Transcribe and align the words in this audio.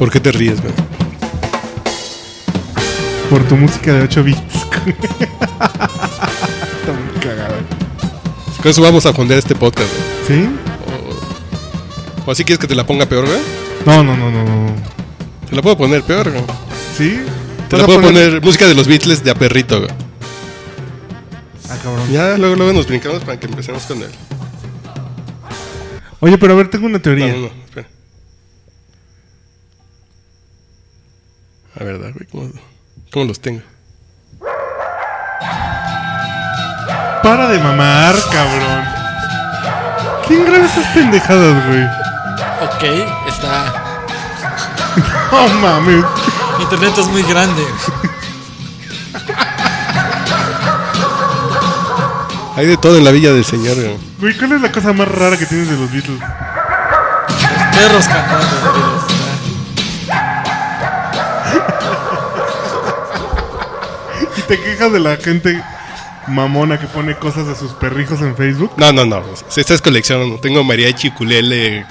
¿Por 0.00 0.10
qué 0.10 0.18
te 0.18 0.32
ríes, 0.32 0.62
güey? 0.62 0.72
Por 3.28 3.46
tu 3.46 3.54
música 3.54 3.92
de 3.92 4.04
8 4.04 4.24
bits. 4.24 4.40
Está 5.60 6.92
muy 6.94 7.20
cagado. 7.20 7.56
Con 8.62 8.70
eso 8.70 8.80
vamos 8.80 9.04
a 9.04 9.12
fondear 9.12 9.38
este 9.38 9.54
podcast, 9.54 9.90
güey. 10.26 10.40
¿Sí? 10.42 10.48
¿O 12.24 12.30
así 12.30 12.44
quieres 12.44 12.58
que 12.58 12.66
te 12.66 12.74
la 12.74 12.86
ponga 12.86 13.04
peor, 13.04 13.26
güey? 13.26 13.40
No, 13.84 14.02
no, 14.02 14.16
no, 14.16 14.30
no. 14.30 14.42
no. 14.42 14.74
Te 15.50 15.54
la 15.54 15.60
puedo 15.60 15.76
poner 15.76 16.02
peor, 16.02 16.30
güey. 16.30 16.44
¿Sí? 16.96 17.20
Te 17.68 17.76
¿Vas 17.76 17.80
la 17.82 17.86
puedo 17.86 18.00
poner 18.00 18.40
música 18.42 18.66
de 18.66 18.74
los 18.74 18.88
Beatles 18.88 19.22
de 19.22 19.32
a 19.32 19.34
perrito, 19.34 19.80
güey. 19.80 19.90
Ah, 21.68 21.76
cabrón. 21.82 22.10
Ya, 22.10 22.38
luego, 22.38 22.56
luego 22.56 22.72
nos 22.72 22.86
brincamos 22.86 23.22
para 23.22 23.38
que 23.38 23.44
empecemos 23.48 23.82
con 23.82 23.98
él. 23.98 24.08
Oye, 26.20 26.38
pero 26.38 26.54
a 26.54 26.56
ver, 26.56 26.70
tengo 26.70 26.86
una 26.86 26.96
No, 26.96 27.02
teoría. 27.02 27.34
no, 27.34 27.38
no, 27.40 27.46
espera. 27.66 27.86
A 31.80 31.84
ver, 31.84 31.96
güey, 31.96 32.26
¿cómo, 32.30 32.50
¿cómo 33.10 33.24
los 33.24 33.40
tengo? 33.40 33.62
Para 37.22 37.48
de 37.48 37.58
mamar, 37.58 38.14
cabrón. 38.30 38.84
¿Quién 40.28 40.44
graba 40.44 40.66
esas 40.66 40.86
pendejadas, 40.88 41.66
güey? 41.66 41.84
Ok, 42.64 43.08
está. 43.28 43.86
No 45.32 45.48
mames. 45.60 46.04
Internet 46.60 46.92
es 46.98 47.06
muy 47.06 47.22
grande. 47.22 47.64
Hay 52.56 52.66
de 52.66 52.76
todo 52.76 52.98
en 52.98 53.04
la 53.04 53.10
villa 53.10 53.32
del 53.32 53.44
señor, 53.44 53.76
güey. 53.76 53.98
Güey, 54.18 54.36
¿cuál 54.36 54.52
es 54.52 54.60
la 54.60 54.72
cosa 54.72 54.92
más 54.92 55.08
rara 55.08 55.38
que 55.38 55.46
tienes 55.46 55.70
de 55.70 55.76
los 55.78 55.90
Beatles? 55.90 56.20
Perros 57.72 58.06
cantando. 58.06 58.99
Te 64.50 64.60
quejas 64.60 64.92
de 64.92 64.98
la 65.00 65.16
gente 65.16 65.62
mamona 66.26 66.78
que 66.78 66.86
pone 66.86 67.14
cosas 67.16 67.46
de 67.46 67.54
sus 67.54 67.72
perrijos 67.72 68.20
en 68.20 68.36
Facebook. 68.36 68.72
No, 68.76 68.92
no, 68.92 69.04
no. 69.06 69.22
Esta 69.56 69.74
es 69.74 69.80
colección. 69.80 70.40
Tengo 70.40 70.62
mariachi, 70.64 71.08
ukulele, 71.08 71.86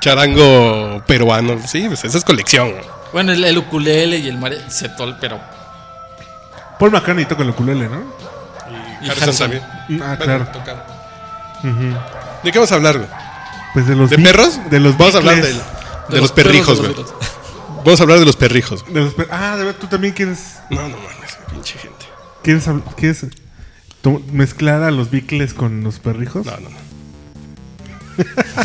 charango 0.00 1.02
peruano. 1.06 1.58
Sí, 1.66 1.84
pues 1.88 2.04
esa 2.04 2.18
es 2.18 2.24
colección. 2.24 2.72
Bueno, 3.12 3.32
el, 3.32 3.44
el 3.44 3.58
ukulele 3.58 4.18
y 4.18 4.28
el 4.28 4.38
mare... 4.38 4.70
setol, 4.70 5.16
pero. 5.20 5.38
Paul 6.78 6.90
McCartney 6.92 7.26
toca 7.26 7.42
el 7.42 7.50
ukulele, 7.50 7.88
¿no? 7.88 8.02
Y 9.02 9.08
Harrison 9.10 9.22
Harrison. 9.22 9.50
también. 9.50 10.02
Ah, 10.02 10.16
Bueno, 10.18 10.46
claro. 10.46 10.46
¿De 12.42 12.52
qué 12.52 12.58
vamos 12.58 12.72
a 12.72 12.74
hablar, 12.76 12.96
güey? 12.98 13.08
Pues 13.74 13.86
de 13.86 13.94
los 13.94 14.10
¿De 14.10 14.18
perros? 14.18 14.58
De 14.70 14.80
los 14.80 14.96
Vamos 14.96 15.14
a 15.14 15.18
hablar 15.18 15.34
Beatles. 15.36 15.56
del- 15.56 16.14
de, 16.16 16.20
los, 16.20 16.32
perrijos, 16.32 16.80
güey. 16.80 16.94
de. 16.94 17.04
Vamos 17.84 18.00
a 18.00 18.02
hablar 18.02 18.18
de 18.18 18.24
los 18.26 18.36
perrijos. 18.36 18.84
De 18.92 19.00
los 19.00 19.14
per- 19.14 19.28
ah, 19.30 19.56
de 19.56 19.64
verdad, 19.64 19.80
tú 19.80 19.86
también 19.86 20.12
quieres. 20.14 20.56
No, 20.70 20.82
no 20.88 20.96
mames, 20.96 21.16
pinche 21.50 21.78
gente. 21.78 22.06
¿Quieres, 22.42 22.64
quieres 22.96 23.26
mezclar 24.32 24.82
a 24.82 24.90
los 24.90 25.10
Beatles 25.10 25.52
con 25.54 25.82
los 25.84 25.98
perrijos? 25.98 26.46
No, 26.46 26.52
no, 26.58 26.68
no. 26.70 26.76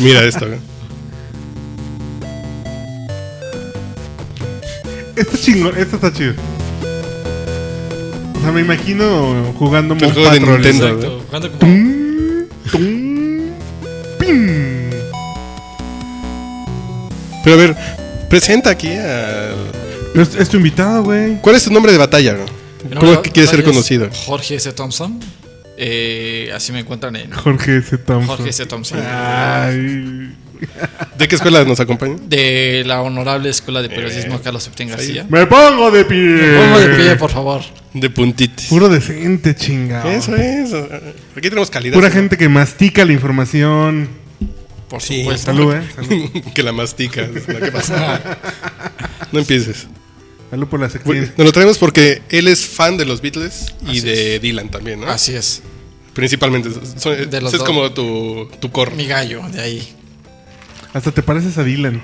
Mira 0.00 0.24
esto, 0.24 0.46
güey. 0.46 0.58
Esto 5.16 5.36
chingón, 5.38 5.76
esto 5.78 5.96
está 5.96 6.12
chido. 6.12 6.34
O 8.36 8.40
sea, 8.40 8.52
me 8.52 8.60
imagino 8.60 9.52
jugando 9.58 9.94
El 9.94 10.00
Mon 10.02 10.12
juego 10.12 10.30
de 10.30 10.38
Patrol. 10.40 10.60
Nintendo. 10.60 10.86
Exacto. 10.88 11.22
Jugando 11.26 11.50
como- 11.52 11.60
Tum, 11.60 12.46
tum, 12.70 13.50
pim. 14.18 14.90
Pero 17.44 17.54
a 17.56 17.58
ver, 17.58 17.76
presenta 18.28 18.70
aquí 18.70 18.90
al... 18.92 19.54
Es, 20.14 20.34
es 20.34 20.48
tu 20.48 20.56
invitado, 20.58 21.04
güey. 21.04 21.40
¿Cuál 21.40 21.56
es 21.56 21.64
tu 21.64 21.70
nombre 21.72 21.92
de 21.92 21.98
batalla, 21.98 22.34
güey? 22.34 22.48
¿Cómo 22.98 23.12
es 23.12 23.18
que 23.18 23.30
quieres 23.30 23.50
ser 23.50 23.64
conocido? 23.64 24.08
Jorge 24.26 24.56
S. 24.56 24.72
Thompson. 24.72 25.20
Eh, 25.78 26.50
así 26.54 26.72
me 26.72 26.80
encuentran 26.80 27.16
en 27.16 27.30
Jorge 27.30 27.78
S. 27.78 27.98
Thompson. 27.98 28.26
Jorge 28.36 28.50
S. 28.50 28.66
Thompson. 28.66 29.00
Ay. 29.04 30.32
¿De 31.18 31.28
qué 31.28 31.34
escuela 31.34 31.62
nos 31.64 31.80
acompaña? 31.80 32.16
De 32.26 32.82
la 32.86 33.02
honorable 33.02 33.50
Escuela 33.50 33.82
de 33.82 33.90
Periodismo 33.90 34.40
Carlos 34.40 34.62
Septién 34.62 34.88
García. 34.88 35.26
Me 35.28 35.46
pongo 35.46 35.90
de 35.90 36.04
pie. 36.06 36.56
Pongo 36.58 36.78
de 36.78 36.88
pie, 36.96 37.16
por 37.16 37.30
favor. 37.30 37.60
De 37.92 38.08
puntitis. 38.08 38.68
Puro 38.68 38.88
decente, 38.88 39.54
chingado. 39.54 40.08
Eso 40.10 40.34
es. 40.34 40.72
Aquí 40.72 41.48
tenemos 41.50 41.70
calidad. 41.70 41.94
Pura 41.94 42.10
gente 42.10 42.38
que 42.38 42.48
mastica 42.48 43.04
la 43.04 43.12
información. 43.12 44.08
Por 44.88 45.02
Sí. 45.02 45.18
supuesto. 45.20 45.46
Salud, 45.52 45.74
eh. 45.74 45.82
Salud, 45.94 46.30
que 46.54 46.62
la 46.62 46.72
mastica. 46.72 47.26
No 49.32 49.40
empieces. 49.40 49.86
Salud 50.50 50.68
por 50.68 50.78
la 50.80 50.86
Bueno, 50.88 51.04
sección. 51.22 51.34
Nos 51.36 51.46
lo 51.46 51.52
traemos 51.52 51.78
porque 51.78 52.22
él 52.28 52.48
es 52.48 52.64
fan 52.66 52.96
de 52.96 53.04
los 53.04 53.20
Beatles 53.20 53.74
y 53.86 53.90
Así 53.90 54.00
de 54.00 54.38
Dylan 54.38 54.70
también, 54.70 55.00
¿no? 55.00 55.08
Así 55.08 55.34
es. 55.34 55.62
Principalmente. 56.14 56.70
Son- 56.98 57.28
De 57.30 57.40
los 57.40 57.52
es 57.52 57.58
dos. 57.58 57.66
como 57.68 57.90
tu, 57.92 58.48
tu 58.60 58.70
core. 58.70 58.92
Mi 58.94 59.06
gallo, 59.06 59.42
de 59.52 59.60
ahí. 59.60 59.88
Hasta 60.94 61.10
te 61.12 61.22
pareces 61.22 61.58
a 61.58 61.64
Dylan. 61.64 62.02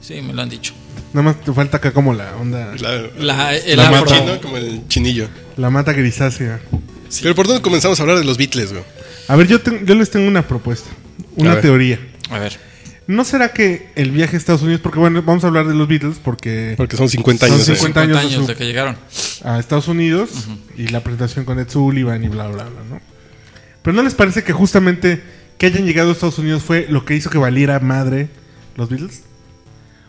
Sí, 0.00 0.20
me 0.22 0.32
lo 0.32 0.42
han 0.42 0.48
dicho. 0.48 0.72
Nada 1.12 1.22
más 1.32 1.40
te 1.44 1.52
falta 1.52 1.76
acá 1.76 1.92
como 1.92 2.14
la 2.14 2.34
onda. 2.36 2.74
La, 2.80 3.02
La, 3.18 3.54
el 3.56 3.76
la 3.76 3.88
afro. 3.88 4.10
mata, 4.10 4.24
¿no? 4.24 4.40
Como 4.40 4.56
el 4.56 4.86
chinillo. 4.88 5.28
La 5.56 5.70
mata 5.70 5.92
grisácea. 5.92 6.60
Sí. 7.08 7.20
Pero 7.22 7.34
¿por 7.34 7.46
dónde 7.46 7.62
comenzamos 7.62 7.98
a 8.00 8.02
hablar 8.02 8.18
de 8.18 8.24
los 8.24 8.36
Beatles, 8.38 8.72
güey? 8.72 8.84
A 9.28 9.36
ver, 9.36 9.46
yo, 9.46 9.60
ten- 9.60 9.86
yo 9.86 9.94
les 9.94 10.10
tengo 10.10 10.26
una 10.26 10.46
propuesta. 10.46 10.88
Una 11.36 11.60
teoría. 11.60 11.98
A 12.30 12.38
ver. 12.38 12.58
¿No 13.08 13.24
será 13.24 13.52
que 13.54 13.90
el 13.96 14.10
viaje 14.12 14.36
a 14.36 14.38
Estados 14.38 14.60
Unidos, 14.62 14.80
porque 14.82 14.98
bueno, 14.98 15.22
vamos 15.22 15.42
a 15.42 15.46
hablar 15.48 15.66
de 15.66 15.74
los 15.74 15.88
Beatles, 15.88 16.18
porque 16.22 16.74
Porque 16.76 16.96
son 16.96 17.08
50 17.08 17.46
Son 17.46 17.54
años. 17.56 17.68
¿eh? 17.68 17.74
50 17.74 18.00
50 18.00 18.00
años 18.02 18.12
de 18.16 18.20
años 18.28 18.42
su- 18.42 18.46
de 18.52 18.54
que 18.56 18.64
llegaron. 18.66 18.96
a 19.44 19.58
Estados 19.58 19.88
Unidos 19.88 20.30
y 20.76 20.88
la 20.88 21.00
presentación 21.02 21.44
con 21.46 21.58
Ed 21.58 21.68
Sullivan 21.70 22.22
y 22.22 22.28
bla, 22.28 22.46
bla, 22.48 22.64
bla, 22.64 22.80
¿no? 22.90 23.00
Pero 23.82 23.96
¿no 23.96 24.02
les 24.02 24.14
parece 24.14 24.44
que 24.44 24.52
justamente 24.52 25.22
que 25.56 25.66
hayan 25.66 25.84
llegado 25.86 26.10
a 26.10 26.12
Estados 26.12 26.38
Unidos 26.38 26.62
fue 26.62 26.86
lo 26.90 27.04
que 27.06 27.14
hizo 27.16 27.30
que 27.30 27.38
valiera 27.38 27.80
madre 27.80 28.28
los 28.76 28.90
Beatles? 28.90 29.22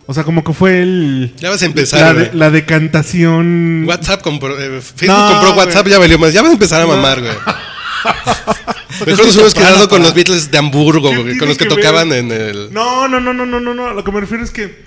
O 0.05 0.13
sea, 0.13 0.23
como 0.25 0.43
que 0.43 0.51
fue 0.53 0.81
el... 0.81 1.33
Ya 1.37 1.51
vas 1.51 1.61
a 1.61 1.65
empezar, 1.67 2.01
la, 2.15 2.21
de- 2.21 2.33
la 2.33 2.49
decantación... 2.49 3.85
WhatsApp 3.87 4.21
compró. 4.21 4.59
eh, 4.59 4.81
Facebook 4.81 5.07
No, 5.15 5.31
compró. 5.41 5.53
WhatsApp, 5.55 5.87
ya 5.87 5.99
valió 5.99 6.17
más. 6.19 6.33
Ya 6.33 6.41
vas 6.41 6.49
a 6.49 6.53
empezar 6.53 6.81
a 6.81 6.87
mamar, 6.87 7.21
güey. 7.21 7.31
Mejor 9.05 9.25
nos 9.27 9.37
hemos 9.37 9.53
quedado 9.53 9.87
con 9.87 10.01
los 10.03 10.13
Beatles 10.13 10.51
de 10.51 10.57
Hamburgo, 10.57 11.09
¿Qué 11.09 11.15
güey, 11.15 11.23
tiene 11.25 11.39
con 11.39 11.47
los 11.49 11.57
que, 11.57 11.65
que 11.67 11.75
ver? 11.75 11.83
tocaban 11.83 12.11
en 12.11 12.31
el. 12.31 12.73
No, 12.73 13.07
no, 13.07 13.19
no, 13.19 13.33
no, 13.33 13.45
no, 13.45 13.59
no, 13.59 13.73
no. 13.73 13.93
Lo 13.93 14.03
que 14.03 14.11
me 14.11 14.19
refiero 14.19 14.43
es 14.43 14.51
que 14.51 14.83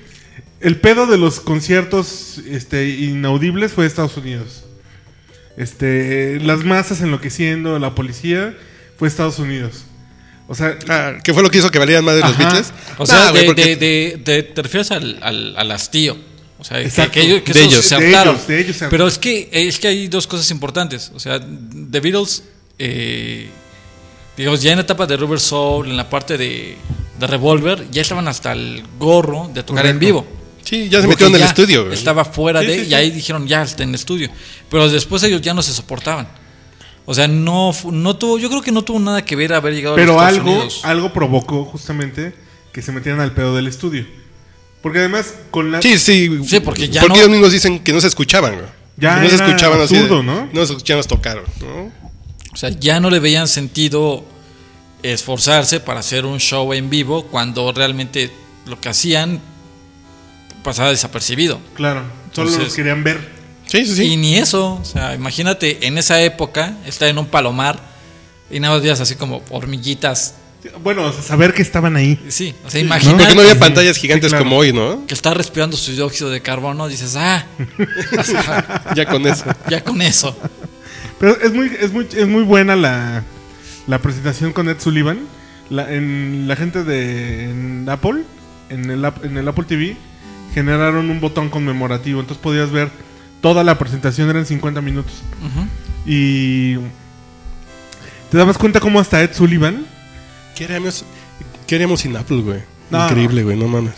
el 0.61 0.77
pedo 0.81 1.07
de 1.07 1.19
los 1.19 1.41
conciertos 1.41 2.39
este, 2.49 2.89
inaudibles 2.91 3.73
fue 3.73 3.87
Estados 3.87 4.17
Unidos. 4.17 4.65
Este, 5.57 6.39
las 6.41 6.65
masas 6.65 7.01
enloqueciendo, 7.01 7.79
la 7.79 7.95
policía, 7.95 8.57
fue 8.99 9.09
Estados 9.09 9.39
Unidos. 9.39 9.85
O 10.49 10.55
sea, 10.55 10.79
Ah, 10.89 11.15
¿Qué 11.23 11.33
fue 11.33 11.43
lo 11.43 11.51
que 11.51 11.59
hizo 11.59 11.71
que 11.71 11.79
valieran 11.79 12.05
más 12.05 12.15
de 12.17 12.21
los. 12.23 12.37
Beatles? 12.37 12.73
O 12.99 13.07
sea, 13.07 13.27
Nah, 13.27 13.33
de, 13.33 13.45
porque- 13.45 13.77
de- 13.77 13.77
de- 13.77 14.23
de- 14.25 14.43
te 14.43 14.63
refieres 14.63 14.91
al, 14.91 15.19
al, 15.23 15.57
al 15.57 15.71
hastío. 15.71 16.17
O 16.59 16.65
sea, 16.65 16.81
Exacto. 16.81 17.13
que, 17.13 17.23
ellos, 17.23 17.43
que 17.43 17.53
De 17.55 17.65
ellos. 17.65 17.85
se 17.85 17.95
hartaron. 17.97 18.39
Pero 18.91 19.07
es 19.09 19.19
que, 19.19 19.49
es 19.51 19.79
que 19.81 19.89
hay 19.89 20.07
dos 20.09 20.27
cosas 20.27 20.49
importantes. 20.53 21.11
O 21.15 21.19
sea, 21.19 21.41
The 21.41 22.01
Beatles, 22.01 22.45
eh, 22.79 23.49
digamos, 24.37 24.63
ya 24.63 24.73
en 24.73 24.79
la 24.79 24.83
etapa 24.83 25.07
de 25.07 25.17
Rubber 25.17 25.41
Soul, 25.41 25.89
en 25.89 25.97
la 25.97 26.09
parte 26.09 26.37
de, 26.39 26.77
de 27.19 27.27
Revolver, 27.27 27.87
ya 27.91 28.03
estaban 28.03 28.29
hasta 28.29 28.53
el 28.53 28.83
gorro 28.99 29.51
de 29.53 29.63
tocar 29.63 29.87
en 29.87 29.99
vivo. 29.99 30.27
Sí, 30.63 30.89
ya 30.89 31.01
se 31.01 31.09
metieron 31.09 31.35
en 31.35 31.43
el 31.43 31.49
estudio. 31.49 31.91
Estaba 31.93 32.25
fuera 32.25 32.61
Sí, 32.61 32.67
de, 32.67 32.75
sí, 32.77 32.81
y 32.83 32.87
sí. 32.87 32.95
ahí 32.95 33.11
dijeron, 33.11 33.47
ya 33.47 33.63
está 33.63 33.83
en 33.83 33.91
el 33.91 33.95
estudio. 33.97 34.31
Pero 34.71 34.89
después 34.89 35.23
ellos 35.25 35.41
ya 35.43 35.55
no 35.55 35.63
se 35.63 35.73
soportaban. 35.73 36.29
O 37.05 37.15
sea, 37.15 37.27
no, 37.27 37.73
no 37.91 38.17
tuvo, 38.17 38.39
yo 38.39 38.49
creo 38.49 38.63
que 38.63 38.71
no 38.71 38.83
tuvo 38.83 39.01
nada 39.01 39.25
que 39.25 39.35
ver 39.35 39.53
haber 39.53 39.75
llegado 39.75 39.95
a 39.95 39.97
pero 39.97 40.13
los 40.15 40.23
Estados 40.23 40.39
algo, 40.39 40.53
Unidos. 40.53 40.81
algo 40.85 41.13
provocó 41.13 41.65
justamente 41.65 42.33
que 42.73 42.81
se 42.81 42.93
metieran 42.93 43.21
al 43.21 43.33
pedo 43.35 43.57
del 43.57 43.67
estudio. 43.67 44.07
Porque 44.83 45.01
además, 45.01 45.35
con 45.51 45.73
la. 45.73 45.83
Sí, 45.83 45.99
sí. 45.99 46.31
Sí, 46.47 46.61
porque 46.61 46.89
ya 46.89 47.01
Porque 47.03 47.15
no- 47.15 47.21
ellos 47.21 47.31
mismos 47.31 47.53
dicen 47.53 47.81
que 47.81 47.93
no 47.93 48.01
se 48.01 48.07
escuchaban, 48.07 48.55
güey. 48.55 48.67
Ya 48.97 49.17
no 49.21 49.29
se 49.29 49.35
escuchaban 49.35 49.81
así. 49.81 49.95
de- 49.95 50.01
absurdo, 50.03 50.23
¿no? 50.23 50.49
No 50.53 50.65
se 50.67 50.73
escuchaban 50.75 51.05
tocar, 51.05 51.43
¿no? 51.61 51.91
O 52.53 52.57
sea, 52.57 52.71
ya 52.71 53.01
no 53.01 53.11
le 53.11 53.19
veían 53.19 53.49
sentido 53.49 54.25
esforzarse 55.03 55.81
para 55.81 56.01
hacer 56.01 56.25
un 56.27 56.39
show 56.39 56.73
en 56.73 56.91
vivo 56.91 57.25
cuando 57.27 57.73
realmente 57.73 58.31
lo 58.67 58.81
que 58.81 58.89
hacían 58.89 59.41
pasaba 60.63 60.91
desapercibido. 60.91 61.59
Claro, 61.75 62.01
solo 62.33 62.49
Entonces- 62.49 62.59
los 62.65 62.75
querían 62.75 63.03
ver. 63.03 63.43
Sí, 63.67 63.87
sí, 63.87 63.95
sí. 63.97 64.05
Y 64.05 64.17
ni 64.17 64.37
eso, 64.37 64.75
o 64.75 64.85
sea, 64.85 65.15
imagínate 65.15 65.87
en 65.87 65.97
esa 65.97 66.21
época 66.23 66.77
estar 66.87 67.09
en 67.09 67.17
un 67.19 67.27
palomar 67.27 67.79
y 68.51 68.61
nada 68.61 68.75
más 68.75 68.83
veías 68.83 69.01
así 69.01 69.15
como 69.15 69.43
hormiguitas. 69.51 70.35
Bueno, 70.83 71.11
saber 71.13 71.55
que 71.55 71.63
estaban 71.63 71.97
ahí. 71.97 72.23
Sí, 72.29 72.55
o 72.65 72.71
sea, 72.71 72.81
imagínate 72.81 73.19
Porque 73.19 73.35
no 73.35 73.41
había 73.41 73.59
pantallas 73.59 73.97
gigantes 73.97 74.29
claro. 74.29 74.45
como 74.45 74.59
hoy, 74.59 74.73
¿no? 74.73 75.07
que 75.07 75.15
está 75.15 75.33
respirando 75.35 75.77
su 75.77 75.91
dióxido 75.93 76.29
de 76.31 76.41
carbono, 76.43 76.87
dices, 76.87 77.17
ah, 77.17 77.47
o 78.19 78.23
sea, 78.25 78.93
Ya 78.95 79.07
con 79.07 79.27
eso. 79.27 79.45
ya 79.69 79.83
con 79.83 80.03
eso. 80.03 80.37
Pero 81.23 81.41
es 81.41 81.55
muy, 81.55 81.71
es 81.81 81.93
muy, 81.93 82.09
es 82.17 82.27
muy 82.27 82.43
buena 82.43 82.75
la, 82.75 83.23
la 83.87 84.01
presentación 84.01 84.53
con 84.53 84.69
Ed 84.69 84.81
Sullivan. 84.81 85.21
La, 85.71 85.95
en 85.95 86.49
la 86.49 86.57
gente 86.57 86.83
de 86.83 87.49
en 87.49 87.89
Apple, 87.89 88.25
en 88.71 88.91
el, 88.91 89.05
en 89.23 89.37
el 89.37 89.47
Apple 89.47 89.63
TV, 89.69 89.97
generaron 90.53 91.11
un 91.11 91.21
botón 91.21 91.49
conmemorativo. 91.49 92.19
Entonces 92.19 92.43
podías 92.43 92.73
ver 92.73 92.91
toda 93.41 93.63
la 93.63 93.79
presentación, 93.79 94.31
eran 94.31 94.47
50 94.47 94.81
minutos. 94.81 95.23
Y 96.05 96.75
te 98.29 98.37
dabas 98.37 98.59
cuenta 98.59 98.81
cómo 98.81 98.99
hasta 98.99 99.23
Ed 99.23 99.31
Sullivan 99.33 99.87
¿Qué 100.57 100.65
haríamos, 100.65 101.05
qué 101.69 101.77
haríamos 101.77 102.01
sin 102.01 102.17
Apple, 102.17 102.43
güey? 102.43 102.63
No. 102.91 103.05
Increíble, 103.05 103.45
güey, 103.45 103.57
no 103.57 103.69
mames. 103.69 103.95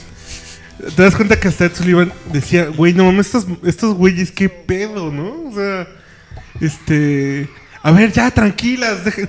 Te 0.94 1.02
das 1.02 1.16
cuenta 1.16 1.40
que 1.40 1.48
hasta 1.48 1.64
Ed 1.64 1.74
Sullivan 1.74 2.12
decía, 2.30 2.66
güey, 2.66 2.92
no 2.92 3.06
mames, 3.06 3.28
estos, 3.28 3.46
estos 3.64 3.94
güeyes, 3.94 4.30
qué 4.30 4.50
pedo, 4.50 5.10
¿no? 5.10 5.48
O 5.48 5.54
sea, 5.54 5.88
este. 6.60 7.48
A 7.82 7.90
ver, 7.92 8.12
ya, 8.12 8.30
tranquilas. 8.30 9.04
deje- 9.04 9.28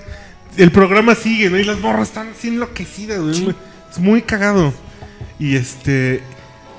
El 0.57 0.71
programa 0.71 1.15
sigue, 1.15 1.49
¿no? 1.49 1.59
Y 1.59 1.63
las 1.63 1.79
morras 1.79 2.07
están 2.09 2.29
así 2.37 2.47
enloquecidas, 2.49 3.19
güey. 3.19 3.33
Sí. 3.35 3.47
Es 3.91 3.99
muy 3.99 4.21
cagado. 4.21 4.73
Y 5.39 5.55
este. 5.55 6.21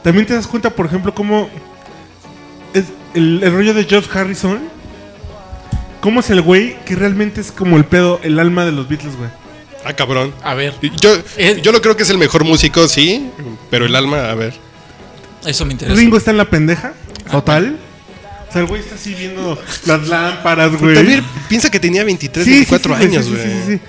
También 0.02 0.26
te 0.26 0.34
das 0.34 0.46
cuenta, 0.46 0.70
por 0.70 0.86
ejemplo, 0.86 1.14
cómo. 1.14 1.50
Es 2.72 2.84
el, 3.14 3.42
el 3.42 3.52
rollo 3.52 3.74
de 3.74 3.84
George 3.84 4.08
Harrison. 4.18 4.60
Cómo 6.00 6.20
es 6.20 6.30
el 6.30 6.40
güey 6.40 6.76
que 6.84 6.94
realmente 6.94 7.40
es 7.40 7.50
como 7.50 7.76
el 7.76 7.84
pedo, 7.84 8.20
el 8.22 8.38
alma 8.38 8.64
de 8.64 8.72
los 8.72 8.88
Beatles, 8.88 9.16
güey. 9.16 9.28
Ah, 9.84 9.92
cabrón. 9.94 10.32
A 10.42 10.54
ver, 10.54 10.74
Yo, 11.00 11.10
yo 11.62 11.72
lo 11.72 11.80
creo 11.80 11.96
que 11.96 12.02
es 12.04 12.10
el 12.10 12.18
mejor 12.18 12.44
músico, 12.44 12.86
sí, 12.88 13.30
pero 13.70 13.86
el 13.86 13.94
alma, 13.96 14.30
a 14.30 14.34
ver. 14.34 14.54
eso 15.44 15.64
me 15.64 15.72
interesa. 15.72 15.98
Ringo 15.98 16.16
está 16.16 16.30
en 16.32 16.36
la 16.38 16.44
pendeja, 16.50 16.92
total. 17.30 17.78
O 18.48 18.52
sea, 18.52 18.62
el 18.62 18.68
güey 18.68 18.80
está 18.80 18.94
así 18.94 19.14
viendo 19.14 19.60
las 19.86 20.08
lámparas, 20.08 20.76
güey. 20.76 20.94
También 20.94 21.24
piensa 21.48 21.70
que 21.70 21.80
tenía 21.80 22.04
23, 22.04 22.44
Sí, 22.44 22.50
sí, 22.50 22.56
24 22.70 22.94
sí, 22.94 22.98
güey, 22.98 23.10
años, 23.16 23.28
güey. 23.28 23.42
sí, 23.42 23.48
sí, 23.66 23.72
sí. 23.72 23.80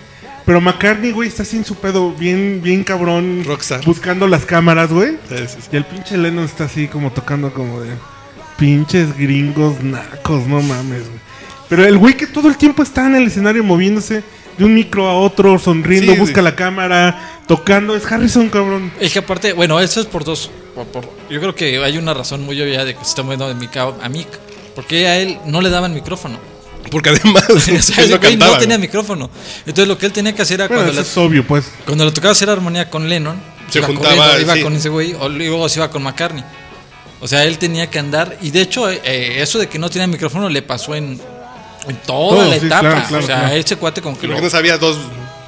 Pero 0.46 0.62
McCartney, 0.62 1.12
güey, 1.12 1.28
está 1.28 1.44
así 1.44 1.58
en 1.58 1.66
su 1.66 1.76
pedo, 1.76 2.14
bien, 2.14 2.62
bien 2.64 2.84
cabrón. 2.84 3.44
Rockstar. 3.46 3.84
Buscando 3.86 4.28
las 4.28 4.46
cámaras, 4.46 4.90
güey. 4.92 5.12
Sí, 5.30 5.36
sí, 5.48 5.58
sí. 5.62 5.68
Y 5.74 5.76
el 5.76 5.84
pinche 5.86 6.18
Lennon 6.18 6.46
está 6.46 6.64
así 6.66 6.88
como 6.88 7.12
tocando 7.12 7.54
como 7.54 7.82
de 7.82 7.92
pinches 8.58 9.16
gringos 9.18 9.84
nacos, 9.84 10.48
no 10.48 10.62
mames, 10.62 11.02
güey. 11.08 11.20
Pero 11.70 11.86
el 11.86 11.98
güey 11.98 12.16
que 12.16 12.28
todo 12.28 12.48
el 12.48 12.56
tiempo 12.58 12.82
está 12.82 13.08
en 13.08 13.16
el 13.16 13.28
escenario 13.28 13.64
moviéndose 13.64 14.24
de 14.58 14.66
un 14.66 14.74
micro 14.74 15.08
a 15.08 15.16
otro, 15.20 15.60
sonriendo, 15.60 16.14
Sí, 16.14 16.20
busca 16.20 16.38
sí. 16.38 16.42
la 16.44 16.56
cámara, 16.56 17.42
tocando, 17.48 17.96
es 17.96 18.10
Harrison, 18.12 18.50
cabrón. 18.50 18.92
Es 19.00 19.14
que 19.14 19.20
aparte, 19.20 19.54
bueno, 19.54 19.80
eso 19.80 20.00
es 20.02 20.06
por 20.08 20.24
dos. 20.24 20.50
por- 20.76 20.86
por- 20.88 21.10
yo 21.30 21.40
creo 21.40 21.56
que 21.56 21.84
hay 21.84 21.98
una 21.98 22.14
razón 22.14 22.44
muy 22.46 22.60
obvia 22.62 22.86
de 22.86 22.94
que 22.96 23.04
se 23.04 23.10
está 23.10 23.24
moviendo 23.24 23.48
de 23.48 23.56
Mick 23.56 23.76
a 23.78 24.10
Mick. 24.10 24.28
Porque 24.76 25.08
a 25.08 25.18
él 25.18 25.40
no 25.46 25.62
le 25.62 25.70
daban 25.72 25.94
micrófono. 25.94 26.38
Porque 26.92 27.10
además 27.10 27.44
O 27.50 27.60
sea, 27.60 27.74
él 27.74 27.80
ese 27.80 27.94
no 28.10 28.18
güey 28.20 28.20
cantaba. 28.32 28.52
no 28.54 28.58
tenía 28.60 28.78
micrófono. 28.78 29.30
Entonces 29.60 29.88
lo 29.88 29.98
que 29.98 30.06
él 30.06 30.12
tenía 30.12 30.34
que 30.36 30.42
hacer 30.44 30.60
era 30.62 30.68
Bueno, 30.68 30.84
cuando, 30.84 31.02
es 31.02 31.18
obvio, 31.18 31.46
pues. 31.48 31.66
cuando 31.86 32.06
le 32.06 32.12
tocaba 32.12 32.32
hacer 32.34 32.50
armonía 32.50 32.90
con 32.90 33.10
Lennon, 33.10 33.42
Se 33.70 33.80
iba 33.80 33.88
juntaba, 33.88 34.16
corriendo, 34.16 34.42
iba 34.42 34.54
sí. 34.54 34.62
con 34.62 34.74
ese 34.76 34.90
güey, 34.90 35.14
o 35.20 35.30
luego 35.30 35.68
se 35.68 35.80
iba 35.80 35.90
con 35.90 36.04
McCartney. 36.04 36.44
O 37.20 37.28
sea, 37.28 37.44
él 37.46 37.58
tenía 37.58 37.90
que 37.90 37.98
andar. 37.98 38.38
Y 38.42 38.52
de 38.52 38.62
hecho, 38.62 38.88
eh, 38.90 39.42
eso 39.42 39.58
de 39.58 39.68
que 39.68 39.80
no 39.80 39.90
tenía 39.90 40.06
micrófono 40.06 40.48
le 40.50 40.62
pasó 40.62 40.94
en, 40.94 41.20
en 41.88 41.96
toda 41.98 42.38
Todo, 42.38 42.50
la 42.50 42.60
sí, 42.60 42.66
etapa. 42.66 42.82
claro, 42.82 43.02
claro, 43.08 43.24
o 43.24 43.28
sea, 43.28 43.40
claro. 43.42 43.56
ese 43.56 43.76
cuate 43.78 44.02
como 44.02 44.18
que 44.20 44.28
lo. 44.28 44.40
No 44.42 44.50
sabía 44.50 44.78
dos, 44.78 44.98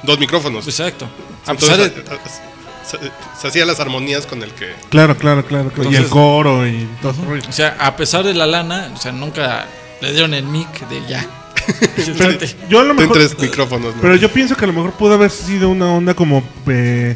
dos 0.02 0.18
micrófonos. 0.18 0.66
Exacto. 0.66 1.08
Entonces, 1.46 1.94
de- 1.94 2.02
a- 2.10 2.14
a- 2.14 2.86
se, 2.86 2.98
se 3.40 3.48
hacía 3.48 3.64
las 3.66 3.78
armonías 3.80 4.26
con 4.26 4.42
el 4.42 4.50
que. 4.52 4.72
Claro, 4.90 5.16
claro, 5.16 5.44
claro. 5.46 5.70
claro. 5.70 5.90
y 5.90 5.94
el 5.94 6.02
Entonces- 6.04 6.10
coro 6.12 6.66
y 6.66 6.88
todo. 7.02 7.14
O 7.48 7.52
sea, 7.52 7.76
a 7.78 7.94
pesar 7.96 8.24
de 8.24 8.34
la 8.34 8.46
lana, 8.46 8.90
o 8.94 8.96
sea, 8.96 9.12
nunca 9.12 9.66
le 10.00 10.12
dieron 10.12 10.34
el 10.34 10.44
mic 10.44 10.88
de 10.88 11.00
ya. 11.08 11.26
Pero 12.18 12.36
yo 12.68 12.80
a 12.80 12.84
lo 12.84 12.88
Ten 12.94 12.96
mejor. 12.96 13.16
tres 13.18 13.38
micrófonos, 13.38 13.94
¿no? 13.94 14.00
Pero 14.00 14.16
yo 14.16 14.30
pienso 14.32 14.56
que 14.56 14.64
a 14.64 14.66
lo 14.68 14.72
mejor 14.72 14.92
pudo 14.92 15.14
haber 15.14 15.30
sido 15.30 15.68
una 15.68 15.92
onda 15.92 16.14
como 16.14 16.42
eh, 16.66 17.14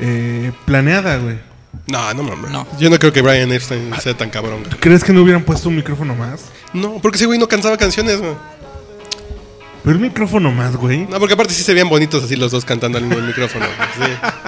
eh, 0.00 0.52
planeada, 0.64 1.16
güey. 1.16 1.38
No, 1.88 2.12
no 2.14 2.22
mames. 2.22 2.50
No. 2.50 2.66
Yo 2.78 2.90
no 2.90 2.98
creo 2.98 3.12
que 3.12 3.22
Brian 3.22 3.50
Epstein 3.52 3.90
sea 4.00 4.16
tan 4.16 4.28
cabrón. 4.30 4.62
güey. 4.64 4.76
¿Crees 4.80 5.02
que 5.04 5.12
no 5.12 5.22
hubieran 5.22 5.42
puesto 5.44 5.68
un 5.68 5.76
micrófono 5.76 6.14
más? 6.14 6.46
No, 6.72 6.98
porque 7.00 7.16
ese 7.16 7.26
güey 7.26 7.38
no 7.38 7.48
cantaba 7.48 7.76
canciones, 7.76 8.18
güey. 8.20 8.32
Pero 9.86 9.96
un 9.96 10.02
micrófono 10.02 10.50
más, 10.50 10.76
güey. 10.76 11.06
No, 11.06 11.18
porque 11.18 11.32
aparte 11.34 11.54
sí 11.54 11.62
se 11.62 11.72
veían 11.72 11.88
bonitos 11.88 12.22
así 12.24 12.36
los 12.36 12.50
dos 12.52 12.64
cantando 12.66 12.98
al 12.98 13.04
mismo 13.04 13.22
micrófono. 13.24 13.64
sí. 13.94 14.00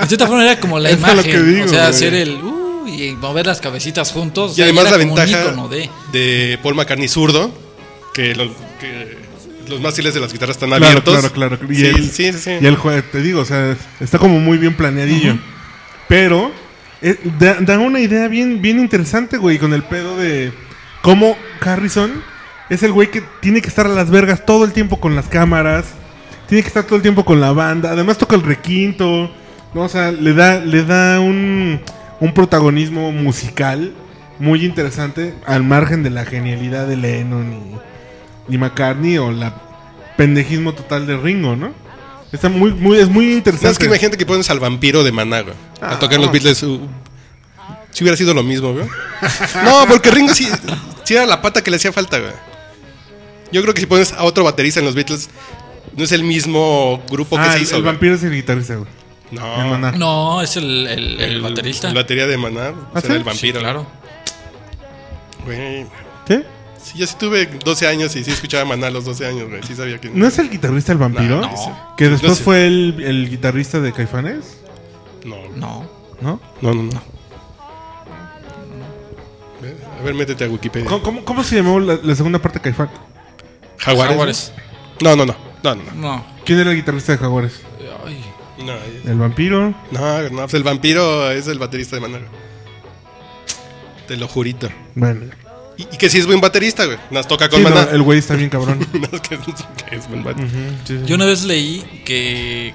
De 0.03 0.07
cierta 0.09 0.27
forma 0.27 0.43
era 0.45 0.59
como 0.61 0.79
la 0.79 0.91
Eso 0.91 0.99
es 0.99 1.03
lo 1.07 1.13
imagen. 1.15 1.33
que 1.33 1.43
digo, 1.43 1.65
o 1.65 1.69
sea, 1.69 1.79
güey. 1.79 1.91
hacer 1.91 2.15
el. 2.15 2.31
Uh, 2.43 2.87
y 2.89 3.13
mover 3.17 3.47
las 3.47 3.61
cabecitas 3.61 4.11
juntos. 4.13 4.51
o 4.51 4.53
Y 4.53 4.57
sea, 4.57 4.65
además 4.67 4.91
la 4.91 4.97
ventaja 4.99 5.55
de. 5.71 5.89
de 6.13 6.59
Paul 6.63 6.75
McCartney 6.75 7.07
zurdo, 7.09 7.53
que, 8.13 8.35
lo- 8.35 8.53
que 8.81 9.17
los 9.69 9.81
mástiles 9.81 10.13
de 10.15 10.21
las 10.21 10.33
guitarras 10.33 10.57
están 10.57 10.71
Claro, 10.71 10.87
abiertos. 10.87 11.15
claro, 11.33 11.57
claro. 11.57 11.73
Y 11.73 11.77
Sí, 11.77 11.87
el- 11.87 12.11
sí, 12.11 12.33
sí, 12.33 12.39
sí. 12.39 12.51
Y 12.61 12.67
el 12.67 12.77
juego, 12.77 13.01
te 13.13 13.23
digo, 13.23 13.41
o 13.41 13.45
sea, 13.45 13.77
está 14.01 14.19
como 14.19 14.41
muy 14.41 14.59
bien 14.59 14.75
planeadillo. 14.75 15.37
Pero 16.09 16.51
eh, 17.03 17.17
da, 17.39 17.59
da 17.61 17.79
una 17.79 18.01
idea 18.01 18.27
bien, 18.29 18.61
bien 18.61 18.81
interesante, 18.81 19.37
güey, 19.37 19.59
con 19.59 19.73
el 19.73 19.85
pedo 19.85 20.17
de 20.17 20.53
cómo 21.03 21.37
Harrison 21.61 22.11
es 22.71 22.83
el 22.83 22.93
güey 22.93 23.11
que 23.11 23.23
tiene 23.41 23.61
que 23.63 23.69
estar 23.69 23.87
a 23.87 23.91
las 23.91 24.11
vergas 24.11 24.45
todo 24.47 24.65
el 24.65 24.73
tiempo 24.73 24.99
con 25.01 25.15
las 25.17 25.27
cámaras, 25.27 25.87
tiene 26.49 26.63
que 26.63 26.69
estar 26.69 26.85
todo 26.85 26.97
el 26.97 27.03
tiempo 27.03 27.25
con 27.25 27.41
la 27.41 27.53
banda, 27.53 27.91
además 27.93 28.19
toca 28.19 28.35
el 28.37 28.43
requinto, 28.43 29.31
¿no? 29.75 29.83
O 29.83 29.89
sea, 29.89 30.13
le 30.13 30.33
da, 30.35 30.59
le 30.61 30.85
da 30.85 31.21
un, 31.21 31.81
un 32.21 32.35
protagonismo 32.35 33.13
musical 33.13 33.93
muy 34.39 34.65
interesante 34.65 35.35
al 35.47 35.63
margen 35.65 36.03
de 36.03 36.11
la 36.11 36.25
genialidad 36.25 36.87
de 36.87 36.97
Lennon 36.97 37.53
y, 38.49 38.55
y 38.55 38.59
McCartney 38.59 39.19
o 39.19 39.31
la 39.33 39.55
pendejismo 40.17 40.73
total 40.75 41.07
de 41.07 41.17
Ringo, 41.17 41.55
¿no? 41.57 41.73
Está 42.33 42.49
muy, 42.49 42.73
muy, 42.73 42.99
es 42.99 43.09
muy 43.09 43.27
No, 43.27 43.33
interesante. 43.33 43.71
es 43.71 43.79
que 43.79 43.87
imagínate 43.87 44.17
que 44.19 44.27
pones 44.27 44.51
al 44.51 44.61
vampiro 44.61 45.03
de 45.03 45.13
Maná, 45.13 45.41
güey, 45.41 45.55
Ah, 45.81 45.93
a 45.95 45.99
tocar 45.99 46.21
los. 46.21 46.31
Beatles. 46.31 46.63
uh, 46.63 46.79
si 47.91 48.05
hubiera 48.05 48.17
sido 48.17 48.35
lo 48.35 48.43
mismo, 48.43 48.73
güey. 48.75 48.87
No, 49.65 49.87
porque 49.89 50.11
Ringo 50.11 50.35
sí, 50.35 50.47
sí 51.05 51.15
era 51.15 51.25
la 51.27 51.41
pata 51.41 51.63
que 51.63 51.71
le 51.71 51.77
hacía 51.79 51.91
falta, 51.93 52.19
güey. 52.19 52.33
Yo 53.53 53.63
creo 53.63 53.75
que 53.75 53.81
si 53.81 53.87
pones 53.87 54.13
a 54.13 54.25
otro 54.25 54.45
baterista 54.45 54.81
en 54.81 54.87
los 54.87 54.95
Beatles, 54.95 55.31
no 55.97 56.05
es 56.05 56.13
el 56.13 56.23
mismo 56.25 57.03
grupo 57.11 57.37
que 57.37 57.43
Ah, 57.43 57.51
se 57.53 57.57
el, 57.59 57.63
hizo. 57.63 57.77
el 57.77 57.83
güey. 57.83 57.93
vampiro 57.93 58.15
es 58.15 58.23
el 58.23 58.35
guitarrista, 58.35 58.75
güey. 58.77 58.91
No, 59.31 59.63
El 59.63 59.69
Maná. 59.71 59.93
No, 59.93 60.41
es 60.43 60.57
el, 60.57 60.87
el, 60.87 61.21
el 61.21 61.41
baterista. 61.43 61.89
El 61.89 61.95
batería 61.95 62.27
de 62.27 62.37
Maná 62.39 62.73
¿Ah, 62.95 63.01
sí? 63.01 63.09
el 63.13 63.25
vampiro. 63.25 63.59
Sí, 63.59 63.65
claro. 63.65 63.87
Güey. 65.45 65.85
¿Sí? 66.27 66.43
Sí, 66.83 66.99
yo 66.99 67.07
sí 67.07 67.15
tuve 67.19 67.47
12 67.47 67.87
años 67.87 68.15
y 68.17 68.25
sí 68.25 68.31
escuchaba 68.31 68.65
Maná 68.65 68.87
a 68.87 68.91
los 68.91 69.05
12 69.05 69.27
años, 69.27 69.49
güey. 69.49 69.63
Sí 69.65 69.75
sabía 69.75 70.01
que. 70.01 70.09
¿No 70.11 70.27
es 70.27 70.39
el 70.39 70.49
guitarrista 70.49 70.93
el 70.93 70.99
vampiro? 70.99 71.41
No, 71.41 71.51
no. 71.51 71.95
Que 71.97 72.09
después 72.09 72.31
No 72.31 72.37
sé. 72.37 72.43
fue 72.45 72.67
el, 72.67 73.03
el 73.05 73.29
guitarrista 73.29 73.81
de 73.81 73.93
Caifanes, 73.93 74.59
No, 75.25 75.37
No. 75.57 75.85
¿no? 76.23 76.41
no, 76.63 76.75
no. 76.75 76.83
no. 76.85 77.03
A 79.99 80.03
ver, 80.05 80.15
métete 80.15 80.45
a 80.45 80.49
Wikipedia. 80.49 80.89
¿Cómo, 80.89 81.03
cómo- 81.03 81.25
cómo 81.25 81.43
se 81.43 81.57
llamó 81.57 81.81
la, 81.81 81.99
la 82.03 82.15
segunda 82.15 82.39
parte 82.39 82.59
de 82.61 82.63
Caifán? 82.63 82.89
Jaguares. 83.79 84.13
Jaguares. 84.13 84.53
No, 85.01 85.17
no, 85.17 85.25
no. 85.27 85.37
No, 85.63 85.75
no. 85.75 86.27
¿Quién 86.45 86.61
era 86.61 86.71
el 86.71 86.77
guitarrista 86.77 87.13
de 87.13 87.19
Jaguares? 87.19 87.61
Ay. 88.07 88.25
No, 88.65 88.73
El 89.11 89.19
vampiro. 89.19 89.73
no, 89.93 90.23
no, 90.31 90.37
pues 90.43 90.55
el 90.55 90.63
vampiro 90.65 91.31
es 91.31 91.47
el 91.47 91.59
baterista 91.59 91.97
de 91.97 92.03
Maná. 92.03 92.19
Te 94.07 94.17
lo 94.17 94.27
jurito. 94.27 94.69
Bueno. 94.95 95.27
Y, 95.77 95.83
y 95.83 95.97
que 95.97 96.09
sí 96.11 96.19
es 96.19 96.27
buen 96.27 96.41
baterista, 96.41 96.85
güey. 96.87 96.99
Nos 97.11 97.29
toca 97.29 97.49
con 97.49 97.61
Sí, 97.61 97.65
no, 97.69 97.71
Maná. 97.75 97.91
el 97.93 98.03
güey 98.03 98.19
está 98.19 98.35
bien 98.35 98.51
cabrón. 98.51 98.85
No, 98.93 99.09
es 99.13 99.21
que, 99.21 99.39
que 99.89 99.97
es 99.97 100.09
buen 100.09 100.25
baterista. 100.25 100.57
Ujú, 100.59 100.69
sí, 100.87 100.99
sí. 100.99 101.05
Yo 101.07 101.15
una 101.17 101.27
vez 101.27 101.45
leí 101.45 102.03
que 102.05 102.75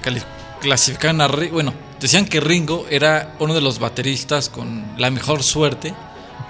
clasificaban 0.62 1.20
a 1.22 1.28
Ringo. 1.28 1.54
Bueno, 1.56 1.74
decían 2.00 2.26
que 2.26 2.40
Ringo 2.40 2.86
era 2.90 3.36
uno 3.40 3.54
de 3.54 3.62
los 3.62 3.80
bateristas 3.80 4.48
con 4.50 4.86
la 4.98 5.10
mejor 5.12 5.44
suerte. 5.44 5.94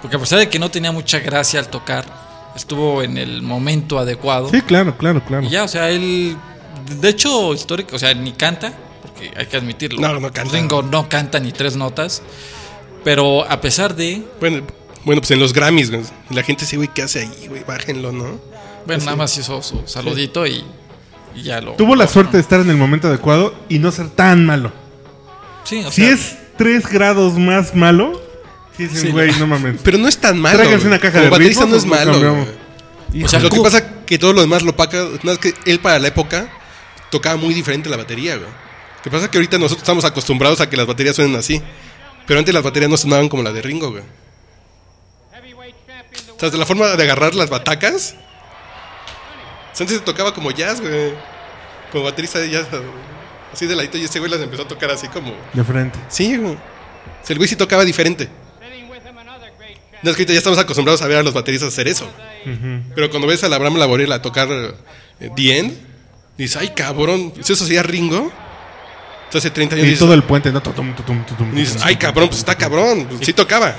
Porque 0.02 0.18
a 0.18 0.20
pesar 0.20 0.38
de 0.40 0.50
que 0.50 0.60
no 0.60 0.70
tenía 0.70 0.92
mucha 0.92 1.20
gracia 1.20 1.60
al 1.60 1.70
tocar, 1.70 2.06
estuvo 2.56 3.02
en 3.02 3.18
el 3.18 3.42
momento 3.42 3.98
adecuado. 4.00 4.50
Sí, 4.50 4.62
claro, 4.62 4.98
claro, 4.98 5.24
claro. 5.26 5.46
Y 5.46 5.50
ya, 5.50 5.64
o 5.64 5.68
sea, 5.68 5.90
él. 5.90 6.38
De 7.00 7.10
hecho, 7.10 7.54
histórico, 7.54 7.96
o 7.96 8.00
sea, 8.00 8.14
ni 8.14 8.34
canta, 8.34 8.74
porque 9.02 9.32
hay 9.38 9.46
que 9.46 9.58
admitirlo. 9.58 10.02
No, 10.02 10.20
no 10.20 10.32
canta. 10.32 10.52
Ringo 10.54 10.82
no 10.82 11.08
canta 11.10 11.40
ni 11.40 11.52
tres 11.52 11.76
notas. 11.76 12.22
Pero 13.04 13.50
a 13.50 13.60
pesar 13.62 13.96
de. 13.96 14.22
Bueno, 14.40 14.64
bueno, 15.06 15.22
pues 15.22 15.32
en 15.32 15.40
los 15.40 15.54
Grammys, 15.54 15.90
güey. 15.92 16.04
La 16.30 16.44
gente 16.44 16.66
sí, 16.66 16.76
güey, 16.78 16.90
¿qué 16.94 17.02
hace 17.04 17.22
ahí, 17.22 17.48
güey? 17.48 17.64
Bájenlo, 17.64 18.12
¿no? 18.12 18.40
Bueno, 18.86 19.04
nada 19.06 19.16
más 19.18 19.38
hizo 19.38 19.62
su 19.62 19.82
saludito 19.86 20.46
y, 20.48 20.64
y 21.36 21.44
ya 21.44 21.62
lo. 21.62 21.74
Tuvo 21.74 21.96
la 21.96 22.06
lo- 22.06 22.10
suerte 22.10 22.38
de 22.38 22.42
estar 22.42 22.60
en 22.60 22.70
el 22.70 22.78
momento 22.78 23.08
adecuado 23.08 23.54
y 23.70 23.80
no 23.80 23.92
ser 23.92 24.10
tan 24.10 24.46
malo. 24.46 24.72
Sí, 25.64 25.84
o 25.86 25.92
Si 25.92 26.02
sea, 26.02 26.12
es 26.14 26.38
tres 26.58 26.88
grados 26.88 27.38
más 27.38 27.76
malo, 27.76 28.22
sí, 28.78 28.90
sí, 28.90 29.12
güey, 29.12 29.32
no. 29.40 29.48
mames. 29.48 29.80
Pero 29.84 29.98
no 29.98 30.08
es 30.08 30.18
tan 30.18 30.40
malo. 30.40 30.58
Tráiganse 30.58 30.88
una 30.88 31.00
caja 31.00 31.14
Como 31.14 31.24
de 31.26 31.30
baterista 31.30 31.66
ritmos, 31.66 31.86
no 31.86 31.94
es 31.96 32.00
o 32.02 32.06
malo, 32.06 32.12
cambiamos. 32.14 32.48
güey. 33.12 33.24
O 33.24 33.28
sea, 33.28 33.40
lo 33.40 33.50
que 33.50 33.58
¿cómo? 33.58 33.64
pasa 33.64 33.86
que 34.06 34.18
todo 34.18 34.34
lo 34.34 34.42
demás 34.42 34.64
lo 34.64 34.76
paca. 34.76 35.06
Nada, 35.24 35.38
que 35.40 35.54
él 35.66 35.80
para 35.80 36.00
la 36.00 36.08
época 36.08 36.50
tocaba 37.12 37.36
muy 37.38 37.54
diferente 37.54 37.90
la 37.90 37.98
batería, 37.98 38.36
güey. 38.38 38.48
Lo 38.50 39.02
que 39.04 39.10
pasa 39.12 39.26
es 39.26 39.32
que 39.32 39.38
ahorita 39.38 39.58
nosotros 39.58 39.84
estamos 39.84 40.06
acostumbrados 40.06 40.62
a 40.62 40.70
que 40.70 40.78
las 40.78 40.88
baterías 40.88 41.16
suenen 41.16 41.36
así. 41.36 41.62
Pero 42.26 42.40
antes 42.40 42.54
las 42.54 42.64
baterías 42.64 42.90
no 42.90 42.98
sonaban 42.98 43.28
como 43.30 43.44
la 43.44 43.52
de 43.52 43.62
Ringo, 43.62 43.92
güey. 43.92 44.04
O 46.36 46.40
sea, 46.40 46.50
de 46.50 46.58
la 46.58 46.66
forma 46.66 46.88
de 46.96 47.04
agarrar 47.04 47.36
las 47.36 47.50
batacas. 47.50 48.16
o 49.74 49.76
sea, 49.76 49.84
Antes 49.84 49.98
se 49.98 50.04
tocaba 50.04 50.34
como 50.34 50.52
jazz, 50.52 50.82
güey. 50.82 51.14
Como 51.92 52.04
baterista 52.06 52.40
de 52.40 52.50
jazz. 52.50 52.68
Así 53.54 53.66
de 53.68 53.76
ladito. 53.76 53.98
Y 53.98 54.06
ese 54.06 54.20
güey 54.20 54.32
las 54.32 54.42
empezó 54.42 54.64
a 54.64 54.68
tocar 54.68 54.90
así 54.92 55.08
como. 55.08 55.34
De 55.54 55.64
frente. 55.64 56.00
Sí, 56.10 56.36
güey. 56.38 56.54
O 56.54 57.26
sea, 57.26 57.34
el 57.34 57.38
güey 57.38 57.48
sí 57.48 57.56
tocaba 57.56 57.86
diferente. 57.86 58.30
No, 60.04 60.12
es 60.12 60.18
que 60.18 60.26
ya 60.26 60.34
estamos 60.34 60.60
acostumbrados 60.60 61.02
a 61.02 61.08
ver 61.08 61.18
a 61.18 61.24
los 61.24 61.34
bateristas 61.34 61.70
hacer 61.70 61.88
eso. 61.88 62.10
Pero 62.94 63.10
cuando 63.10 63.28
ves 63.28 63.44
a 63.44 63.50
la 63.50 63.56
Abraham 63.56 63.78
Laboriel 63.78 64.12
a 64.12 64.22
tocar 64.22 64.48
eh, 65.20 65.30
The 65.36 65.58
End, 65.58 65.78
dices, 66.38 66.58
ay 66.58 66.70
cabrón, 66.70 67.34
¿eso 67.40 67.56
sería 67.56 67.84
Ringo? 67.84 68.32
Entonces 69.26 69.50
hace 69.50 69.52
30 69.52 69.76
años 69.76 69.86
Y 69.86 69.90
dices, 69.90 70.00
todo 70.00 70.14
el 70.14 70.24
puente, 70.24 70.52
¿no? 70.52 70.62
Tutum, 70.62 70.94
tutum, 70.94 71.26
tutum, 71.26 71.58
y 71.58 71.62
dices, 71.62 71.82
ay 71.84 71.96
cabrón, 71.96 72.28
pues 72.28 72.40
está 72.40 72.56
cabrón, 72.56 73.08
pues, 73.10 73.26
sí 73.26 73.34
tocaba. 73.34 73.76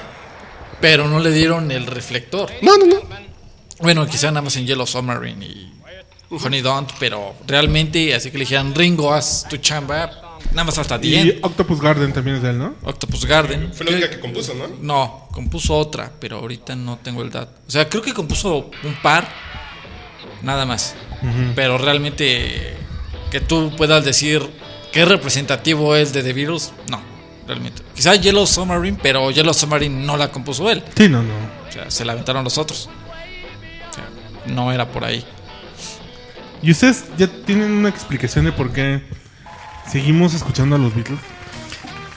Pero 0.81 1.07
no 1.07 1.21
le 1.21 1.31
dieron 1.31 1.71
el 1.71 1.87
reflector. 1.87 2.51
No, 2.63 2.77
no, 2.77 2.87
no. 2.87 3.03
Bueno, 3.81 4.07
quizá 4.07 4.29
nada 4.29 4.43
más 4.43 4.57
en 4.57 4.67
Yellow 4.67 4.87
Submarine 4.87 5.45
y 5.45 5.73
Honey 6.31 6.63
Don't, 6.63 6.91
pero 6.99 7.35
realmente, 7.47 8.15
así 8.15 8.31
que 8.31 8.39
le 8.39 8.45
dijeron, 8.45 8.75
Ringo, 8.75 9.13
haz 9.13 9.47
tu 9.49 9.59
chamba, 9.59 10.11
nada 10.51 10.65
más 10.65 10.79
hasta 10.79 10.97
Y 10.97 11.11
10. 11.11 11.37
Octopus 11.43 11.81
Garden 11.81 12.13
también 12.13 12.37
es 12.37 12.43
de 12.43 12.51
él, 12.51 12.59
¿no? 12.59 12.75
Octopus 12.83 13.25
Garden. 13.27 13.73
Fue 13.73 13.87
la 13.87 13.93
única 13.93 14.11
que 14.11 14.21
compuso, 14.21 14.55
¿no? 14.55 14.69
No, 14.81 15.29
compuso 15.33 15.77
otra, 15.77 16.11
pero 16.21 16.39
ahorita 16.39 16.77
no 16.77 16.99
tengo 16.99 17.23
el 17.23 17.31
dato. 17.31 17.53
O 17.67 17.71
sea, 17.71 17.89
creo 17.89 18.03
que 18.03 18.13
compuso 18.13 18.71
un 18.83 18.95
par, 19.03 19.29
nada 20.43 20.67
más. 20.67 20.95
Pero 21.55 21.79
realmente 21.79 22.77
que 23.31 23.41
tú 23.41 23.75
puedas 23.77 24.05
decir 24.05 24.43
qué 24.93 25.05
representativo 25.05 25.97
es 25.97 26.13
de 26.13 26.23
The 26.23 26.33
Beatles, 26.33 26.73
no, 26.89 27.01
realmente. 27.47 27.83
Quizás 27.95 28.21
Yellow 28.21 28.47
Submarine, 28.47 28.99
pero 29.03 29.31
Yellow 29.31 29.55
Submarine 29.55 30.05
no 30.05 30.17
la 30.17 30.31
compuso 30.31 30.71
él. 30.71 30.85
Sí, 30.97 31.09
no, 31.09 31.23
no. 31.23 31.35
O 31.69 31.73
sea, 31.73 31.91
se 31.91 32.05
la 32.05 32.13
aventaron 32.13 32.45
los 32.45 32.59
otros. 32.59 32.89
O 33.91 33.95
sea, 33.95 34.09
no 34.47 34.71
era 34.73 34.87
por 34.87 35.05
ahí. 35.05 35.25
¿Y 36.63 36.71
ustedes 36.71 37.05
ya 37.19 37.27
tienen 37.27 37.73
una 37.73 37.89
explicación 37.89 38.45
de 38.45 38.53
por 38.53 38.73
qué 38.73 39.03
seguimos 39.91 40.35
escuchando 40.35 40.77
a 40.77 40.79
los 40.79 40.95
Beatles? 40.95 41.19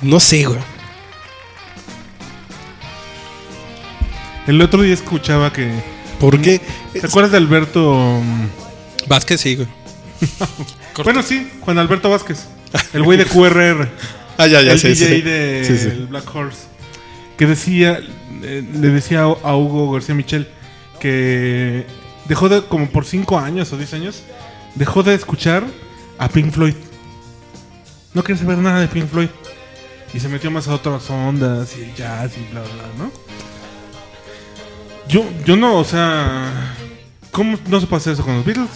No 0.01 0.19
sé, 0.19 0.45
güey. 0.45 0.59
El 4.47 4.62
otro 4.62 4.81
día 4.81 4.93
escuchaba 4.93 5.51
que... 5.51 5.71
¿Por 6.19 6.41
qué? 6.41 6.62
¿Te 6.93 7.05
acuerdas 7.05 7.31
de 7.31 7.38
Alberto... 7.38 8.21
Vázquez, 9.07 9.41
sí, 9.41 9.55
güey. 9.55 9.67
Bueno, 11.03 11.21
sí, 11.21 11.50
Juan 11.62 11.77
Alberto 11.77 12.09
Vázquez. 12.09 12.47
El 12.93 13.03
güey 13.03 13.17
de 13.17 13.25
QRR. 13.25 13.88
Ah, 14.38 14.47
ya, 14.47 14.62
ya, 14.62 14.74
el 14.74 14.79
sí, 14.79 14.89
DJ 14.89 15.07
sí. 15.07 15.21
de 15.21 15.63
Sí, 15.65 15.77
sí. 15.77 15.88
el 15.88 16.07
Black 16.07 16.36
Horse. 16.36 16.67
Que 17.38 17.47
decía... 17.47 18.00
eh, 18.43 18.63
le 18.71 18.89
decía 18.89 19.21
a 19.21 19.55
Hugo 19.55 19.91
García 19.91 20.13
Michel 20.13 20.47
que 21.00 21.86
dejó 22.25 22.47
de... 22.50 22.63
Como 22.63 22.88
por 22.89 23.05
5 23.05 23.39
años 23.39 23.71
o 23.74 23.77
10 23.77 23.93
años, 23.95 24.24
dejó 24.75 25.01
de 25.03 25.15
escuchar 25.15 25.63
a 26.19 26.29
Pink 26.29 26.51
Floyd. 26.51 26.75
No 28.17 28.24
quería 28.24 28.41
saber 28.41 28.57
nada 28.57 28.79
de 28.79 28.88
Pink 28.88 29.07
Floyd. 29.12 29.29
Y 30.12 30.19
se 30.19 30.27
metió 30.27 30.50
más 30.50 30.67
a 30.67 30.74
otras 30.74 31.07
ondas 31.07 31.75
y 31.77 31.95
jazz 31.95 32.31
y 32.36 32.51
bla, 32.51 32.62
bla, 32.62 32.74
bla, 32.74 32.83
¿no? 32.97 33.12
Yo, 35.07 35.24
yo 35.45 35.55
no, 35.55 35.77
o 35.77 35.83
sea... 35.83 36.75
¿Cómo 37.29 37.59
no 37.67 37.79
se 37.79 37.86
puede 37.86 38.01
hacer 38.01 38.13
eso 38.13 38.25
con 38.25 38.38
los 38.38 38.43
Beatles? 38.43 38.71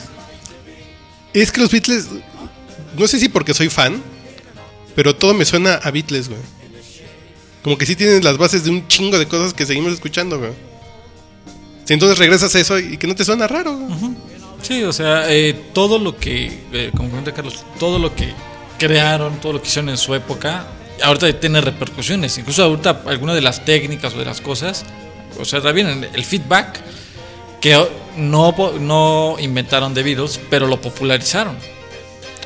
Es 1.34 1.52
que 1.52 1.60
los 1.60 1.72
Beatles, 1.72 2.08
no 2.96 3.08
sé 3.08 3.18
si 3.18 3.30
porque 3.30 3.56
soy 3.56 3.70
fan, 3.70 4.04
pero 4.96 5.16
todo 5.16 5.34
me 5.34 5.44
suena 5.44 5.74
a 5.74 5.90
Beatles, 5.90 6.30
güey. 6.30 6.42
Como 7.64 7.80
que 7.80 7.88
sí 7.88 7.96
tienen 7.96 8.24
las 8.24 8.38
bases 8.38 8.64
de 8.64 8.70
un 8.70 8.88
chingo 8.88 9.18
de 9.18 9.28
cosas 9.28 9.56
que 9.56 9.66
seguimos 9.66 9.92
escuchando, 9.92 10.38
güey. 10.38 10.52
Si 11.86 11.96
entonces 11.96 12.20
regresas 12.20 12.54
a 12.54 12.60
eso 12.60 12.78
y 12.78 12.98
que 12.98 13.08
no 13.08 13.16
te 13.16 13.26
suena 13.26 13.48
raro, 13.48 13.76
güey. 13.76 14.16
Sí, 14.62 14.84
o 14.84 14.94
sea, 14.94 15.34
eh, 15.34 15.60
todo 15.74 15.98
lo 15.98 16.16
que, 16.16 16.60
eh, 16.74 16.92
como 16.96 17.10
comenta 17.10 17.34
Carlos, 17.34 17.66
todo 17.80 17.98
lo 17.98 18.14
que 18.14 18.36
crearon, 18.88 19.40
todo 19.40 19.54
lo 19.54 19.62
que 19.62 19.68
hicieron 19.68 19.90
en 19.90 19.98
su 19.98 20.16
época, 20.16 20.66
ahorita 21.04 21.32
tiene 21.40 21.62
repercusiones. 21.62 22.36
Incluso 22.40 22.64
ahorita 22.64 23.02
algunas 23.06 23.36
de 23.36 23.42
las 23.42 23.64
técnicas 23.64 24.16
o 24.16 24.18
de 24.18 24.26
las 24.26 24.42
cosas, 24.42 24.86
o 25.40 25.46
sea, 25.46 25.62
también 25.62 26.08
el 26.14 26.26
feedback, 26.26 26.80
que 27.62 27.80
no, 28.18 28.56
no 28.80 29.36
inventaron 29.40 29.94
The 29.94 30.02
Beatles, 30.02 30.40
pero 30.50 30.68
lo 30.68 30.82
popularizaron. 30.82 31.56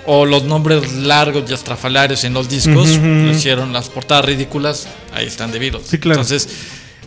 O 0.07 0.25
los 0.25 0.43
nombres 0.43 0.91
largos 0.93 1.49
y 1.49 1.53
estrafalarios 1.53 2.25
en 2.25 2.33
los 2.33 2.49
discos, 2.49 2.89
Ujú, 2.89 2.97
ujú. 2.99 3.05
lo 3.05 3.31
hicieron 3.31 3.71
las 3.73 3.87
portadas 3.89 4.25
ridículas, 4.25 4.87
ahí 5.13 5.25
están 5.25 5.51
The 5.51 5.57
Beatles. 5.59 5.87
Sí, 5.87 5.97
claro. 5.99 6.19
Entonces, 6.21 6.49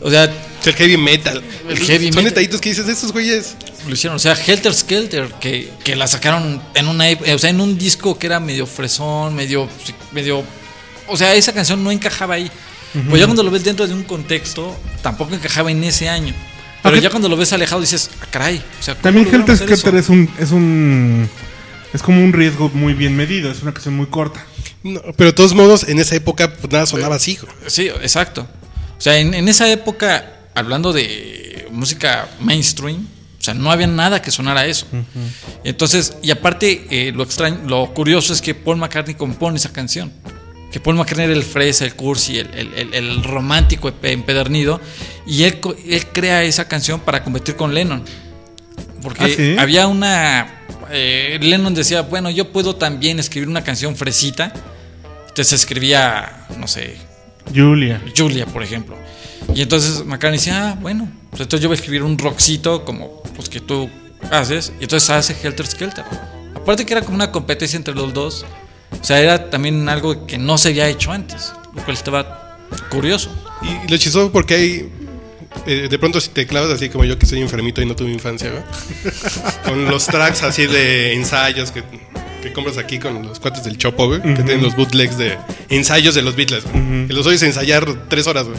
o 0.00 0.10
sea, 0.10 0.24
el 0.64 0.74
heavy 0.74 0.96
metal. 0.96 1.42
El 1.68 1.78
heavy 1.78 2.06
Son 2.06 2.16
metal. 2.16 2.24
detallitos 2.24 2.60
que 2.60 2.68
dices 2.70 2.86
de 2.86 2.92
estos 2.92 3.12
güeyes. 3.12 3.56
lo 3.86 3.94
hicieron. 3.94 4.16
O 4.16 4.18
sea, 4.18 4.34
Helter 4.34 4.74
Skelter, 4.74 5.32
que, 5.40 5.70
que 5.84 5.96
la 5.96 6.06
sacaron 6.06 6.60
en 6.74 6.88
una 6.88 7.10
ep- 7.10 7.34
o 7.34 7.38
sea, 7.38 7.50
en 7.50 7.60
un 7.60 7.78
disco 7.78 8.18
que 8.18 8.26
era 8.26 8.38
medio 8.40 8.66
fresón, 8.66 9.34
medio, 9.34 9.68
medio. 10.12 10.44
O 11.06 11.16
sea, 11.16 11.34
esa 11.34 11.52
canción 11.52 11.82
no 11.82 11.90
encajaba 11.90 12.34
ahí. 12.34 12.50
Pues 13.08 13.20
ya 13.20 13.26
cuando 13.26 13.42
lo 13.42 13.50
ves 13.50 13.64
dentro 13.64 13.86
de 13.86 13.92
un 13.94 14.02
contexto, 14.04 14.76
tampoco 15.02 15.34
encajaba 15.34 15.70
en 15.70 15.84
ese 15.84 16.08
año. 16.08 16.34
Pero 16.82 16.94
Ajá. 16.94 17.02
ya 17.02 17.10
cuando 17.10 17.28
lo 17.28 17.36
ves 17.36 17.52
alejado 17.52 17.80
dices, 17.80 18.10
ah, 18.20 18.26
caray. 18.30 18.62
O 18.80 18.82
sea, 18.82 18.94
¿cómo 18.94 19.02
También 19.02 19.34
Helter? 19.34 19.56
Skelter 19.56 19.94
es 19.96 20.08
un, 20.08 20.30
es 20.38 20.50
un. 20.52 21.28
Es 21.92 22.02
como 22.02 22.22
un 22.22 22.32
riesgo 22.32 22.70
muy 22.74 22.92
bien 22.94 23.16
medido. 23.16 23.50
Es 23.50 23.62
una 23.62 23.72
canción 23.72 23.94
muy 23.94 24.06
corta. 24.06 24.44
No, 24.82 25.00
pero 25.16 25.30
de 25.30 25.32
todos 25.32 25.54
modos, 25.54 25.88
en 25.88 25.98
esa 25.98 26.14
época 26.14 26.52
pues, 26.54 26.72
nada 26.72 26.86
sonaba 26.86 27.16
así, 27.16 27.36
güey. 27.40 27.52
Sí, 27.66 27.88
exacto. 27.88 28.46
O 28.98 29.00
sea, 29.00 29.16
en, 29.18 29.32
en 29.34 29.48
esa 29.48 29.70
época, 29.70 30.24
hablando 30.54 30.92
de 30.92 31.66
música 31.70 32.28
mainstream, 32.40 33.06
o 33.38 33.42
sea, 33.42 33.54
no 33.54 33.70
había 33.70 33.86
nada 33.86 34.20
que 34.20 34.30
sonara 34.32 34.66
eso. 34.66 34.86
Entonces, 35.64 36.14
y 36.22 36.30
aparte, 36.32 36.86
eh, 36.90 37.12
lo 37.14 37.22
extraño, 37.22 37.60
lo 37.66 37.94
curioso 37.94 38.32
es 38.32 38.42
que 38.42 38.54
Paul 38.54 38.76
McCartney 38.78 39.14
compone 39.14 39.56
esa 39.58 39.72
canción. 39.72 40.12
Que 40.72 40.80
Paul 40.80 40.96
McCartney 40.96 41.24
era 41.26 41.34
el 41.34 41.44
fresa, 41.44 41.84
el 41.84 41.94
cursi, 41.94 42.38
el, 42.38 42.48
el- 42.52 42.74
el- 42.74 42.94
el 42.94 43.24
romántico 43.24 43.88
empe- 43.88 44.10
empedernido. 44.10 44.80
Y 45.26 45.44
él, 45.44 45.60
él 45.86 46.06
crea 46.12 46.42
esa 46.42 46.66
canción 46.68 47.00
para 47.00 47.22
competir 47.24 47.54
con 47.56 47.72
Lennon. 47.72 48.02
Porque 49.02 49.24
¿Ah, 49.24 49.28
sí? 49.34 49.56
había 49.58 49.86
una. 49.86 50.64
eh, 50.90 51.38
Lennon 51.40 51.72
decía, 51.74 52.02
bueno, 52.02 52.28
yo 52.30 52.50
puedo 52.52 52.74
también 52.76 53.18
escribir 53.20 53.48
una 53.48 53.62
canción 53.62 53.94
fresita. 53.96 54.52
Entonces 55.28 55.60
escribía, 55.60 56.46
no 56.58 56.66
sé, 56.66 56.96
Julia. 57.54 58.02
Julia, 58.16 58.46
por 58.46 58.62
ejemplo. 58.62 58.96
Y 59.54 59.62
entonces 59.62 60.04
McCartney 60.04 60.38
decía, 60.38 60.70
ah, 60.70 60.78
bueno, 60.80 61.08
pues 61.30 61.42
entonces 61.42 61.62
yo 61.62 61.68
voy 61.68 61.76
a 61.76 61.78
escribir 61.78 62.02
un 62.02 62.18
rockcito 62.18 62.84
como 62.84 63.22
pues 63.34 63.48
que 63.48 63.60
tú 63.60 63.88
haces. 64.30 64.72
Y 64.80 64.84
entonces 64.84 65.08
hace 65.10 65.36
Helter 65.42 65.66
Skelter. 65.66 66.04
Aparte 66.54 66.84
que 66.84 66.92
era 66.92 67.02
como 67.02 67.14
una 67.14 67.30
competencia 67.30 67.76
entre 67.76 67.94
los 67.94 68.12
dos. 68.12 68.44
O 69.00 69.04
sea, 69.04 69.20
era 69.20 69.50
también 69.50 69.88
algo 69.88 70.26
que 70.26 70.38
no 70.38 70.58
se 70.58 70.68
había 70.68 70.88
hecho 70.88 71.12
antes. 71.12 71.52
Lo 71.74 71.82
cual 71.84 71.96
estaba 71.96 72.58
curioso. 72.90 73.30
Y 73.62 73.90
lo 73.90 73.96
chistoso 73.96 74.30
porque 74.32 74.54
hay. 74.54 74.92
eh, 75.66 75.88
de 75.88 75.98
pronto, 75.98 76.20
si 76.20 76.30
te 76.30 76.46
clavas 76.46 76.70
así 76.70 76.88
como 76.88 77.04
yo 77.04 77.18
que 77.18 77.26
soy 77.26 77.40
enfermito 77.40 77.80
y 77.80 77.86
no 77.86 77.96
tuve 77.96 78.10
infancia, 78.10 78.50
güey. 78.50 78.62
con 79.64 79.84
los 79.86 80.06
tracks 80.06 80.42
así 80.42 80.66
de 80.66 81.14
ensayos 81.14 81.70
que, 81.70 81.82
que 82.42 82.52
compras 82.52 82.78
aquí 82.78 82.98
con 82.98 83.26
los 83.26 83.40
cuates 83.40 83.64
del 83.64 83.78
Chopo, 83.78 84.06
güey. 84.06 84.22
Que 84.22 84.42
tienen 84.42 84.62
los 84.62 84.76
bootlegs 84.76 85.18
de 85.18 85.38
ensayos 85.68 86.14
de 86.14 86.22
los 86.22 86.36
Beatles, 86.36 86.64
güey. 86.64 87.06
Que 87.06 87.12
los 87.12 87.26
oyes 87.26 87.42
ensayar 87.42 88.08
tres 88.08 88.26
horas, 88.26 88.46
güey. 88.46 88.58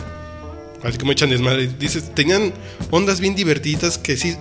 Así 0.83 0.98
como 0.98 1.12
echan 1.12 1.29
desmadre. 1.29 1.67
Dices, 1.67 2.13
tenían 2.13 2.53
ondas 2.91 3.19
bien 3.19 3.36
divertidas 3.36 3.98
que 3.98 4.17
sí. 4.17 4.36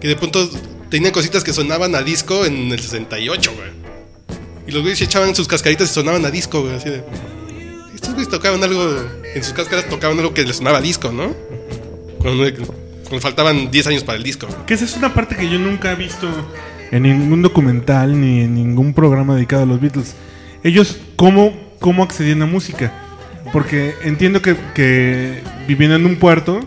Que 0.00 0.08
de 0.08 0.16
pronto 0.16 0.48
tenían 0.90 1.12
cositas 1.12 1.44
que 1.44 1.52
sonaban 1.52 1.94
a 1.94 2.02
disco 2.02 2.44
en 2.44 2.70
el 2.72 2.80
68, 2.80 3.52
güey. 3.54 3.70
Y 4.66 4.72
los 4.72 4.82
güeyes 4.82 5.00
echaban 5.00 5.34
sus 5.34 5.48
cascaritas 5.48 5.90
y 5.90 5.94
sonaban 5.94 6.24
a 6.24 6.30
disco, 6.30 6.62
güey. 6.62 6.74
Así 6.74 6.90
de. 6.90 7.02
Estos 7.94 8.14
güeyes 8.14 8.28
tocaban 8.28 8.62
algo, 8.62 8.96
en 9.34 9.42
sus 9.42 9.52
cáscaras 9.52 9.88
tocaban 9.88 10.18
algo 10.18 10.32
que 10.32 10.44
les 10.44 10.56
sonaba 10.56 10.78
a 10.78 10.80
disco, 10.80 11.10
¿no? 11.10 11.34
Cuando, 12.20 12.44
cuando 13.02 13.20
faltaban 13.20 13.70
10 13.70 13.86
años 13.88 14.04
para 14.04 14.18
el 14.18 14.24
disco. 14.24 14.46
Que 14.66 14.74
esa 14.74 14.84
es 14.84 14.96
una 14.96 15.14
parte 15.14 15.36
que 15.36 15.48
yo 15.48 15.58
nunca 15.58 15.92
he 15.92 15.96
visto 15.96 16.28
en 16.90 17.02
ningún 17.02 17.42
documental 17.42 18.20
ni 18.20 18.40
en 18.42 18.54
ningún 18.54 18.94
programa 18.94 19.34
dedicado 19.34 19.62
a 19.62 19.66
los 19.66 19.80
Beatles. 19.80 20.14
Ellos, 20.64 20.98
¿cómo, 21.16 21.52
cómo 21.80 22.02
accedían 22.02 22.42
a 22.42 22.46
música? 22.46 22.92
Porque 23.52 23.94
entiendo 24.04 24.42
que, 24.42 24.56
que 24.74 25.42
viviendo 25.66 25.96
en 25.96 26.04
un 26.06 26.16
puerto 26.16 26.60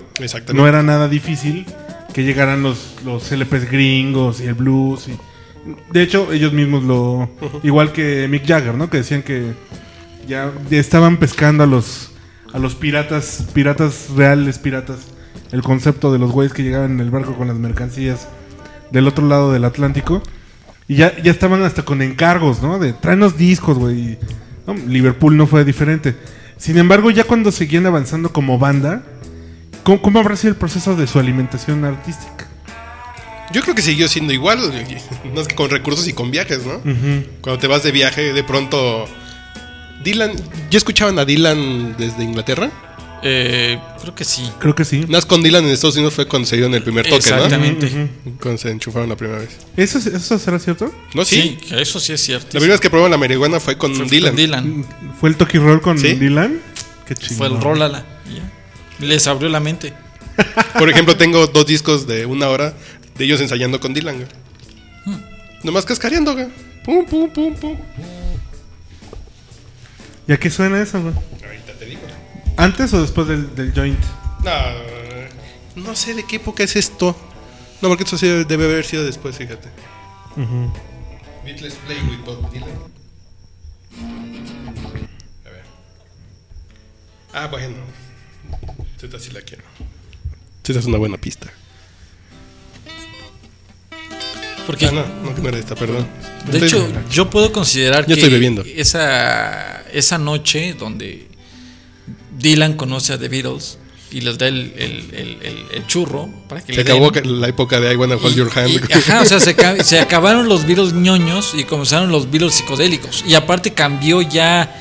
no 0.54 0.68
era 0.68 0.82
nada 0.84 1.08
difícil 1.08 1.66
que 2.14 2.24
llegaran 2.24 2.64
los, 2.64 2.96
los 3.06 3.32
LPs 3.32 3.70
gringos 3.70 4.42
y 4.42 4.46
el 4.48 4.54
blues. 4.56 5.08
y- 5.08 5.18
de 5.94 6.02
hecho, 6.02 6.32
ellos 6.34 6.54
mismos 6.54 6.84
lo... 6.84 7.30
Igual 7.62 7.92
que 7.92 8.28
Mick 8.28 8.48
Jagger, 8.48 8.74
¿no? 8.74 8.90
Que 8.90 8.98
decían 8.98 9.22
que 9.22 9.54
ya 10.28 10.52
ya 10.72 10.80
estaban 10.80 11.18
pescando 11.18 11.64
a 11.64 11.68
los, 11.68 12.12
a 12.52 12.58
los 12.58 12.74
piratas, 12.74 13.46
piratas 13.54 14.10
reales, 14.16 14.58
piratas. 14.58 15.00
El 15.52 15.62
concepto 15.62 16.12
de 16.12 16.18
los 16.18 16.32
güeyes 16.32 16.52
que 16.54 16.64
llegaban 16.64 16.92
en 16.94 17.00
el 17.00 17.12
barco 17.12 17.36
con 17.36 17.48
las 17.48 17.58
mercancías 17.58 18.28
del 18.92 19.08
otro 19.08 19.28
lado 19.28 19.52
del 19.52 19.66
Atlántico. 19.66 20.22
Y 20.88 20.96
ya, 20.96 21.16
ya 21.22 21.32
estaban 21.32 21.64
hasta 21.64 21.84
con 21.84 22.02
encargos, 22.02 22.62
¿no? 22.62 22.80
De 22.80 22.94
tráenos 22.94 23.38
discos, 23.38 23.78
güey. 23.78 24.18
¿no? 24.68 24.74
Liverpool 24.74 25.38
no 25.38 25.48
fue 25.48 25.64
diferente. 25.64 26.16
Sin 26.58 26.78
embargo, 26.78 27.10
ya 27.12 27.24
cuando 27.24 27.52
seguían 27.52 27.86
avanzando 27.86 28.32
como 28.32 28.60
banda, 28.60 29.04
¿cómo, 29.84 30.02
cómo 30.02 30.20
habrá 30.20 30.36
sido 30.36 30.52
el 30.52 30.58
proceso 30.58 30.96
de 30.96 31.08
su 31.08 31.20
alimentación 31.20 31.86
artística? 31.86 32.48
Yo 33.52 33.62
creo 33.62 33.76
que 33.76 33.82
siguió 33.82 34.08
siendo 34.08 34.34
igual, 34.34 34.60
es 35.36 35.48
que 35.48 35.56
con 35.56 35.70
recursos 35.70 36.08
y 36.08 36.14
con 36.14 36.32
viajes, 36.32 36.66
¿no? 36.66 36.80
Cuando 37.42 37.60
te 37.60 37.68
vas 37.68 37.84
de 37.84 37.92
viaje, 37.92 38.34
de 38.34 38.44
pronto. 38.44 39.06
Dylan. 40.04 40.32
¿Ya 40.70 40.78
escuchaban 40.78 41.20
a 41.20 41.26
Dylan 41.26 41.96
desde 41.98 42.24
Inglaterra? 42.24 42.72
Eh, 43.24 43.80
creo 44.02 44.16
que 44.16 44.24
sí. 44.26 44.50
Creo 44.60 44.74
que 44.74 44.84
sí. 44.86 45.06
Nas 45.08 45.26
con 45.26 45.44
Dylan 45.44 45.64
en 45.66 45.72
Estados 45.72 45.96
Unidos 45.96 46.14
fue 46.14 46.28
cuando 46.28 46.48
se 46.48 46.56
dieron 46.56 46.74
el 46.74 46.82
primer 46.82 47.06
toque, 47.06 47.18
Exactamente. 47.18 47.90
¿no? 48.26 48.32
Cuando 48.42 48.58
se 48.58 48.72
enchufaron 48.72 49.10
la 49.10 49.16
primera 49.16 49.40
vez. 49.40 49.50
¿Eso, 49.78 50.00
¿Eso 50.00 50.40
será 50.40 50.58
cierto? 50.60 50.92
No, 51.14 51.24
sí. 51.24 51.58
Sí, 51.62 51.76
eso 51.76 52.00
sí 52.00 52.14
es 52.14 52.22
cierto. 52.22 52.48
La 52.48 52.60
primera 52.60 52.74
vez 52.74 52.82
que 52.82 52.90
probaron 52.90 53.12
la 53.12 53.18
marihuana 53.18 53.60
fue 53.60 53.78
con 53.78 53.94
Fue 53.96 54.06
Dylan. 54.06 54.32
con 54.32 54.36
Dylan. 54.38 54.86
¿Fue 55.20 55.30
el 55.30 55.36
Toki 55.36 55.58
Roll 55.60 55.82
con 55.82 55.98
¿Sí? 56.00 56.14
Dylan? 56.14 56.60
Qué 57.08 57.16
chido. 57.16 57.38
Fue 57.38 57.48
el 57.48 57.60
ya. 57.60 58.04
Les 59.00 59.28
abrió 59.28 59.50
la 59.50 59.60
mente. 59.60 59.94
Por 60.78 60.90
ejemplo, 60.90 61.16
tengo 61.16 61.46
dos 61.48 61.66
discos 61.66 62.08
de 62.08 62.26
una 62.26 62.50
hora 62.50 62.74
de 63.18 63.26
ellos 63.26 63.42
ensayando 63.42 63.80
con 63.80 63.94
Dylan, 63.94 64.16
güey. 64.16 64.28
Nomás 65.64 65.86
cascareando, 65.86 66.34
güey. 66.34 66.48
Pum, 66.84 67.06
pum, 67.06 67.30
pum, 67.30 67.54
pum. 67.56 67.78
¿Y 70.28 70.34
a 70.34 70.40
qué 70.40 70.50
suena 70.50 70.82
eso, 70.82 71.02
güey? 71.02 71.14
¿Antes 72.58 72.94
o 72.94 73.02
después 73.02 73.28
del, 73.28 73.54
del 73.56 73.74
joint? 73.74 74.00
No, 74.44 75.84
no 75.84 75.96
sé 75.96 76.14
de 76.14 76.24
qué 76.26 76.36
época 76.38 76.64
es 76.64 76.76
esto. 76.76 77.16
No, 77.82 77.88
porque 77.90 78.04
esto 78.04 78.18
sí 78.18 78.28
debe 78.28 78.66
haber 78.66 78.86
sido 78.86 79.04
después, 79.04 79.36
fíjate. 79.38 79.70
Beatles 81.44 81.74
Play 81.86 81.98
with 82.10 82.20
Bob 82.26 82.52
Dylan. 82.52 82.70
A 85.46 85.50
ver. 85.50 85.64
Ah, 87.34 87.48
bueno. 87.48 87.76
Esta 89.02 89.20
sí 89.20 89.32
la 89.32 89.42
quiero. 89.42 89.64
Esta 90.64 90.80
es 90.80 90.86
una 90.86 90.98
buena 91.00 91.18
pista. 91.18 91.48
Porque, 94.68 94.86
Ah, 94.86 94.92
no, 94.92 95.06
no, 95.24 95.36
que 95.36 95.42
no 95.42 95.50
era 95.50 95.58
esta, 95.58 95.76
perdón. 95.76 96.08
de 96.52 96.60
Estoy- 96.60 96.68
hecho, 96.68 97.10
yo 97.10 97.30
puedo 97.32 97.52
considerar 97.52 98.02
Yo 98.02 98.08
que 98.08 98.14
estoy 98.14 98.30
bebiendo. 98.30 98.62
Esa, 98.64 99.82
esa 99.92 100.18
noche 100.20 100.76
donde 100.76 101.28
Dylan 102.42 102.74
conoce 102.74 103.14
a 103.14 103.18
The 103.20 103.28
Beatles 103.30 103.78
y 104.12 104.22
les 104.22 104.38
da 104.38 104.48
el, 104.48 104.74
el- 104.78 105.38
el- 105.72 105.88
churro 105.88 106.30
para 106.50 106.62
que 106.62 106.74
se 106.74 106.84
le 106.84 106.92
acabó 106.92 107.12
la 107.12 107.48
época 107.48 107.80
de 107.80 107.94
I 107.94 107.96
Wanna 107.96 108.16
Hold 108.16 108.34
Y- 108.34 108.38
Your 108.38 108.52
Hand. 108.54 108.70
y- 108.90 108.94
ajá, 108.94 109.22
o 109.22 109.26
sea, 109.26 109.40
se, 109.40 109.56
ca- 109.56 109.84
se 109.84 110.00
acabaron 110.00 110.48
los 110.50 110.66
Beatles 110.66 110.94
ñoños 110.94 111.54
y 111.58 111.64
comenzaron 111.64 112.12
los 112.12 112.30
Beatles 112.30 112.54
psicodélicos. 112.56 113.24
Y 113.28 113.34
aparte 113.36 113.74
cambió 113.74 114.22
ya 114.22 114.76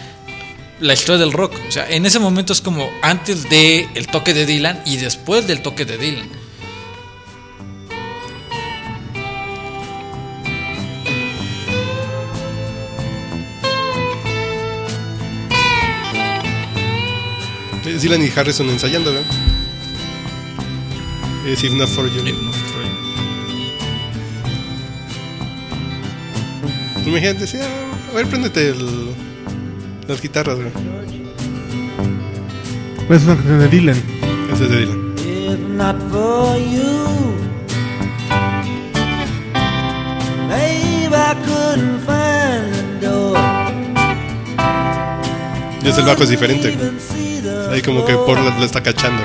la 0.81 0.95
historia 0.95 1.19
del 1.21 1.33
rock. 1.33 1.55
O 1.69 1.71
sea, 1.73 1.88
en 1.90 2.07
ese 2.07 2.19
momento 2.19 2.52
es 2.52 2.61
como 2.61 2.90
antes 3.02 3.49
de 3.50 3.88
el 3.95 4.07
toque 4.09 4.35
de 4.35 4.47
Dylan 4.47 4.83
y 4.87 4.97
después 4.97 5.47
del 5.47 5.62
toque 5.62 5.85
de 5.85 5.97
Dylan. 5.99 6.29
Dylan 17.99 18.23
y 18.23 18.30
Harrison 18.35 18.68
ensayando, 18.70 19.12
¿verdad? 19.12 19.26
Es 21.47 21.64
If 21.64 21.73
Not 21.73 21.88
For 21.88 22.06
You. 22.11 22.23
Imagínate, 27.06 27.47
sí, 27.47 27.59
ah, 27.61 28.12
a 28.12 28.14
ver, 28.14 28.26
préndete 28.26 28.68
el- 28.68 29.11
las 30.06 30.20
guitarras, 30.20 30.56
güey. 30.56 30.68
Es 33.11 33.25
una 33.25 33.35
canción 33.35 33.59
de 33.59 33.68
Dylan. 33.68 34.02
Ese 34.52 34.64
es 34.64 34.70
de 34.70 34.76
Dylan. 34.78 35.14
If 35.18 35.59
not 35.76 35.97
for 36.11 36.56
you, 36.59 37.35
maybe 40.49 41.16
I 41.16 41.35
couldn't 41.44 42.00
find 42.06 43.00
the 43.00 43.06
door. 43.09 43.38
Y 45.82 45.88
es 45.88 45.99
el 45.99 46.04
bajo 46.04 46.23
es 46.23 46.28
diferente. 46.28 46.76
Ahí 47.70 47.83
como 47.83 48.05
que 48.05 48.14
por 48.14 48.38
la, 48.38 48.59
la 48.59 48.64
está 48.64 48.83
cachando. 48.83 49.22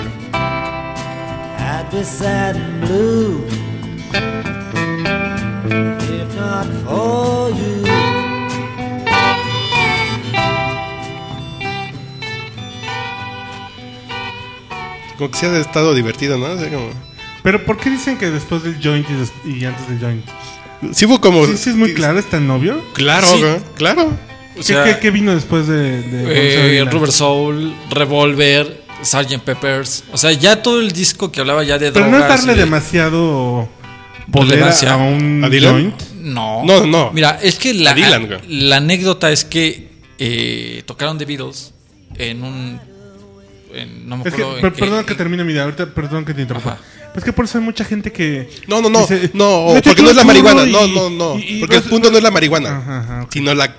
Como 15.17 15.31
que 15.31 15.37
sí 15.37 15.45
ha 15.45 15.57
estado 15.57 15.93
divertido, 15.93 16.37
¿no? 16.37 16.45
O 16.45 16.57
sea, 16.57 16.69
como- 16.69 16.89
Pero 17.43 17.63
¿por 17.65 17.77
qué 17.77 17.89
dicen 17.89 18.17
que 18.17 18.29
después 18.31 18.63
del 18.63 18.75
joint 18.83 19.07
y, 19.45 19.65
antes 19.65 19.87
del 19.87 19.99
joint? 19.99 20.25
Sí 20.93 21.05
fue 21.07 21.19
como... 21.21 21.45
Sí, 21.45 21.57
sí 21.57 21.69
es 21.69 21.75
muy 21.75 21.93
claro, 21.93 22.19
está 22.19 22.37
el 22.37 22.47
novio. 22.47 22.81
Claro, 22.93 23.27
Sí. 23.27 23.43
claro. 23.75 24.11
O 24.55 24.57
¿Qué, 24.59 24.63
sea, 24.63 24.83
qué- 24.85 24.99
qué 24.99 25.11
vino 25.11 25.33
después 25.33 25.67
de, 25.67 26.01
de 26.01 26.79
eh? 26.79 26.85
Rubber 26.85 27.11
Soul, 27.11 27.73
Revolver, 27.89 28.83
Sgt. 29.03 29.39
Peppers. 29.39 30.03
O 30.11 30.17
sea, 30.17 30.31
ya 30.31 30.61
todo 30.63 30.79
el 30.79 30.91
disco 30.91 31.31
que 31.31 31.41
hablaba 31.41 31.63
ya 31.63 31.77
de 31.77 31.91
Pero 31.91 32.07
no 32.07 32.17
es 32.17 32.27
darle 32.27 32.53
de- 32.55 32.61
demasiado 32.61 33.67
poder 34.31 34.51
Relevancia. 34.51 34.93
a 34.93 34.97
un 34.97 35.43
¿A 35.43 35.49
Dylan? 35.49 35.73
joint. 35.73 36.01
No. 36.21 36.63
No, 36.65 36.85
no. 36.85 37.11
Mira, 37.13 37.37
es 37.41 37.55
que 37.55 37.73
la, 37.73 37.93
Dylan, 37.93 38.29
la 38.47 38.77
anécdota 38.77 39.31
es 39.31 39.43
que 39.45 39.89
eh, 40.17 40.83
tocaron 40.85 41.17
The 41.17 41.25
Beatles 41.25 41.73
en 42.17 42.43
un. 42.43 42.79
en- 43.73 44.07
no 44.07 44.17
me 44.17 44.23
Es 44.23 44.33
que, 44.33 44.41
acuerdo. 44.41 44.55
en 44.55 44.61
per- 44.61 44.73
qué- 44.73 44.79
perdón 44.79 45.05
que 45.05 45.15
termine 45.15 45.43
mi 45.43 45.51
idea, 45.51 45.63
ahorita 45.63 45.87
perdón 45.87 46.23
que 46.23 46.33
te 46.33 46.41
interrumpa. 46.43 46.71
Ajá. 46.73 46.81
Es 47.15 47.23
que 47.23 47.31
por 47.31 47.45
eso 47.45 47.57
hay 47.59 47.63
mucha 47.63 47.83
gente 47.85 48.11
que. 48.11 48.49
No, 48.67 48.81
no, 48.81 48.89
no, 48.89 49.01
dice, 49.01 49.29
no, 49.33 49.67
"Métete 49.67 49.89
porque 49.89 50.01
no 50.03 50.09
es 50.09 50.15
la 50.15 50.23
marihuana, 50.25 50.65
no, 50.65 50.87
no, 50.87 51.09
no, 51.09 51.39
y- 51.39 51.57
y 51.57 51.59
porque 51.59 51.75
el 51.77 51.81
vas- 51.81 51.89
punto 51.89 52.11
no 52.11 52.17
es 52.17 52.23
la 52.23 52.31
marihuana, 52.31 52.77
Ajá, 52.77 52.99
ajá, 53.01 53.21
ok. 53.23 53.31
sino 53.33 53.53
la 53.53 53.73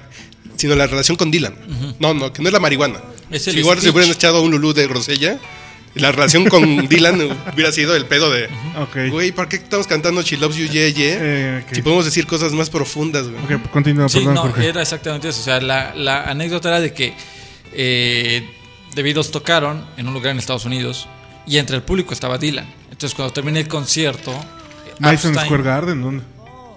sino 0.57 0.75
la 0.75 0.87
relación 0.87 1.16
con 1.16 1.31
Dylan. 1.31 1.55
No, 2.01 2.14
no, 2.14 2.33
que 2.33 2.42
no 2.42 2.49
es 2.49 2.53
la 2.53 2.61
marihuana. 2.61 3.01
Es 3.31 3.47
el 3.49 3.55
si 3.55 3.61
igual 3.61 3.77
se 3.79 3.83
speech. 3.83 3.95
hubieran 3.95 4.12
echado 4.12 4.42
un 4.42 4.51
lulú 4.51 4.73
de 4.73 4.87
Rosella, 4.87 5.38
la 5.95 6.12
relación 6.12 6.47
con 6.47 6.88
Dylan 6.88 7.21
hubiera 7.55 7.73
sido 7.73 7.97
el 7.97 8.05
pedo 8.07 8.31
de, 8.31 8.45
Ok. 8.79 9.11
güey, 9.11 9.33
¿por 9.33 9.49
qué 9.49 9.57
estamos 9.57 9.87
cantando 9.87 10.23
She 10.23 10.37
Loves 10.37 10.57
You 10.57 10.66
Yeah 10.66 10.88
Yeah? 10.88 11.16
Eh. 11.21 11.64
Si 11.73 11.83
podemos 11.83 12.05
decir 12.05 12.27
cosas 12.27 12.53
más 12.53 12.71
profundas, 12.71 13.29
güey. 13.29 13.59
Ok, 13.59 13.71
continúa, 13.71 14.09
Sí, 14.09 14.19
perdón, 14.19 14.35
no, 14.35 14.40
Jorge. 14.42 14.69
era 14.69 14.83
exactamente 14.83 15.29
eso. 15.29 15.40
O 15.40 15.45
sea, 15.45 15.61
la, 15.61 15.95
la 15.95 16.25
anécdota 16.25 16.69
era 16.69 16.81
de 16.81 16.92
que 16.92 17.14
eh, 17.73 18.49
The 18.95 19.03
Beatles 19.03 19.31
tocaron 19.31 19.85
en 19.97 20.07
un 20.09 20.14
lugar 20.14 20.33
en 20.33 20.38
Estados 20.38 20.64
Unidos 20.64 21.09
y 21.47 21.59
entre 21.59 21.77
el 21.77 21.83
público 21.83 22.12
estaba 22.14 22.38
Dylan. 22.38 22.66
Entonces, 22.90 23.14
cuando 23.14 23.33
terminé 23.33 23.61
el 23.61 23.69
concierto, 23.69 24.33
Madison 24.99 25.33
Epstein- 25.35 25.45
Square 25.47 25.62
Garden, 25.62 26.03
¿dónde? 26.03 26.25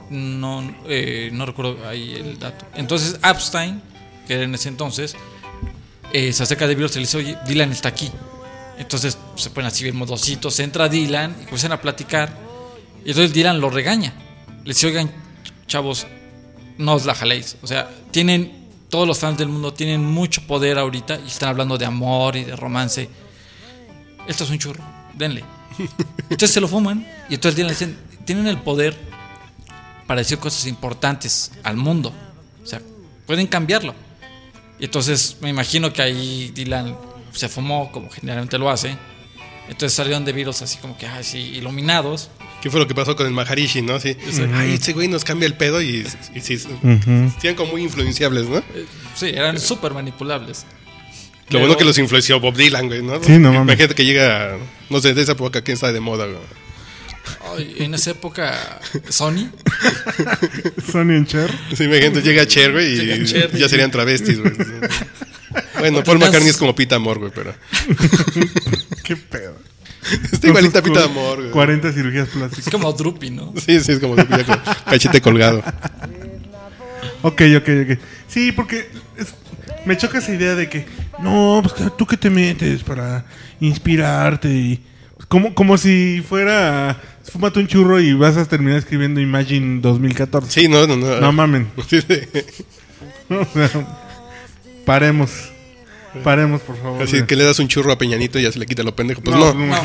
No, 0.09 0.75
eh, 0.87 1.29
no 1.31 1.45
recuerdo 1.45 1.87
ahí 1.87 2.15
el 2.15 2.39
dato. 2.39 2.65
Entonces, 2.75 3.19
Epstein, 3.23 3.81
que 4.27 4.35
era 4.35 4.43
en 4.43 4.55
ese 4.55 4.69
entonces, 4.69 5.15
eh, 6.11 6.33
se 6.33 6.43
acerca 6.43 6.67
de 6.67 6.75
Beatles 6.75 6.95
y 6.95 6.99
le 6.99 7.05
dice, 7.05 7.17
oye, 7.17 7.37
Dylan 7.47 7.71
está 7.71 7.89
aquí. 7.89 8.11
Entonces 8.77 9.17
se 9.35 9.49
ponen 9.49 9.67
así 9.67 9.83
bien 9.83 9.95
modositos, 9.95 10.59
entra 10.59 10.87
Dylan 10.87 11.35
y 11.41 11.43
comienzan 11.43 11.73
a 11.73 11.81
platicar. 11.81 12.35
Y 13.05 13.09
entonces 13.09 13.33
Dylan 13.33 13.59
lo 13.59 13.69
regaña. 13.69 14.13
Le 14.63 14.69
dice, 14.73 14.87
oigan, 14.87 15.11
chavos, 15.67 16.07
no 16.77 16.93
os 16.95 17.05
la 17.05 17.13
jaléis. 17.13 17.57
O 17.61 17.67
sea, 17.67 17.89
tienen, 18.11 18.67
todos 18.89 19.07
los 19.07 19.19
fans 19.19 19.37
del 19.37 19.49
mundo 19.49 19.73
tienen 19.73 20.03
mucho 20.03 20.41
poder 20.47 20.79
ahorita 20.79 21.19
y 21.23 21.27
están 21.27 21.49
hablando 21.49 21.77
de 21.77 21.85
amor 21.85 22.35
y 22.35 22.45
de 22.45 22.55
romance. 22.55 23.09
Esto 24.27 24.45
es 24.45 24.49
un 24.49 24.57
churro, 24.57 24.83
denle. 25.13 25.43
Entonces 26.23 26.51
se 26.51 26.61
lo 26.61 26.67
fuman 26.67 27.05
y 27.29 27.35
entonces 27.35 27.55
Dylan 27.55 27.67
le 27.67 27.73
dicen, 27.73 27.97
tienen 28.25 28.47
el 28.47 28.57
poder 28.57 28.97
para 30.09 30.21
decir 30.21 30.39
cosas 30.39 30.65
importantes 30.65 31.51
al 31.61 31.77
mundo. 31.77 32.11
O 32.63 32.65
sea, 32.65 32.81
pueden 33.27 33.45
cambiarlo. 33.45 33.93
Y 34.79 34.85
entonces 34.85 35.37
me 35.39 35.49
imagino 35.49 35.93
que 35.93 36.01
ahí 36.01 36.51
Dylan 36.55 36.97
se 37.31 37.47
fumó, 37.47 37.91
como 37.91 38.09
generalmente 38.09 38.57
lo 38.57 38.71
hace. 38.71 38.97
Entonces 39.69 39.93
salieron 39.93 40.25
de 40.25 40.31
Beatles 40.33 40.63
así 40.63 40.79
como 40.79 40.97
que, 40.97 41.05
ay, 41.05 41.23
sí, 41.23 41.37
iluminados. 41.37 42.31
¿Qué 42.59 42.71
fue 42.71 42.79
lo 42.79 42.87
que 42.87 42.95
pasó 42.95 43.15
con 43.15 43.27
el 43.27 43.33
Maharishi, 43.33 43.83
no? 43.83 43.99
Sí. 43.99 44.17
Ay, 44.55 44.73
ese 44.73 44.93
güey 44.93 45.07
nos 45.07 45.23
cambia 45.23 45.45
el 45.45 45.53
pedo 45.53 45.79
y, 45.79 46.07
y 46.33 46.39
sí, 46.41 46.55
Ujú. 46.55 47.31
eran 47.43 47.55
como 47.55 47.73
muy 47.73 47.83
influenciables, 47.83 48.47
¿no? 48.49 48.57
Eh, 48.57 48.85
Sí, 49.15 49.27
eran 49.27 49.59
súper 49.59 49.93
manipulables. 49.93 50.63
Lo 50.63 51.45
Pero- 51.49 51.59
bueno 51.59 51.77
que 51.77 51.85
los 51.85 51.99
influenció 51.99 52.39
Bob 52.39 52.55
Dylan, 52.55 52.87
güey, 52.87 53.03
¿no? 53.03 53.23
Sí, 53.23 53.33
no 53.33 53.53
mames. 53.53 53.73
Imagínate 53.75 53.93
que 53.93 54.05
llega, 54.05 54.57
no 54.89 54.99
sé, 55.01 55.13
de 55.13 55.21
esa 55.21 55.33
época, 55.33 55.61
¿quién 55.61 55.75
está 55.75 55.91
de 55.91 55.99
moda, 55.99 56.25
güey? 56.25 56.37
Ay, 57.57 57.75
en 57.79 57.93
esa 57.93 58.11
época, 58.11 58.79
Sony. 59.09 59.49
Sonny 60.91 61.15
and 61.15 61.27
Cher. 61.27 61.49
Sí, 61.75 61.83
imagínate, 61.85 62.21
llega 62.21 62.45
Cher, 62.45 62.71
güey, 62.71 62.99
y 63.21 63.25
Cher, 63.25 63.51
ya 63.57 63.67
serían 63.69 63.91
travestis, 63.91 64.39
güey. 64.39 64.53
Bueno, 65.79 66.03
Paul 66.03 66.19
McCartney 66.19 66.49
es 66.49 66.57
como 66.57 66.75
Pita 66.75 66.95
Amor, 66.97 67.19
güey, 67.19 67.31
pero... 67.33 67.53
Qué 69.03 69.15
pedo. 69.15 69.55
Está 70.31 70.47
igualita 70.47 70.81
Pita 70.81 71.05
Amor, 71.05 71.37
güey. 71.39 71.51
40 71.51 71.91
cirugías 71.93 72.27
Es 72.27 72.33
plásticas. 72.33 72.71
como 72.71 72.91
Droopy, 72.93 73.31
¿no? 73.31 73.53
Sí, 73.57 73.79
sí, 73.79 73.93
es 73.93 73.99
como 73.99 74.15
ya 74.15 74.25
con 74.45 74.59
cachete 74.85 75.21
colgado. 75.21 75.63
Ok, 77.21 77.41
ok, 77.57 77.69
ok. 77.85 77.97
Sí, 78.27 78.51
porque 78.51 78.89
es- 79.17 79.33
me 79.85 79.97
choca 79.97 80.19
esa 80.19 80.33
idea 80.33 80.55
de 80.55 80.69
que, 80.69 80.85
no, 81.19 81.61
pues 81.63 81.95
tú 81.97 82.05
que 82.05 82.17
te 82.17 82.29
metes 82.29 82.83
para 82.83 83.25
inspirarte 83.59 84.49
y... 84.49 84.83
Como, 85.27 85.53
como 85.53 85.77
si 85.77 86.23
fuera, 86.27 86.99
fúmate 87.31 87.59
un 87.59 87.67
churro 87.67 87.99
y 87.99 88.13
vas 88.13 88.37
a 88.37 88.45
terminar 88.45 88.77
escribiendo 88.79 89.19
Imagine 89.21 89.81
2014. 89.81 90.49
Sí, 90.61 90.67
no, 90.67 90.85
no, 90.87 90.95
no. 90.95 91.19
No 91.19 91.31
mamen. 91.31 91.69
O 91.77 93.45
sea, 93.53 93.69
paremos. 94.85 95.29
Paremos, 96.23 96.61
por 96.61 96.75
favor. 96.81 97.03
Así 97.03 97.21
que 97.23 97.35
le 97.35 97.43
das 97.43 97.59
un 97.59 97.67
churro 97.67 97.91
a 97.91 97.97
Peñanito 97.99 98.39
y 98.39 98.43
ya 98.43 98.51
se 98.51 98.57
le 98.57 98.65
quita 98.65 98.81
lo 98.81 98.95
pendejo. 98.95 99.21
Pues 99.21 99.35
No, 99.35 99.53
no, 99.53 99.75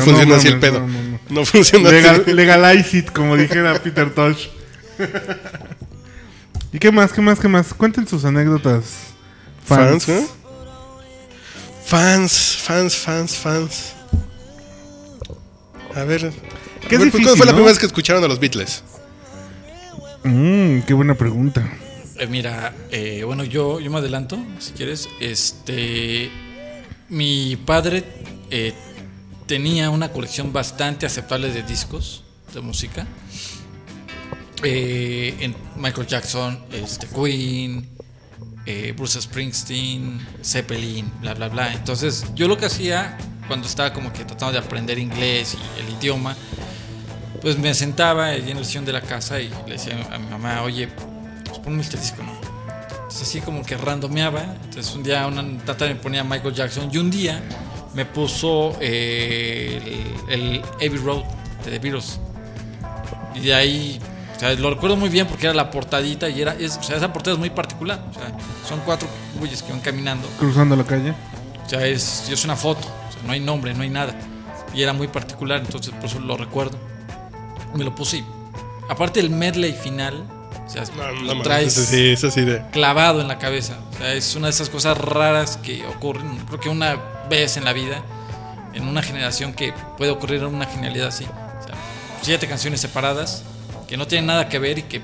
funciona 0.00 0.24
no 0.24 0.34
así 0.36 0.48
el 0.48 0.58
pedo. 0.58 0.86
no, 1.28 1.44
funciona 1.44 1.90
Legal- 1.90 2.22
así. 2.22 2.32
legalize 2.32 2.96
it, 2.96 3.10
como 3.12 3.36
dijera 3.36 3.74
Peter 3.82 4.08
Tosh. 4.14 4.46
¿Y 6.72 6.78
qué 6.78 6.90
más? 6.90 7.12
¿Qué 7.12 7.20
más? 7.20 7.38
¿Qué 7.38 7.48
más? 7.48 7.74
Cuenten 7.74 8.08
sus 8.08 8.24
anécdotas. 8.24 8.84
Fans, 9.66 10.08
¿no? 10.08 10.26
Fans, 11.84 12.56
fans, 12.62 12.96
fans, 12.96 13.36
fans. 13.36 13.92
A 15.94 16.04
ver. 16.04 16.32
Qué 16.88 16.98
difícil, 16.98 17.22
¿Cuándo 17.22 17.36
fue 17.36 17.46
la 17.46 17.52
primera 17.52 17.70
vez 17.70 17.78
que 17.78 17.86
escucharon 17.86 18.22
a 18.22 18.28
los 18.28 18.38
Beatles? 18.38 18.82
Mm, 20.24 20.80
qué 20.80 20.94
buena 20.94 21.14
pregunta. 21.14 21.68
Eh, 22.18 22.26
mira, 22.26 22.74
eh, 22.90 23.22
bueno, 23.24 23.44
yo, 23.44 23.80
yo 23.80 23.90
me 23.90 23.98
adelanto, 23.98 24.38
si 24.58 24.72
quieres. 24.72 25.08
Este, 25.20 26.30
mi 27.08 27.56
padre 27.56 28.04
eh, 28.50 28.72
tenía 29.46 29.90
una 29.90 30.10
colección 30.10 30.52
bastante 30.52 31.06
aceptable 31.06 31.52
de 31.52 31.62
discos 31.62 32.24
de 32.54 32.60
música. 32.60 33.06
Eh, 34.62 35.36
en 35.40 35.54
Michael 35.76 36.06
Jackson, 36.06 36.58
este, 36.72 37.06
Queen, 37.06 37.88
eh, 38.64 38.94
Bruce 38.96 39.20
Springsteen, 39.20 40.18
Zeppelin, 40.42 41.12
bla, 41.20 41.34
bla, 41.34 41.48
bla. 41.48 41.72
Entonces, 41.72 42.24
yo 42.34 42.48
lo 42.48 42.56
que 42.56 42.66
hacía 42.66 43.18
cuando 43.46 43.68
estaba 43.68 43.92
como 43.92 44.12
que 44.12 44.24
tratando 44.24 44.52
de 44.52 44.58
aprender 44.58 44.98
inglés 44.98 45.54
y 45.54 45.80
el 45.80 45.96
idioma, 45.96 46.36
pues 47.40 47.58
me 47.58 47.72
sentaba 47.74 48.26
allí 48.26 48.50
en 48.50 48.58
el 48.58 48.64
sillón 48.64 48.84
de 48.84 48.92
la 48.92 49.00
casa 49.00 49.40
y 49.40 49.48
le 49.66 49.72
decía 49.74 49.94
a 50.12 50.18
mi 50.18 50.28
mamá, 50.28 50.62
oye, 50.62 50.88
pues 51.44 51.58
ponme 51.58 51.82
este 51.82 51.96
disco, 51.96 52.22
¿no? 52.22 52.32
Entonces 52.94 53.22
así 53.22 53.40
como 53.40 53.64
que 53.64 53.76
randomeaba. 53.76 54.42
Entonces 54.64 54.94
un 54.94 55.02
día 55.02 55.26
una 55.26 55.44
tata 55.64 55.86
me 55.86 55.94
ponía 55.96 56.24
Michael 56.24 56.54
Jackson 56.54 56.88
y 56.92 56.98
un 56.98 57.10
día 57.10 57.40
me 57.94 58.04
puso 58.04 58.76
eh, 58.80 59.80
el, 60.28 60.40
el 60.40 60.62
Abbey 60.76 60.98
Road 60.98 61.22
de 61.64 61.70
The 61.70 61.78
Beatles. 61.78 62.20
Y 63.34 63.40
de 63.40 63.54
ahí, 63.54 64.00
o 64.36 64.40
sea, 64.40 64.52
lo 64.54 64.70
recuerdo 64.70 64.96
muy 64.96 65.08
bien 65.08 65.26
porque 65.26 65.46
era 65.46 65.54
la 65.54 65.70
portadita 65.70 66.28
y 66.28 66.40
era, 66.42 66.54
es- 66.54 66.76
o 66.78 66.82
sea, 66.82 66.96
esa 66.96 67.12
portada 67.12 67.34
es 67.34 67.38
muy 67.38 67.50
particular. 67.50 68.00
O 68.10 68.14
sea, 68.14 68.32
son 68.68 68.80
cuatro 68.84 69.08
güeyes 69.38 69.62
que 69.62 69.72
van 69.72 69.80
caminando. 69.80 70.26
Cruzando 70.38 70.74
la 70.76 70.84
calle. 70.84 71.14
O 71.64 71.68
sea, 71.68 71.84
es, 71.86 72.28
es 72.30 72.44
una 72.44 72.54
foto, 72.56 72.86
o 73.08 73.12
sea, 73.12 73.22
no 73.26 73.32
hay 73.32 73.40
nombre, 73.40 73.74
no 73.74 73.82
hay 73.82 73.90
nada. 73.90 74.14
Y 74.74 74.82
era 74.82 74.92
muy 74.92 75.08
particular, 75.08 75.60
entonces 75.64 75.92
por 75.94 76.04
eso 76.04 76.20
lo 76.20 76.36
recuerdo. 76.36 76.78
Me 77.76 77.84
lo 77.84 77.94
puse 77.94 78.18
y, 78.18 78.24
aparte 78.88 79.20
el 79.20 79.30
medley 79.30 79.72
final, 79.72 80.24
o 80.66 80.70
sea, 80.70 80.84
No, 80.96 81.34
lo 81.34 81.42
traes 81.42 81.74
Sí, 81.74 82.08
es 82.10 82.24
así 82.24 82.40
de. 82.42 82.62
clavado 82.72 83.20
en 83.20 83.28
la 83.28 83.38
cabeza. 83.38 83.78
O 83.94 83.98
sea, 83.98 84.12
es 84.14 84.34
una 84.34 84.46
de 84.46 84.50
esas 84.52 84.68
cosas 84.68 84.96
raras 84.98 85.56
que 85.58 85.84
ocurren, 85.86 86.36
creo 86.46 86.60
que 86.60 86.68
una 86.68 86.96
vez 87.30 87.56
en 87.56 87.64
la 87.64 87.72
vida, 87.72 88.02
en 88.74 88.86
una 88.86 89.02
generación 89.02 89.52
que 89.54 89.72
puede 89.96 90.10
ocurrir 90.10 90.44
una 90.44 90.66
genialidad 90.66 91.08
así. 91.08 91.24
O 91.24 91.66
sea, 91.66 91.74
siete 92.22 92.46
canciones 92.46 92.80
separadas 92.80 93.42
que 93.88 93.96
no 93.96 94.06
tienen 94.06 94.26
nada 94.26 94.48
que 94.48 94.58
ver 94.58 94.78
y 94.78 94.82
que 94.82 95.00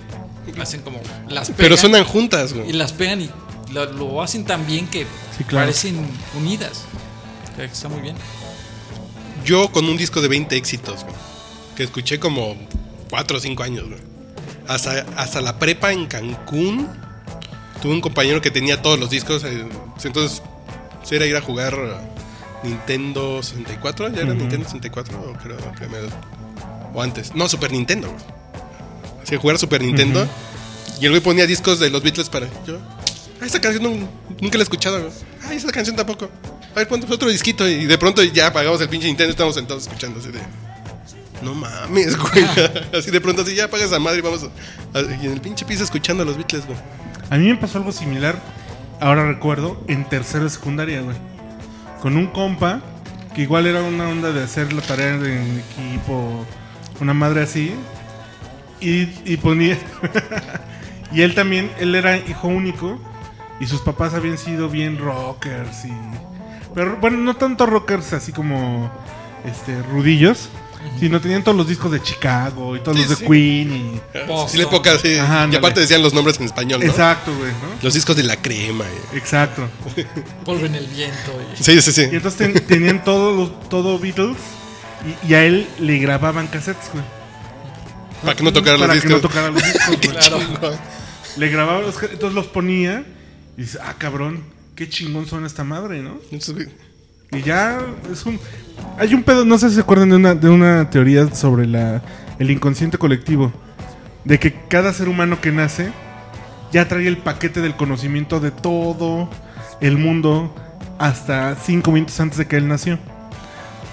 hacen 0.60 0.82
como 0.82 0.98
las 1.28 1.48
pegan 1.48 1.56
Pero 1.56 1.76
suenan 1.76 2.04
juntas, 2.04 2.50
y 2.52 2.54
güey. 2.54 2.72
las 2.72 2.92
pegan 2.92 3.20
y 3.22 3.30
lo, 3.70 3.86
lo 3.92 4.20
hacen 4.22 4.44
tan 4.44 4.66
bien 4.66 4.86
que 4.88 5.06
Sí, 5.38 5.44
claro. 5.44 5.66
parecen 5.66 6.04
unidas. 6.36 6.84
O 7.52 7.56
sea, 7.56 7.66
que 7.66 7.72
está 7.72 7.88
muy 7.88 8.00
bien. 8.02 8.16
Yo 9.44 9.70
con 9.72 9.88
un 9.88 9.96
disco 9.96 10.20
de 10.20 10.28
20 10.28 10.56
éxitos, 10.56 11.04
güey, 11.04 11.14
que 11.76 11.84
escuché 11.84 12.18
como 12.18 12.56
4 13.10 13.36
o 13.36 13.40
5 13.40 13.62
años, 13.62 13.88
güey. 13.88 14.00
Hasta, 14.68 15.04
hasta 15.16 15.40
la 15.40 15.58
prepa 15.58 15.92
en 15.92 16.06
Cancún, 16.06 16.88
tuve 17.80 17.92
un 17.92 18.00
compañero 18.00 18.40
que 18.40 18.50
tenía 18.50 18.80
todos 18.80 18.98
los 18.98 19.10
discos. 19.10 19.42
eh, 19.44 19.64
entonces, 20.04 20.42
era 21.10 21.26
ir 21.26 21.36
a 21.36 21.40
jugar 21.40 21.76
Nintendo 22.62 23.42
64, 23.42 24.08
¿ya 24.10 24.22
era 24.22 24.34
Nintendo 24.34 24.64
64? 24.66 25.18
O, 25.20 25.32
creo 25.42 25.56
me- 25.90 26.94
o 26.98 27.02
antes. 27.02 27.34
No, 27.34 27.48
Super 27.48 27.72
Nintendo, 27.72 28.08
güey. 28.08 28.22
Así, 29.22 29.36
jugar 29.36 29.58
Super 29.58 29.82
Nintendo. 29.82 30.26
Y 31.00 31.06
el 31.06 31.10
güey 31.10 31.22
ponía 31.22 31.46
discos 31.46 31.80
de 31.80 31.90
los 31.90 32.02
Beatles 32.02 32.28
para. 32.28 32.46
Yo, 32.66 32.78
ah, 33.40 33.44
esta 33.46 33.60
canción 33.60 33.82
nun- 33.84 34.08
nunca 34.40 34.56
la 34.58 34.62
he 34.62 34.64
escuchado, 34.64 35.00
güey. 35.00 35.12
Ah, 35.44 35.52
esta 35.54 35.72
canción 35.72 35.96
tampoco. 35.96 36.30
A 36.72 36.74
ver, 36.76 36.88
ponte 36.88 37.12
otro 37.12 37.28
disquito. 37.28 37.68
Y 37.68 37.86
de 37.86 37.98
pronto 37.98 38.22
ya 38.22 38.46
apagamos 38.46 38.80
el 38.80 38.88
pinche 38.88 39.08
Nintendo 39.08 39.30
y 39.30 39.32
estamos 39.32 39.54
sentados 39.56 39.82
escuchando 39.84 40.20
así 40.20 40.30
de. 40.30 40.38
No 41.42 41.54
mames, 41.54 42.16
güey. 42.16 42.44
así 42.98 43.10
de 43.10 43.20
pronto, 43.20 43.42
así 43.42 43.54
ya 43.54 43.64
apagas 43.64 43.92
a 43.92 43.98
madre 43.98 44.18
y 44.18 44.22
vamos. 44.22 44.48
y 44.94 45.26
en 45.26 45.32
el 45.32 45.40
pinche 45.40 45.64
piso 45.64 45.82
escuchando 45.82 46.22
a 46.22 46.26
los 46.26 46.36
Beatles, 46.36 46.66
güey. 46.66 46.78
A 47.30 47.36
mí 47.36 47.48
me 47.48 47.56
pasó 47.56 47.78
algo 47.78 47.92
similar, 47.92 48.36
ahora 49.00 49.26
recuerdo, 49.26 49.82
en 49.88 50.04
tercero 50.08 50.44
de 50.44 50.50
secundaria, 50.50 51.00
güey. 51.00 51.16
Con 52.00 52.16
un 52.16 52.26
compa, 52.26 52.80
que 53.34 53.42
igual 53.42 53.66
era 53.66 53.82
una 53.82 54.08
onda 54.08 54.32
de 54.32 54.42
hacer 54.42 54.72
la 54.72 54.82
tarea 54.82 55.14
en 55.14 55.62
equipo, 55.70 56.46
una 57.00 57.14
madre 57.14 57.42
así. 57.42 57.74
Y, 58.80 59.08
y 59.24 59.36
ponía... 59.36 59.78
y 61.12 61.22
él 61.22 61.34
también, 61.34 61.70
él 61.78 61.94
era 61.94 62.16
hijo 62.16 62.48
único, 62.48 63.00
y 63.60 63.66
sus 63.66 63.80
papás 63.80 64.14
habían 64.14 64.38
sido 64.38 64.68
bien 64.68 64.98
rockers 64.98 65.84
y... 65.84 65.92
Pero 66.74 66.96
bueno, 66.96 67.18
no 67.18 67.36
tanto 67.36 67.66
rockers 67.66 68.12
así 68.12 68.32
como 68.32 68.90
este 69.44 69.82
rudillos, 69.82 70.48
sino 71.00 71.20
tenían 71.20 71.42
todos 71.42 71.56
los 71.56 71.66
discos 71.68 71.90
de 71.92 72.00
Chicago 72.02 72.76
y 72.76 72.80
todos 72.80 72.96
Sí, 72.96 73.02
los 73.02 73.10
de 73.10 73.16
sí. 73.16 73.24
Queen 73.30 73.72
y... 73.72 74.00
Sí, 74.48 74.56
la 74.58 74.62
época, 74.64 74.98
sí. 74.98 75.16
Ajá, 75.16 75.48
y 75.50 75.56
aparte 75.56 75.80
decían 75.80 76.02
los 76.02 76.12
nombres 76.14 76.38
en 76.38 76.44
español, 76.46 76.80
¿no? 76.80 76.86
Exacto, 76.90 77.34
güey, 77.36 77.50
¿no? 77.52 77.58
Los 77.82 77.94
discos 77.94 78.16
de 78.16 78.22
la 78.24 78.36
crema. 78.40 78.84
eh. 78.84 79.16
Exacto. 79.16 79.68
Polvo 80.44 80.66
en 80.66 80.74
el 80.76 80.86
viento. 80.86 81.32
y- 81.58 81.62
Sí, 81.62 81.80
sí, 81.82 81.92
sí. 81.92 82.02
Y 82.12 82.16
entonces 82.16 82.36
ten- 82.52 82.66
tenían 82.66 83.02
todo, 83.04 83.32
los- 83.36 83.68
todo 83.68 83.98
Beatles 83.98 84.36
y, 85.24 85.30
y 85.30 85.34
a 85.34 85.44
él 85.44 85.66
le 85.80 85.98
grababan 85.98 86.46
cassettes, 86.46 86.90
güey. 86.92 87.04
Para 88.22 88.36
que 88.36 88.44
no 88.44 88.52
tocara 88.52 88.76
los 88.78 88.86
Para 88.86 89.00
que 89.00 89.08
no 89.08 89.14
discos. 89.16 89.30
tocara 89.30 89.50
los 89.50 89.62
discos, 89.62 89.96
güey. 89.96 90.00
Claro. 90.60 90.78
Le 91.36 91.48
grababan 91.48 91.82
los 91.82 92.00
entonces 92.02 92.34
los 92.34 92.46
ponía 92.46 93.04
y 93.56 93.62
dice, 93.62 93.78
ah, 93.82 93.94
cabrón, 93.98 94.44
qué 94.76 94.88
chingón 94.88 95.26
suena 95.26 95.46
esta 95.46 95.64
madre, 95.64 96.02
¿no? 96.02 96.18
Y 97.32 97.42
ya 97.42 97.80
es 98.12 98.24
un... 98.26 98.38
Hay 98.98 99.14
un 99.14 99.22
pedo, 99.22 99.44
no 99.44 99.58
sé 99.58 99.68
si 99.68 99.76
se 99.76 99.80
acuerdan 99.80 100.10
de 100.10 100.16
una, 100.16 100.34
de 100.34 100.48
una 100.48 100.90
teoría 100.90 101.34
sobre 101.34 101.66
la, 101.66 102.02
el 102.38 102.50
inconsciente 102.50 102.98
colectivo. 102.98 103.52
De 104.24 104.38
que 104.38 104.52
cada 104.68 104.92
ser 104.92 105.08
humano 105.08 105.40
que 105.40 105.50
nace 105.50 105.90
ya 106.72 106.88
trae 106.88 107.06
el 107.06 107.18
paquete 107.18 107.60
del 107.60 107.76
conocimiento 107.76 108.40
de 108.40 108.50
todo 108.50 109.28
el 109.80 109.98
mundo 109.98 110.54
hasta 110.98 111.56
cinco 111.56 111.90
minutos 111.90 112.18
antes 112.20 112.38
de 112.38 112.46
que 112.46 112.56
él 112.56 112.68
nació. 112.68 112.98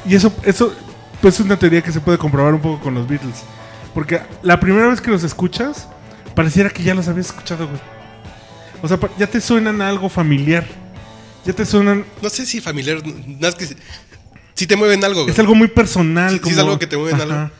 Y 0.05 0.15
eso, 0.15 0.33
eso 0.43 0.73
pues 1.21 1.35
es 1.35 1.45
una 1.45 1.57
teoría 1.57 1.81
que 1.81 1.91
se 1.91 1.99
puede 1.99 2.17
comprobar 2.17 2.53
un 2.53 2.61
poco 2.61 2.81
con 2.81 2.93
los 2.93 3.07
Beatles. 3.07 3.43
Porque 3.93 4.21
la 4.43 4.59
primera 4.59 4.87
vez 4.87 5.01
que 5.01 5.11
los 5.11 5.23
escuchas, 5.23 5.87
pareciera 6.35 6.69
que 6.69 6.83
ya 6.83 6.93
los 6.93 7.07
habías 7.07 7.27
escuchado, 7.27 7.67
güey. 7.67 7.79
O 8.81 8.87
sea, 8.87 8.97
ya 9.17 9.27
te 9.27 9.41
suenan 9.41 9.81
a 9.81 9.89
algo 9.89 10.07
familiar. 10.07 10.65
Ya 11.45 11.53
te 11.53 11.65
suenan 11.65 12.05
No 12.21 12.29
sé 12.29 12.45
si 12.45 12.61
familiar. 12.61 13.01
Nada 13.05 13.51
más 13.51 13.55
que. 13.55 13.75
Si 14.59 14.67
te 14.67 14.75
mueven 14.75 15.01
algo, 15.05 15.21
güey. 15.21 15.31
Es 15.31 15.39
algo 15.39 15.55
muy 15.55 15.69
personal. 15.69 16.33
Sí, 16.33 16.41
sí 16.43 16.49
es 16.51 16.57
algo 16.57 16.77
que 16.77 16.85
te 16.85 16.97
mueve 16.97 17.11
en 17.13 17.21
Ajá. 17.21 17.43
algo. 17.43 17.51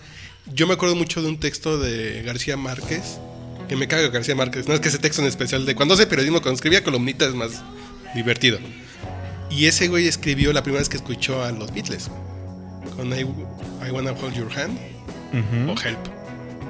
Yo 0.54 0.68
me 0.68 0.74
acuerdo 0.74 0.98
mucho 0.98 1.22
de 1.22 1.30
un 1.30 1.40
texto 1.40 1.78
de 1.78 2.24
García 2.24 2.58
Márquez. 2.58 3.20
Que 3.70 3.78
me 3.78 3.88
caga 3.88 4.10
García 4.10 4.36
Márquez. 4.36 4.68
No 4.68 4.74
es 4.74 4.82
que 4.82 4.90
ese 4.90 4.98
texto 4.98 5.22
en 5.22 5.30
especial 5.30 5.66
de 5.66 5.76
cuando 5.76 5.94
hace 5.94 6.08
periodismo, 6.08 6.42
cuando 6.42 6.56
escribía 6.56 6.84
columnitas 6.84 7.30
es 7.30 7.36
más 7.36 7.52
divertido. 8.16 8.60
Y 9.50 9.68
ese 9.68 9.88
güey 9.88 10.10
escribió 10.10 10.52
la 10.52 10.62
primera 10.62 10.82
vez 10.82 10.90
que 10.90 10.98
escuchó 10.98 11.42
a 11.42 11.54
los 11.54 11.74
Beatles. 11.74 12.12
Con 12.98 13.14
I, 13.14 13.22
I 13.22 13.92
Wanna 13.92 14.12
Hold 14.12 14.36
Your 14.36 14.52
Hand 14.60 14.78
o 15.70 15.82
Help. 15.82 16.00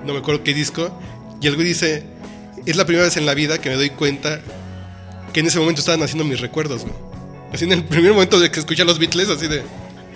No 0.05 0.13
me 0.13 0.19
acuerdo 0.19 0.43
qué 0.43 0.53
disco. 0.53 0.95
Y 1.41 1.47
el 1.47 1.55
güey 1.55 1.69
dice: 1.69 2.03
Es 2.67 2.75
la 2.75 2.85
primera 2.85 3.05
vez 3.05 3.17
en 3.17 3.25
la 3.25 3.33
vida 3.33 3.59
que 3.59 3.69
me 3.69 3.77
doy 3.77 3.89
cuenta 3.89 4.41
que 5.33 5.39
en 5.39 5.47
ese 5.47 5.57
momento 5.57 5.79
estaban 5.79 6.03
haciendo 6.03 6.23
mis 6.23 6.39
recuerdos, 6.39 6.81
güey. 6.83 6.93
Así 7.51 7.65
en 7.65 7.71
el 7.71 7.83
primer 7.83 8.13
momento 8.13 8.39
de 8.39 8.51
que 8.51 8.59
escuché 8.59 8.83
a 8.83 8.85
los 8.85 8.99
Beatles, 8.99 9.29
así 9.29 9.47
de. 9.47 9.63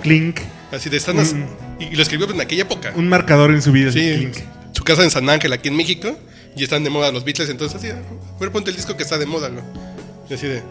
Clink. 0.04 0.40
Así 0.72 0.90
de 0.90 0.98
están. 0.98 1.20
as- 1.20 1.36
y, 1.80 1.96
lo 1.96 2.02
escribió 2.02 2.30
en 2.30 2.42
aquella 2.42 2.64
época. 2.64 2.94
Un 2.96 3.10
marcador 3.10 3.52
en 3.52 3.62
su 3.62 3.72
vida. 3.72 3.92
Sí, 3.92 4.00
Clink. 4.00 4.36
su 4.74 4.84
casa 4.84 5.04
en 5.04 5.10
San 5.12 5.30
Ángel, 5.30 5.52
aquí 5.54 5.70
en 5.70 5.76
México. 5.76 6.16
Y 6.56 6.64
están 6.64 6.84
de 6.84 6.90
moda 6.92 7.12
los 7.12 7.24
Beatles. 7.24 7.50
Entonces, 7.50 7.78
así, 7.78 7.90
a 7.90 8.00
ver, 8.40 8.52
ponte 8.52 8.70
el 8.70 8.76
disco 8.76 8.96
que 8.96 9.04
está 9.04 9.18
de 9.18 9.26
moda, 9.26 9.50
güey. 9.50 9.64
Y 10.30 10.34
así 10.36 10.48
de. 10.48 10.62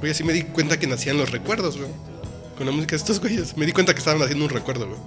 Güey, 0.00 0.12
así 0.12 0.22
me 0.24 0.32
di 0.32 0.42
cuenta 0.42 0.78
que 0.78 0.86
nacían 0.86 1.16
los 1.16 1.30
recuerdos, 1.30 1.78
güey. 1.78 1.88
Con 2.56 2.66
la 2.66 2.72
música 2.72 2.90
de 2.90 2.96
estos 2.96 3.18
güeyes. 3.20 3.56
Me 3.56 3.64
di 3.64 3.72
cuenta 3.72 3.94
que 3.94 3.98
estaban 4.00 4.20
haciendo 4.20 4.44
un 4.44 4.50
recuerdo, 4.50 4.86
güey. 4.88 4.98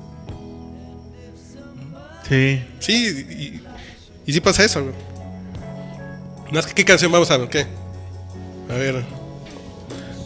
Sí. 2.28 2.64
Sí, 2.80 3.26
y, 3.30 3.62
y 4.30 4.34
sí 4.34 4.40
pasa 4.42 4.64
eso, 4.64 4.82
güey. 4.84 4.96
Más 6.52 6.66
que 6.66 6.74
qué 6.74 6.86
canción 6.86 7.12
vamos 7.12 7.30
a 7.32 7.38
ver, 7.38 7.50
¿qué? 7.50 7.68
A 8.70 8.74
ver. 8.74 9.06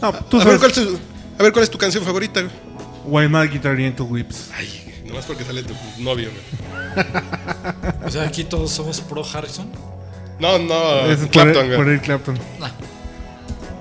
No, 0.00 0.12
tú 0.30 0.40
a, 0.40 0.44
ver. 0.44 0.58
¿cuál 0.58 0.70
es 0.70 0.76
tu, 0.76 0.98
a 1.38 1.42
ver 1.42 1.52
cuál 1.52 1.62
es 1.64 1.70
tu 1.70 1.78
canción 1.78 2.04
favorita, 2.04 2.40
güey. 2.40 2.52
Why 3.04 3.28
My 3.28 3.48
Guitar 3.48 3.76
Gentle 3.76 4.06
Whips. 4.06 4.50
Ay, 4.54 5.02
nomás 5.06 5.24
porque 5.26 5.44
sale 5.44 5.62
tu 5.62 5.74
novio, 5.98 6.30
güey. 6.30 7.06
O 8.04 8.10
sea, 8.10 8.24
aquí 8.24 8.44
todos 8.44 8.70
somos 8.72 9.00
pro 9.00 9.24
Harrison. 9.24 9.70
No, 10.40 10.58
no, 10.58 11.06
es 11.06 11.18
por, 11.18 11.30
Clapton, 11.30 11.66
por 11.68 11.76
güey. 11.76 11.88
Eric 11.90 12.02
Clapton. 12.02 12.38
Nah. 12.58 12.70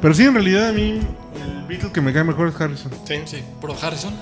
Pero 0.02 0.14
sí, 0.14 0.24
en 0.24 0.34
realidad 0.34 0.70
a 0.70 0.74
mí. 0.74 1.00
Beatle 1.68 1.92
que 1.92 2.02
me 2.02 2.12
cae 2.14 2.24
mejor 2.24 2.50
es 2.50 2.60
Harrison. 2.60 2.92
Sí. 3.08 3.16
Sí, 3.26 3.44
Pro 3.62 3.76
Harrison. 3.80 4.14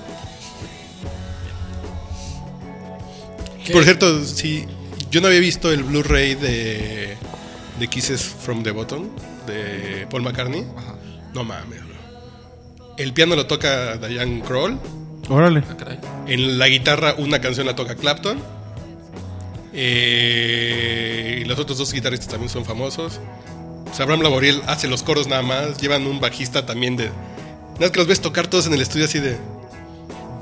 ¿Qué? 3.64 3.72
Por 3.72 3.84
cierto, 3.84 4.24
sí, 4.24 4.66
yo 5.10 5.20
no 5.20 5.26
había 5.28 5.40
visto 5.40 5.72
el 5.72 5.82
Blu-ray 5.82 6.34
de, 6.34 7.16
de 7.78 7.88
Kisses 7.88 8.22
from 8.22 8.62
the 8.62 8.70
Bottom 8.70 9.08
de 9.46 10.06
Paul 10.10 10.22
McCartney. 10.22 10.64
No 11.34 11.44
mames. 11.44 11.87
El 12.98 13.12
piano 13.12 13.36
lo 13.36 13.46
toca 13.46 13.96
Diane 13.96 14.42
Kroll. 14.42 14.78
Órale. 15.28 15.62
Ah. 15.68 16.24
En 16.26 16.58
la 16.58 16.66
guitarra 16.68 17.14
una 17.16 17.40
canción 17.40 17.66
la 17.66 17.76
toca 17.76 17.94
Clapton. 17.94 18.42
Eh, 19.72 21.38
y 21.40 21.44
los 21.44 21.58
otros 21.60 21.78
dos 21.78 21.92
guitarristas 21.92 22.28
también 22.28 22.50
son 22.50 22.64
famosos. 22.64 23.20
O 23.88 23.94
sea, 23.94 24.02
Abraham 24.02 24.22
Laboriel 24.22 24.62
hace 24.66 24.88
los 24.88 25.04
coros 25.04 25.28
nada 25.28 25.42
más. 25.42 25.78
Llevan 25.80 26.08
un 26.08 26.18
bajista 26.18 26.66
también 26.66 26.96
de... 26.96 27.04
Nada 27.04 27.80
más 27.82 27.90
que 27.92 27.98
los 28.00 28.08
ves 28.08 28.20
tocar 28.20 28.48
todos 28.48 28.66
en 28.66 28.74
el 28.74 28.80
estudio 28.80 29.04
así 29.04 29.20
de... 29.20 29.38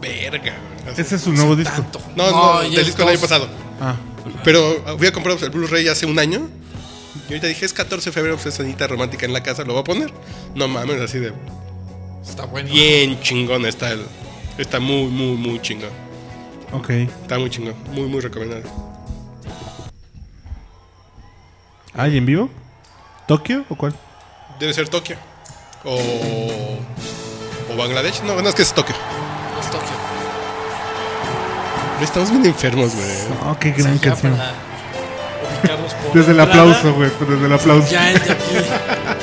Verga. 0.01 0.57
Ese 0.97 1.17
es 1.17 1.21
su 1.21 1.33
nuevo 1.33 1.57
disco. 1.57 1.75
Tanto. 1.75 2.01
No, 2.17 2.31
no, 2.31 2.61
del 2.63 2.87
disco 2.87 3.03
del 3.03 3.11
año 3.11 3.21
pasado. 3.21 3.49
Ah. 3.83 3.97
Pero 4.45 4.83
fui 4.97 5.07
a 5.07 5.13
comprar 5.13 5.37
el 5.43 5.51
Blu-ray 5.51 5.89
hace 5.89 6.07
un 6.07 6.19
año. 6.19 6.49
Y 7.29 7.33
ahorita 7.33 7.49
dije, 7.49 7.67
es 7.67 7.75
14 7.75 8.09
de 8.09 8.13
febrero, 8.13 8.39
pues 8.39 8.59
es 8.59 8.89
romántica 8.89 9.27
en 9.27 9.35
la 9.35 9.43
casa, 9.43 9.63
lo 9.65 9.75
voy 9.75 9.81
a 9.81 9.85
poner. 9.85 10.11
No 10.55 10.69
mames, 10.69 11.01
así 11.03 11.19
de 11.19 11.33
Está 12.29 12.45
bueno. 12.47 12.69
bien 12.69 13.21
chingón 13.21 13.67
está 13.67 13.93
el. 13.93 14.05
Está 14.59 14.81
muy, 14.81 15.07
muy, 15.07 15.37
muy 15.37 15.61
chingón. 15.61 15.91
Ok. 16.73 16.91
Está 16.91 17.39
muy 17.39 17.51
chingón. 17.51 17.75
Muy, 17.93 18.09
muy 18.09 18.21
recomendado. 18.21 18.63
Ah, 21.95 22.09
¿y 22.09 22.17
en 22.19 22.27
vivo? 22.27 22.51
¿Tokio 23.27 23.65
o 23.69 23.77
cuál? 23.77 23.95
Debe 24.59 24.73
ser 24.75 24.89
Tokio. 24.89 25.17
O. 25.85 26.79
O 27.73 27.77
Bangladesh. 27.77 28.23
No, 28.23 28.41
no 28.41 28.49
es 28.49 28.55
que 28.55 28.63
es 28.63 28.73
Tokio. 28.73 28.95
Es 29.61 29.71
Tokio. 29.71 29.89
Pero 31.95 32.05
Estamos 32.05 32.31
bien 32.31 32.47
enfermos, 32.47 32.95
güey. 32.95 33.07
Oh, 33.47 33.57
qué 33.59 33.73
gran 33.73 33.99
canción. 33.99 34.37
Desde 36.13 36.33
el 36.33 36.41
aplauso, 36.41 36.93
güey. 36.95 37.11
Desde 37.29 37.47
el 37.47 37.53
aplauso. 37.53 37.91
Ya 37.91 38.13
es 38.13 38.25
de 38.25 38.33
aquí. 38.33 38.45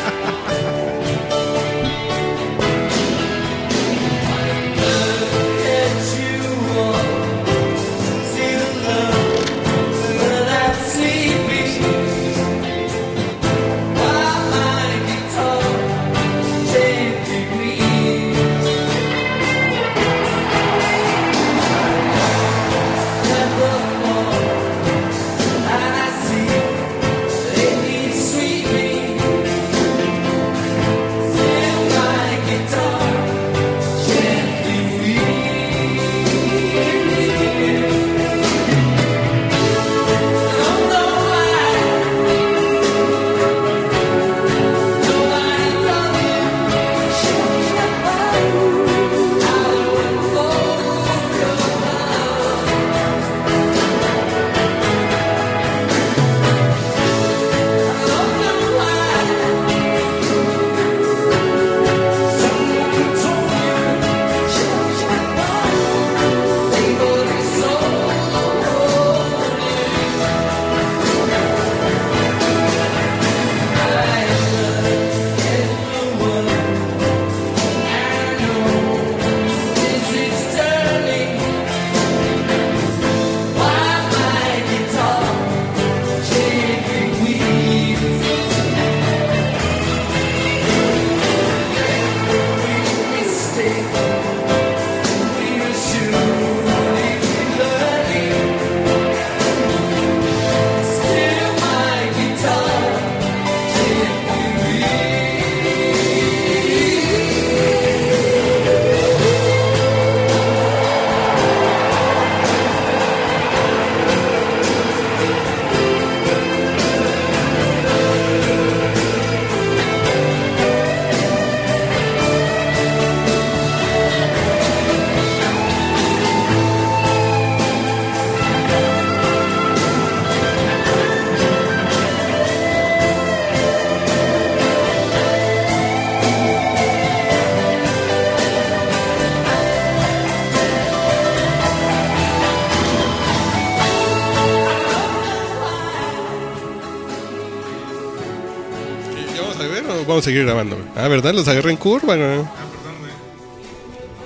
vamos 150.14 150.26
a 150.26 150.30
seguir 150.30 150.46
grabando? 150.46 150.76
güey? 150.76 150.88
Ah, 150.96 151.08
¿verdad? 151.08 151.34
Los 151.34 151.48
agarré 151.48 151.72
en 151.72 151.78
curva, 151.78 152.16
güey. 152.16 152.44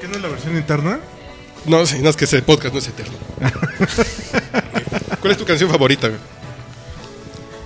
¿Qué 0.02 0.08
no 0.08 0.16
es 0.16 0.22
la 0.22 0.28
versión 0.28 0.56
interna? 0.58 1.00
No, 1.66 1.86
sí, 1.86 2.00
no 2.00 2.10
es 2.10 2.16
que 2.16 2.26
ese 2.26 2.42
podcast 2.42 2.74
no 2.74 2.80
es 2.80 2.88
eterno. 2.88 3.18
¿Cuál 5.22 5.32
es 5.32 5.38
tu 5.38 5.46
canción 5.46 5.70
favorita, 5.70 6.08
güey? 6.08 6.20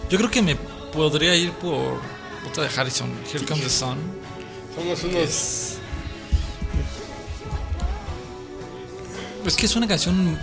Yo 0.10 0.18
creo 0.18 0.30
que 0.30 0.42
me 0.42 0.56
podría 0.56 1.36
ir 1.36 1.52
por 1.54 2.00
otra 2.48 2.64
de 2.64 2.70
Harrison, 2.76 3.12
Here 3.32 3.46
Comes 3.46 3.64
the 3.64 3.70
Sun. 3.70 3.98
Somos 4.76 5.04
unos. 5.04 5.16
Es, 5.16 5.78
es 9.46 9.56
que 9.56 9.66
es 9.66 9.76
una 9.76 9.88
canción, 9.88 10.38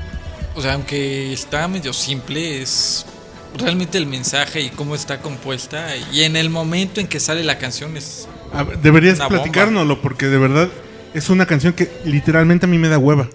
o 0.55 0.63
sea, 0.63 0.75
aunque 0.75 1.33
está 1.33 1.69
medio 1.69 1.93
simple, 1.93 2.63
es 2.63 3.07
realmente 3.57 3.99
el 3.99 4.07
mensaje 4.07 4.61
y 4.61 4.71
cómo 4.71 4.95
está 4.95 5.21
compuesta. 5.21 5.97
Y 6.13 6.23
en 6.23 6.37
el 6.37 6.51
momento 6.51 7.01
en 7.01 7.07
que 7.09 7.21
sale 7.21 7.45
la 7.45 7.59
canción 7.59 7.97
es... 7.97 8.29
A 8.53 8.63
ver, 8.63 8.79
deberías 8.79 9.19
bomba. 9.19 9.29
platicárnoslo 9.31 10.01
porque 10.01 10.27
de 10.27 10.39
verdad 10.39 10.69
es 11.15 11.29
una 11.31 11.47
canción 11.47 11.73
que 11.73 11.91
literalmente 12.05 12.67
a 12.67 12.69
mí 12.69 12.79
me 12.79 12.89
da 12.89 12.99
hueva. 12.99 13.29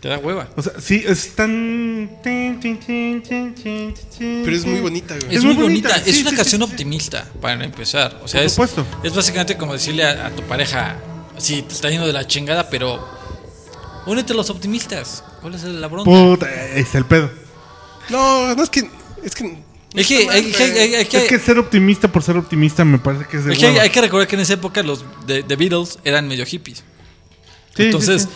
Te 0.00 0.08
da 0.08 0.18
hueva. 0.18 0.48
O 0.56 0.62
sea, 0.62 0.74
sí, 0.78 1.02
es 1.06 1.34
tan... 1.34 2.10
Pero 2.22 2.58
Pero 4.44 4.56
es 4.56 4.66
muy 4.66 4.80
bonita, 4.80 5.14
güey. 5.16 5.30
Es, 5.30 5.38
Es 5.38 5.44
muy 5.44 5.54
muy 5.54 5.62
bonita, 5.64 5.88
bonita, 5.88 6.10
es 6.10 6.16
sí, 6.16 6.22
una 6.22 6.30
sí, 6.30 6.36
canción 6.36 6.60
sí, 6.60 6.66
sí. 6.66 6.72
optimista, 6.72 7.26
para 7.40 7.64
empezar. 7.64 8.20
O 8.22 8.28
sea, 8.28 8.40
Por 8.40 8.46
es, 8.46 8.52
supuesto. 8.52 8.86
es 9.02 9.14
básicamente 9.14 9.56
como 9.56 9.72
decirle 9.72 10.04
a, 10.04 10.26
a 10.26 10.30
tu 10.30 10.42
pareja, 10.42 10.96
sí, 11.38 11.62
te 11.62 11.72
está 11.72 11.88
yendo 11.88 12.06
de 12.06 12.12
la 12.12 12.26
chingada, 12.26 12.68
pero 12.68 13.02
únete 14.06 14.34
a 14.34 14.36
los 14.36 14.50
optimistas. 14.50 15.24
¿Cuál 15.40 15.54
es 15.54 15.64
la 15.64 15.86
bronca? 15.88 16.10
Puta, 16.10 16.46
ahí 16.46 16.80
está 16.82 16.98
el 16.98 17.06
pedo. 17.06 17.30
No, 18.10 18.54
no 18.54 18.62
es 18.62 18.68
que. 18.70 18.90
Es 19.24 19.34
que. 19.34 19.58
Es 19.94 20.08
que, 20.08 20.28
hay, 20.28 20.50
que- 20.50 20.62
hay- 20.64 20.94
hay 20.96 21.04
que- 21.04 21.18
Es 21.18 21.28
que 21.28 21.38
ser 21.38 21.56
optimista 21.58 22.08
por 22.10 22.22
ser 22.22 22.36
optimista 22.36 22.84
me 22.84 22.98
parece 22.98 23.26
que 23.26 23.36
es 23.36 23.44
de 23.44 23.52
es 23.52 23.58
que 23.60 23.66
hay, 23.78 23.90
que 23.90 24.00
recordar 24.00 24.26
que 24.26 24.34
en 24.34 24.40
esa 24.42 24.54
época 24.54 24.82
los 24.82 25.04
de, 25.26 25.44
de 25.44 25.56
Beatles 25.56 25.98
eran 26.04 26.26
medio 26.26 26.44
hippies. 26.44 26.82
Sí, 27.76 27.84
Entonces, 27.84 28.22
sí, 28.22 28.28
sí. 28.28 28.34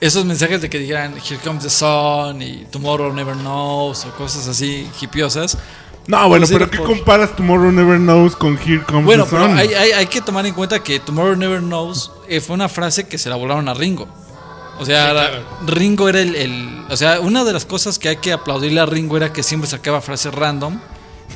esos 0.00 0.24
mensajes 0.24 0.60
de 0.62 0.70
que 0.70 0.78
dijeran 0.78 1.14
Here 1.16 1.38
comes 1.42 1.64
the 1.64 1.70
sun 1.70 2.40
y 2.40 2.66
Tomorrow 2.70 3.12
never 3.12 3.34
knows 3.34 4.04
o 4.04 4.10
cosas 4.16 4.46
así 4.46 4.88
hippiosas, 5.00 5.58
No, 6.06 6.28
bueno, 6.28 6.46
Producido 6.46 6.58
pero 6.58 6.70
¿qué 6.70 6.78
por- 6.78 6.86
comparas 6.96 7.34
Tomorrow 7.36 7.70
Never 7.72 7.98
Knows 7.98 8.34
con 8.36 8.56
Here 8.58 8.82
Comes 8.84 9.04
Bueno, 9.04 9.24
the 9.24 9.30
pero 9.30 9.46
Sun? 9.46 9.56
hay, 9.58 9.74
hay- 9.74 9.90
hay 9.92 10.06
que 10.06 10.20
tomar 10.20 10.46
en 10.46 10.54
cuenta 10.54 10.80
que 10.84 10.98
Tomorrow 11.00 11.34
Never 11.36 11.60
Knows 11.60 12.10
eh, 12.28 12.40
fue 12.40 12.54
una 12.54 12.68
frase 12.68 13.06
que 13.08 13.18
se 13.18 13.28
la 13.28 13.34
volaron 13.36 13.68
a 13.68 13.74
Ringo. 13.74 14.06
O 14.78 14.84
sea, 14.86 15.06
Sí, 15.06 15.10
claro. 15.12 15.44
Ringo 15.66 16.08
era 16.08 16.20
el, 16.20 16.34
el- 16.34 16.84
O 16.90 16.96
sea, 16.96 17.20
una 17.20 17.44
de 17.44 17.52
las 17.52 17.64
cosas 17.64 17.98
que 17.98 18.08
hay 18.08 18.16
que 18.16 18.32
aplaudirle 18.32 18.80
a 18.80 18.86
Ringo 18.86 19.16
era 19.16 19.32
que 19.32 19.42
siempre 19.42 19.68
sacaba 19.68 20.00
frases 20.00 20.34
random, 20.34 20.78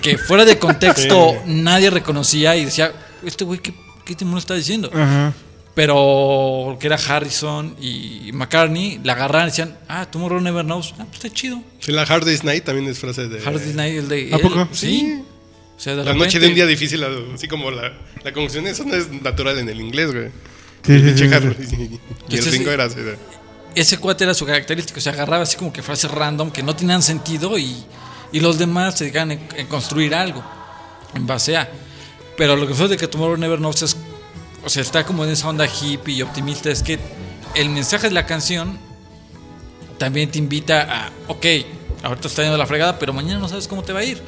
que 0.02 0.18
fuera 0.18 0.44
de 0.44 0.58
contexto 0.58 1.32
Sí. 1.44 1.52
nadie 1.52 1.90
reconocía 1.90 2.56
y 2.56 2.64
decía, 2.64 2.92
este 3.24 3.44
güey, 3.44 3.60
¿qué, 3.60 3.72
qué 4.04 4.14
demonio 4.14 4.38
está 4.38 4.54
diciendo? 4.54 4.90
Ajá. 4.92 5.32
Pero 5.74 6.76
que 6.80 6.86
era 6.86 6.96
Harrison 6.96 7.76
y 7.80 8.30
McCartney, 8.32 8.98
la 9.04 9.12
agarraron 9.12 9.48
y 9.48 9.50
decían, 9.50 9.76
ah, 9.88 10.06
Tomorrow 10.10 10.40
Never 10.40 10.64
Knows, 10.64 10.94
ah, 10.98 11.04
pues 11.10 11.22
está 11.22 11.30
chido. 11.30 11.62
Sí, 11.80 11.92
la 11.92 12.02
Hard 12.02 12.24
Day's 12.24 12.42
Night 12.44 12.64
también 12.64 12.88
es 12.88 12.98
frase 12.98 13.28
de. 13.28 13.46
Hard 13.46 13.60
Day's 13.60 13.74
Night, 13.74 13.98
el 13.98 14.08
de 14.08 14.30
¿A 14.32 14.36
él, 14.36 14.40
poco? 14.42 14.68
Sí. 14.72 15.20
O 15.76 15.80
sea, 15.80 15.94
de 15.94 16.04
La 16.04 16.14
noche 16.14 16.38
repente- 16.38 16.40
de 16.40 16.46
un 16.48 16.54
día 16.54 16.66
difícil, 16.66 17.04
así 17.34 17.46
como 17.46 17.70
la, 17.70 17.92
la 18.24 18.32
conjunción, 18.32 18.66
eso 18.66 18.84
no 18.84 18.94
es 18.94 19.10
natural 19.22 19.58
en 19.58 19.68
el 19.68 19.78
inglés, 19.82 20.12
güey. 20.14 20.28
Sí, 20.86 20.92
El 20.92 21.00
sí, 21.00 21.06
pinche 21.06 21.28
sí, 21.28 21.34
Hard- 21.34 21.56
sí. 21.68 21.76
y 21.76 21.84
el 21.84 22.00
Entonces, 22.38 22.52
Ringo 22.52 22.64
sí. 22.66 22.70
era 22.74 22.84
así 22.84 23.00
de. 23.00 23.18
ese 23.74 23.98
cuate 23.98 24.24
era 24.24 24.34
su 24.34 24.46
característica, 24.46 24.98
o 24.98 25.02
sea, 25.02 25.12
agarraba 25.12 25.42
así 25.42 25.56
como 25.56 25.72
que 25.72 25.82
frases 25.82 26.10
random 26.10 26.50
que 26.50 26.62
no 26.62 26.74
tenían 26.76 27.02
sentido 27.02 27.58
y, 27.58 27.84
y 28.32 28.40
los 28.40 28.58
demás 28.58 28.96
se 28.96 29.04
dedicaban 29.04 29.32
en, 29.32 29.48
en 29.56 29.66
construir 29.66 30.14
algo 30.14 30.42
en 31.14 31.26
base 31.26 31.56
a. 31.56 31.68
Pero 32.36 32.56
lo 32.56 32.66
que 32.66 32.74
fue 32.74 32.88
de 32.88 32.96
que 32.96 33.08
Tomorrow 33.08 33.36
Never 33.36 33.58
Knows 33.58 33.82
es, 33.82 33.96
o 34.64 34.68
sea, 34.68 34.82
está 34.82 35.04
como 35.04 35.24
en 35.24 35.30
esa 35.30 35.48
onda 35.48 35.66
hippie 35.66 36.14
y 36.16 36.22
optimista, 36.22 36.70
es 36.70 36.82
que 36.82 36.98
el 37.54 37.68
mensaje 37.70 38.08
de 38.08 38.14
la 38.14 38.26
canción 38.26 38.78
también 39.98 40.30
te 40.30 40.38
invita 40.38 40.82
a, 41.06 41.10
ok, 41.28 41.46
ahorita 42.02 42.28
está 42.28 42.42
yendo 42.42 42.58
la 42.58 42.66
fregada, 42.66 42.98
pero 42.98 43.12
mañana 43.12 43.38
no 43.40 43.48
sabes 43.48 43.66
cómo 43.68 43.82
te 43.82 43.92
va 43.92 44.00
a 44.00 44.04
ir. 44.04 44.20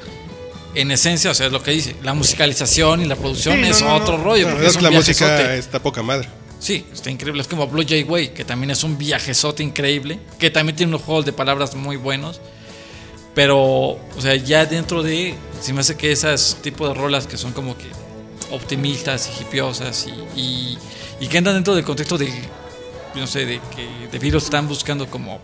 En 0.75 0.91
esencia, 0.91 1.31
o 1.31 1.35
sea, 1.35 1.47
es 1.47 1.53
lo 1.53 1.63
que 1.63 1.71
dice, 1.73 1.97
la 2.03 2.15
musicalización 2.15 3.01
y 3.03 3.07
la 3.07 3.17
producción 3.17 3.57
Sí, 3.57 3.61
no, 3.63 3.67
es 3.69 3.83
no, 3.83 3.89
no. 3.89 3.95
otro 3.97 4.17
rollo. 4.23 4.47
La 4.47 4.53
porque 4.55 4.65
verdad 4.65 4.65
es 4.67 4.71
es 4.71 4.77
que 4.77 4.83
la 4.83 4.91
música 4.91 5.55
está 5.55 5.83
poca 5.83 6.03
madre. 6.03 6.29
Sí, 6.59 6.85
está 6.93 7.11
increíble. 7.11 7.41
Es 7.43 7.49
como 7.49 7.67
Blue 7.69 7.85
Jay 7.89 8.03
Way, 8.03 8.29
que 8.31 8.45
también 8.45 8.71
es 8.71 8.83
un 8.85 8.99
viajezote 8.99 9.63
increíble, 9.63 10.19
que 10.39 10.51
también 10.51 10.75
tiene 10.77 10.91
unos 10.91 11.03
juegos 11.03 11.25
de 11.25 11.33
palabras 11.33 11.75
muy 11.75 11.97
buenos. 11.97 12.41
Pero, 13.35 13.57
o 13.61 14.01
sea, 14.21 14.35
ya 14.35 14.67
dentro 14.67 15.03
de. 15.03 15.35
Se 15.61 15.73
me 15.73 15.81
hace 15.81 15.97
que 15.97 16.11
esas 16.11 16.59
tipos 16.63 16.89
de 16.89 16.95
rolas 16.95 17.27
que 17.27 17.37
son 17.37 17.53
como 17.53 17.77
que 17.79 17.87
optimistas 18.51 19.31
y 19.39 19.43
hipiosas 19.43 20.07
y, 20.09 20.41
y, 20.41 20.79
y 21.21 21.29
que 21.29 21.39
entran 21.39 21.55
dentro 21.57 21.75
del 21.75 21.85
contexto 21.85 22.19
de. 22.19 22.33
No 23.15 23.27
sé, 23.27 23.47
de 23.47 23.61
que 23.77 24.09
de 24.11 24.19
virus 24.19 24.45
están 24.45 24.67
buscando 24.69 25.07
como 25.09 25.41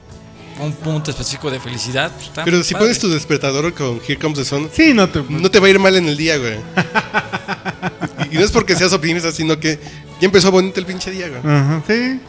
un 0.61 0.73
punto 0.73 1.11
específico 1.11 1.51
de 1.51 1.59
felicidad. 1.61 2.11
pues, 2.13 2.27
está 2.29 2.45
Pero 2.45 2.63
si 2.63 2.75
padre. 2.75 2.87
pones 2.87 2.99
tu 3.01 3.09
despertador 3.09 3.73
con 3.75 4.01
Here 4.07 4.19
Comes 4.19 4.39
the 4.39 4.45
Sun, 4.45 4.71
Sí, 4.73 4.93
no 4.95 5.09
te... 5.09 5.23
no 5.29 5.51
te 5.51 5.59
va 5.61 5.67
a 5.67 5.71
ir 5.71 5.79
mal 5.79 5.95
en 5.97 6.07
el 6.09 6.17
día, 6.17 6.37
güey. 6.39 6.59
y 8.35 8.39
no 8.39 8.45
es 8.45 8.51
porque 8.51 8.77
seas 8.77 8.93
optimista, 8.93 9.33
sino 9.33 9.59
que 9.59 9.79
ya 10.21 10.27
empezó 10.27 10.51
bonito 10.51 10.81
el 10.81 10.87
pinche 10.87 11.11
día, 11.11 11.29
güey. 11.29 11.41
Ajá, 11.41 11.83
sí. 11.87 12.21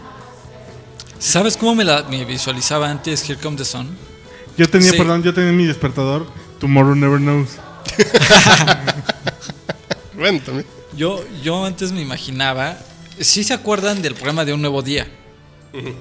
¿Sabes 1.20 1.58
cómo 1.58 1.76
me, 1.76 1.84
la, 1.84 2.04
me 2.04 2.24
visualizaba 2.26 2.90
antes 2.90 3.28
Here 3.30 3.40
Comes 3.40 3.58
the 3.60 3.66
Sun? 3.66 3.90
Yo 4.58 4.70
tenía, 4.70 4.92
Sí. 4.92 4.98
perdón, 4.98 5.24
yo 5.24 5.34
tenía 5.34 5.52
mi 5.52 5.66
despertador 5.66 6.26
Tomorrow 6.60 6.96
Never 6.96 7.20
Knows. 7.20 7.50
Bueno, 10.18 10.40
también. 10.46 10.66
Yo, 10.96 11.24
yo 11.44 11.66
antes 11.66 11.92
me 11.92 12.02
imaginaba. 12.02 12.78
¿Sí 13.20 13.44
se 13.44 13.54
acuerdan 13.54 14.02
del 14.02 14.14
programa 14.16 14.46
de 14.46 14.54
Un 14.54 14.62
Nuevo 14.62 14.82
Día? 14.82 15.08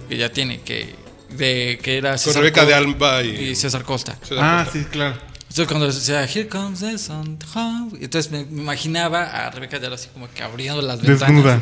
Que 0.08 0.16
ya 0.16 0.32
tiene, 0.32 0.60
que, 0.60 0.94
de, 1.30 1.80
que 1.82 1.98
era 1.98 2.10
Con 2.10 2.18
César 2.20 2.42
Rebeca 2.42 2.60
Co- 2.62 2.66
de 2.68 2.74
Alba 2.74 3.22
y. 3.24 3.28
y 3.50 3.54
César 3.56 3.82
Costa. 3.82 4.16
Ah, 4.38 4.64
sí, 4.72 4.84
claro. 4.90 5.16
Entonces 5.54 5.68
cuando 5.68 5.86
decía, 5.86 6.24
Here 6.24 6.48
comes 6.48 6.80
the 6.80 6.98
sun, 6.98 7.38
home", 7.54 7.92
entonces 8.00 8.32
me, 8.32 8.44
me 8.44 8.62
imaginaba 8.62 9.22
a 9.22 9.50
Rebeca 9.52 9.78
de 9.78 9.86
así 9.86 10.08
como 10.12 10.28
que 10.28 10.42
abriendo 10.42 10.82
las 10.82 11.00
ventanas. 11.00 11.20
Desnuda. 11.28 11.60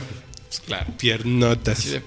Pues, 0.48 0.61
claro. 0.61 0.87
Piernotas. 0.96 1.85
de- 1.90 2.02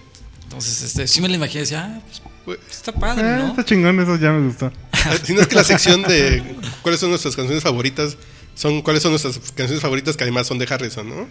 entonces, 0.46 0.82
este, 0.82 1.08
sí 1.08 1.22
me 1.22 1.28
la 1.30 1.36
imaginé, 1.36 1.60
decía, 1.62 1.86
ah, 1.86 2.02
pues, 2.08 2.22
Güey, 2.44 2.58
está 2.72 2.92
padre, 2.92 3.22
Eh, 3.28 3.38
¿no? 3.38 3.48
Está 3.50 3.64
chingón, 3.66 4.00
eso 4.00 4.16
ya 4.18 4.32
me 4.32 4.48
gustó. 4.48 4.72
Si 5.24 5.34
no 5.36 5.42
es 5.42 5.48
que 5.48 5.54
la 5.56 5.64
sección 5.64 6.02
de 6.02 6.56
cuáles 6.82 7.00
son 7.00 7.10
nuestras 7.12 7.36
canciones 7.36 7.62
favoritas 7.62 8.18
son 8.56 8.82
cuáles 8.82 9.04
son 9.04 9.12
nuestras 9.12 9.38
canciones 9.54 9.80
favoritas 9.82 10.18
que 10.18 10.24
además 10.24 10.48
son 10.48 10.58
de 10.58 10.66
Harrison, 10.68 11.08
¿no? 11.08 11.28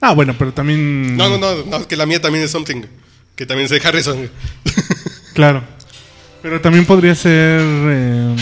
Ah, 0.00 0.12
bueno, 0.12 0.34
pero 0.36 0.52
también... 0.52 1.16
No, 1.16 1.28
no, 1.28 1.38
no, 1.38 1.64
no, 1.64 1.76
es 1.76 1.86
que 1.86 1.94
la 1.96 2.04
mía 2.06 2.20
también 2.20 2.44
es 2.44 2.50
Something, 2.50 2.82
que 3.36 3.46
también 3.46 3.66
es 3.66 3.70
de 3.80 3.86
Harrison. 3.88 4.28
Claro. 5.34 5.62
Pero 6.42 6.60
también 6.60 6.84
podría 6.84 7.14
ser... 7.14 7.60
em, 7.60 8.36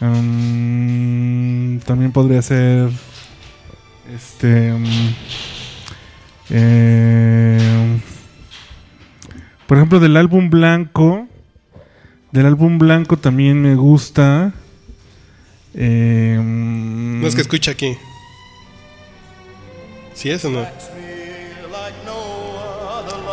em, 0.00 1.80
también 1.80 2.12
podría 2.12 2.42
ser... 2.42 2.90
Este... 4.14 4.68
em, 4.68 4.84
em, 6.50 8.00
por 9.66 9.76
ejemplo, 9.78 10.00
del 10.00 10.16
álbum 10.16 10.48
blanco... 10.50 11.28
Del 12.32 12.46
álbum 12.46 12.78
blanco 12.78 13.16
también 13.16 13.60
me 13.62 13.74
gusta... 13.76 14.52
em, 15.74 17.20
No 17.20 17.26
es 17.26 17.34
que 17.34 17.40
escucha 17.42 17.70
aquí. 17.72 17.96
¿Sí 20.14 20.30
es 20.30 20.44
o 20.44 20.50
no? 20.50 20.66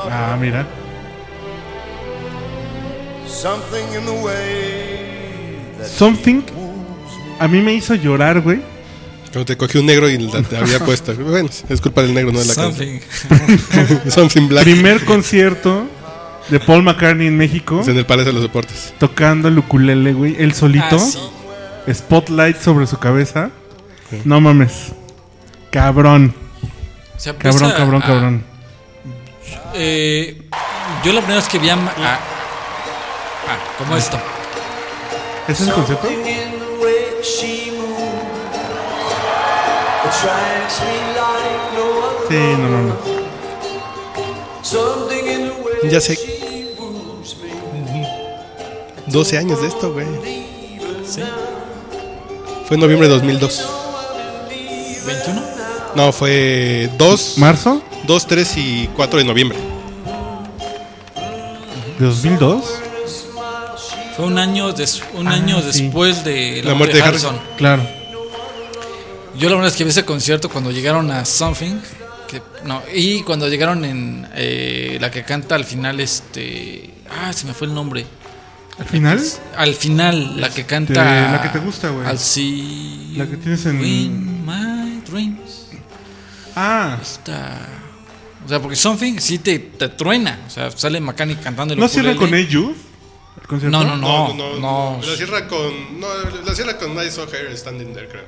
Ah, 0.10 0.38
mira. 0.40 0.66
Something 3.26 3.94
in 3.98 4.06
the 4.06 4.22
way 4.24 4.83
Something 5.88 6.42
a 7.40 7.48
mí 7.48 7.60
me 7.62 7.74
hizo 7.74 7.96
llorar, 7.96 8.42
güey. 8.42 8.62
Cuando 9.32 9.46
te 9.46 9.58
cogió 9.58 9.80
un 9.82 9.88
negro 9.88 10.08
y 10.10 10.18
la 10.18 10.42
te 10.44 10.58
había 10.58 10.80
puesto. 10.86 11.14
Bueno, 11.16 11.50
es 11.70 11.82
culpa 11.82 12.02
del 12.04 12.14
negro, 12.14 12.32
no 12.32 12.40
de 12.40 12.46
la 12.46 12.54
Something. 12.54 13.00
canción. 13.30 14.02
Something 14.12 14.48
Black. 14.48 14.64
Primer 14.64 15.04
concierto 15.06 15.86
de 16.50 16.60
Paul 16.60 16.84
McCartney 16.84 17.28
en 17.28 17.38
México, 17.38 17.82
Es 17.82 17.88
en 17.88 17.98
el 17.98 18.06
Palacio 18.06 18.32
de 18.32 18.34
los 18.34 18.44
Deportes. 18.44 18.94
tocando 19.00 19.48
el 19.48 19.58
ukulele, 19.58 20.14
güey, 20.14 20.36
él 20.40 20.54
solito, 20.54 20.98
Ah, 20.98 21.00
sí. 21.00 21.94
spotlight 21.94 22.62
sobre 22.62 22.86
su 22.86 22.98
cabeza. 23.00 23.50
No 24.26 24.40
mames. 24.40 24.92
Cabrón, 25.72 26.36
O 27.16 27.20
sea, 27.20 27.34
cabrón, 27.36 27.72
cabrón, 27.72 28.04
a- 28.04 28.06
cabrón. 28.06 28.44
eh, 29.74 30.40
yo 31.04 31.14
la 31.14 31.22
primera 31.22 31.40
vez 31.40 31.48
que 31.50 31.58
vi 31.58 31.70
a... 31.70 31.74
A- 31.74 31.78
ah, 31.78 32.20
como 33.80 33.98
esto. 33.98 34.20
¿Ese 35.48 35.64
es 35.64 35.70
el 35.70 35.76
concierto? 35.76 36.08
Something 36.08 36.26
in 36.28 36.52
the 36.60 36.84
way 36.84 37.22
she 37.22 37.72
moves 37.72 38.58
attracts 40.06 40.80
me 40.82 40.96
like 41.16 41.64
no 41.76 41.86
other. 42.08 42.28
Sí, 42.30 42.42
no 42.62 42.70
mames. 42.70 42.96
Something 44.62 45.26
in 45.28 45.42
the 45.50 45.54
way 45.64 45.90
Ya 45.92 46.00
sé. 46.00 46.16
she 46.16 46.76
moves 46.80 47.36
me. 47.42 47.52
12 49.08 49.38
años 49.38 49.62
de 49.62 49.68
esto, 49.68 49.92
güey. 49.94 50.08
Fue 52.68 52.76
en 52.76 52.80
noviembre 52.80 53.08
de 53.10 53.14
2002. 53.16 53.68
¿21? 55.06 55.42
No, 55.96 56.12
fue 56.14 56.90
2, 56.98 57.38
¿Marzo? 57.38 57.82
2, 58.08 58.26
3 58.28 58.58
y 58.58 58.90
4 58.96 59.20
de 59.20 59.26
noviembre. 59.26 59.58
¿De 62.00 62.06
2002? 62.06 62.64
Fue 64.16 64.26
un 64.26 64.38
año, 64.38 64.72
des- 64.74 65.02
un 65.16 65.28
Ah, 65.28 65.32
año 65.34 65.60
sí. 65.60 65.82
después 65.82 66.24
de 66.24 66.62
La 66.64 66.74
muerte 66.76 66.98
de 66.98 67.04
Harrison. 67.04 67.36
Claro. 67.58 67.84
Yo 69.38 69.50
la 69.50 69.56
verdad 69.56 69.72
es 69.72 69.76
que 69.78 69.84
vi 69.84 69.90
ese 69.90 70.06
concierto 70.06 70.50
cuando 70.50 70.72
llegaron 70.72 71.10
a 71.12 71.26
Something. 71.26 71.76
Que, 72.28 72.42
no, 72.66 72.82
y 72.94 73.22
cuando 73.24 73.48
llegaron 73.48 73.84
en 73.86 74.28
eh, 74.36 74.98
la 75.02 75.10
que 75.10 75.24
canta 75.24 75.56
al 75.56 75.66
final, 75.66 76.00
este. 76.00 76.92
Ah, 77.10 77.34
se 77.34 77.46
me 77.48 77.54
fue 77.54 77.68
el 77.68 77.74
nombre. 77.74 78.06
¿Al 78.80 78.86
final? 78.86 79.22
Al 79.58 79.74
final, 79.74 80.40
la 80.42 80.50
que 80.50 80.66
canta. 80.66 80.94
Este, 80.94 81.32
la 81.32 81.42
que 81.42 81.50
te 81.50 81.60
gusta, 81.66 81.90
güey. 81.90 82.06
Al 82.08 82.20
see. 82.20 83.14
La 83.18 83.28
que 83.28 83.38
tienes 83.38 83.66
en- 83.66 83.84
in 83.86 84.46
my 84.46 85.02
dreams. 85.10 85.68
Ah. 86.56 86.98
O 88.46 88.50
sea, 88.50 88.60
porque 88.62 88.76
Something 88.76 89.18
sí 89.20 89.40
te, 89.40 89.58
te 89.58 89.90
truena. 89.90 90.40
O 90.46 90.50
sea, 90.50 90.70
sale 90.72 91.00
McCann 91.00 91.34
cantando 91.36 91.74
el 91.74 91.80
¿no 91.80 91.88
cierra 91.88 92.16
con 92.16 92.34
A 92.34 92.40
Youth? 92.40 92.76
¿El 93.44 93.48
concierto? 93.48 93.78
No, 93.84 93.84
no, 93.98 94.34
no. 94.34 94.60
no, 94.60 95.00
La 95.06 95.16
cierra 95.16 95.48
con. 95.48 96.00
No, 96.00 96.08
la 96.46 96.56
cierra 96.56 96.78
con 96.78 96.92
I 96.98 97.12
Saw 97.12 97.26
Her 97.32 97.56
Standing 97.58 97.94
There, 97.94 98.08
creo. 98.08 98.24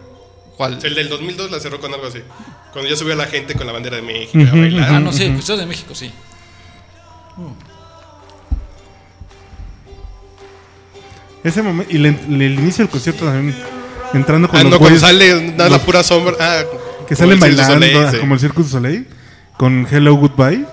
¿Cuál? 0.58 0.80
El 0.84 0.96
del 0.96 1.10
2002 1.10 1.52
la 1.52 1.60
cerró 1.60 1.80
con 1.82 1.94
algo 1.94 2.08
así. 2.08 2.20
Cuando 2.72 2.90
ya 2.90 2.96
subió 2.96 3.16
la 3.16 3.26
gente 3.26 3.56
con 3.56 3.66
la 3.68 3.74
bandera 3.74 3.96
de 3.98 4.02
México 4.04 4.38
a 4.38 4.56
bailar. 4.56 4.90
Ah, 4.96 5.00
no 5.00 5.12
sé, 5.12 5.30
pues 5.32 5.48
de 5.48 5.66
México, 5.66 5.94
sí. 5.96 6.12
Ese 11.44 11.62
momento, 11.62 11.92
y 11.94 11.98
le- 12.00 12.18
le- 12.28 12.46
el 12.48 12.60
inicio 12.60 12.84
del 12.84 12.90
concierto 12.92 13.26
también, 13.26 13.56
entrando 14.14 14.48
con 14.48 14.60
Ah, 14.60 14.64
los 14.64 14.72
no, 14.72 14.80
cuando 14.80 14.98
güeyes 15.00 15.02
sale 15.02 15.52
da 15.56 15.66
la 15.66 15.78
los- 15.78 15.82
pura 15.86 16.04
sombra. 16.04 16.36
Ah, 16.40 16.64
que 17.08 17.16
como 17.16 17.18
salen 17.32 17.32
el 17.34 17.40
Cirque 17.44 17.52
du 17.52 17.58
bailando, 17.62 17.74
Soleil, 17.86 17.98
ah, 18.08 18.12
sí. 18.12 18.18
como 18.18 18.34
el 18.34 18.40
Circus 18.40 18.68
Soleil, 18.70 19.08
con 19.58 19.88
Hello 19.92 20.16
Goodbye. 20.16 20.66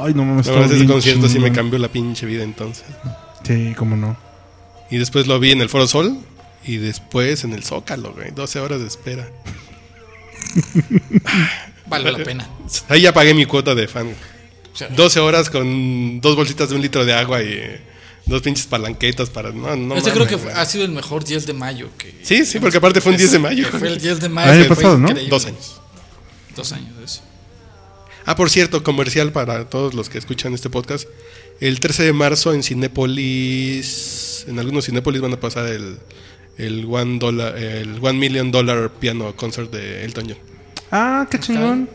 Ay, 0.00 0.14
no 0.14 0.24
mames, 0.24 0.46
está 0.46 0.52
verdad, 0.52 0.66
ese 0.70 0.76
bien 0.76 0.88
concierto 0.92 1.26
sí 1.28 1.34
me 1.38 1.46
chingón. 1.46 1.54
cambió 1.56 1.78
la 1.80 1.88
pinche 1.88 2.26
vida 2.26 2.42
entonces. 2.44 2.84
Sí, 3.46 3.74
cómo 3.76 3.96
no. 3.96 4.16
Y 4.90 4.98
después 4.98 5.26
lo 5.26 5.38
vi 5.40 5.50
en 5.52 5.60
el 5.60 5.68
Foro 5.68 5.86
Sol 5.86 6.16
Y 6.64 6.76
después 6.76 7.44
en 7.44 7.52
el 7.52 7.62
Zócalo, 7.64 8.12
güey. 8.12 8.30
12 8.30 8.60
horas 8.60 8.80
de 8.80 8.86
espera. 8.86 9.28
Vale 11.86 12.10
la 12.12 12.18
pena. 12.24 12.48
Ahí 12.88 13.02
ya 13.02 13.12
pagué 13.12 13.34
mi 13.34 13.44
cuota 13.46 13.74
de 13.74 13.86
fan. 13.88 14.08
O 14.72 14.76
sea, 14.76 14.88
12 14.88 15.20
horas 15.20 15.50
con 15.50 16.20
dos 16.20 16.34
bolsitas 16.36 16.68
de 16.70 16.74
un 16.74 16.82
litro 16.82 17.04
de 17.04 17.12
agua 17.12 17.42
y 17.42 17.52
eh, 17.52 17.80
dos 18.26 18.42
pinches 18.42 18.66
palanquetas 18.66 19.30
para. 19.30 19.52
No, 19.52 19.76
no. 19.76 19.94
este 19.96 20.10
creo 20.10 20.26
que 20.26 20.38
fue- 20.38 20.52
ha 20.52 20.64
sido 20.64 20.84
el 20.84 20.90
mejor 20.90 21.24
10 21.24 21.46
de 21.46 21.52
mayo. 21.52 21.90
Que, 21.98 22.14
Sí, 22.22 22.44
sí, 22.44 22.58
porque 22.58 22.78
aparte 22.78 23.00
fue 23.00 23.12
un 23.12 23.18
10 23.18 23.32
de 23.32 23.38
mayo. 23.38 23.66
Fue 23.68 23.88
el 23.88 24.00
10 24.00 24.20
de 24.20 24.28
mayo. 24.28 24.50
Año 24.50 24.62
que 24.62 24.68
fue 24.68 24.76
pasado, 24.76 24.98
¿no? 24.98 25.08
increíble. 25.10 25.30
Dos 25.30 25.46
años. 25.46 25.80
Dos 26.56 26.72
años 26.72 26.92
eso. 27.04 27.22
Ah, 28.26 28.34
por 28.36 28.48
cierto, 28.48 28.82
comercial 28.82 29.32
para 29.32 29.68
todos 29.68 29.92
los 29.92 30.08
que 30.08 30.16
escuchan 30.18 30.54
este 30.54 30.70
podcast. 30.70 31.06
El 31.64 31.80
13 31.80 32.02
de 32.02 32.12
marzo 32.12 32.52
en 32.52 32.62
Cinépolis, 32.62 34.44
en 34.48 34.58
algunos 34.58 34.84
Cinépolis 34.84 35.22
van 35.22 35.32
a 35.32 35.40
pasar 35.40 35.66
el, 35.66 35.96
el 36.58 36.86
one, 36.90 37.18
dollar, 37.18 37.56
el 37.56 37.98
one 38.02 38.18
Million 38.18 38.50
Dollar 38.50 38.90
Piano 38.90 39.34
Concert 39.34 39.70
de 39.72 40.04
Elton 40.04 40.26
John. 40.28 40.36
Ah, 40.90 41.26
qué 41.30 41.38
chingón. 41.40 41.88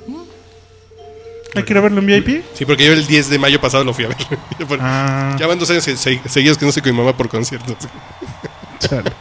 ¿Hay 1.56 1.64
que 1.64 1.74
ir 1.74 1.78
a 1.78 1.82
verlo 1.82 2.00
en 2.00 2.06
VIP? 2.08 2.44
Sí, 2.56 2.66
porque 2.66 2.86
yo 2.86 2.94
el 2.94 3.06
10 3.06 3.30
de 3.30 3.38
mayo 3.38 3.62
pasado 3.62 3.84
lo 3.84 3.94
fui 3.94 4.06
a 4.06 4.08
ver. 4.08 4.18
Ah, 4.80 5.36
Ya 5.40 5.46
van 5.48 5.60
dos 5.60 5.70
años 5.70 5.84
se- 5.84 5.98
se- 5.98 6.20
seguidos 6.28 6.58
que 6.58 6.66
no 6.66 6.72
sé 6.72 6.82
con 6.82 6.92
mi 6.92 6.98
mamá 6.98 7.16
por 7.16 7.30
conciertos. 7.30 7.76
chale. 8.80 9.12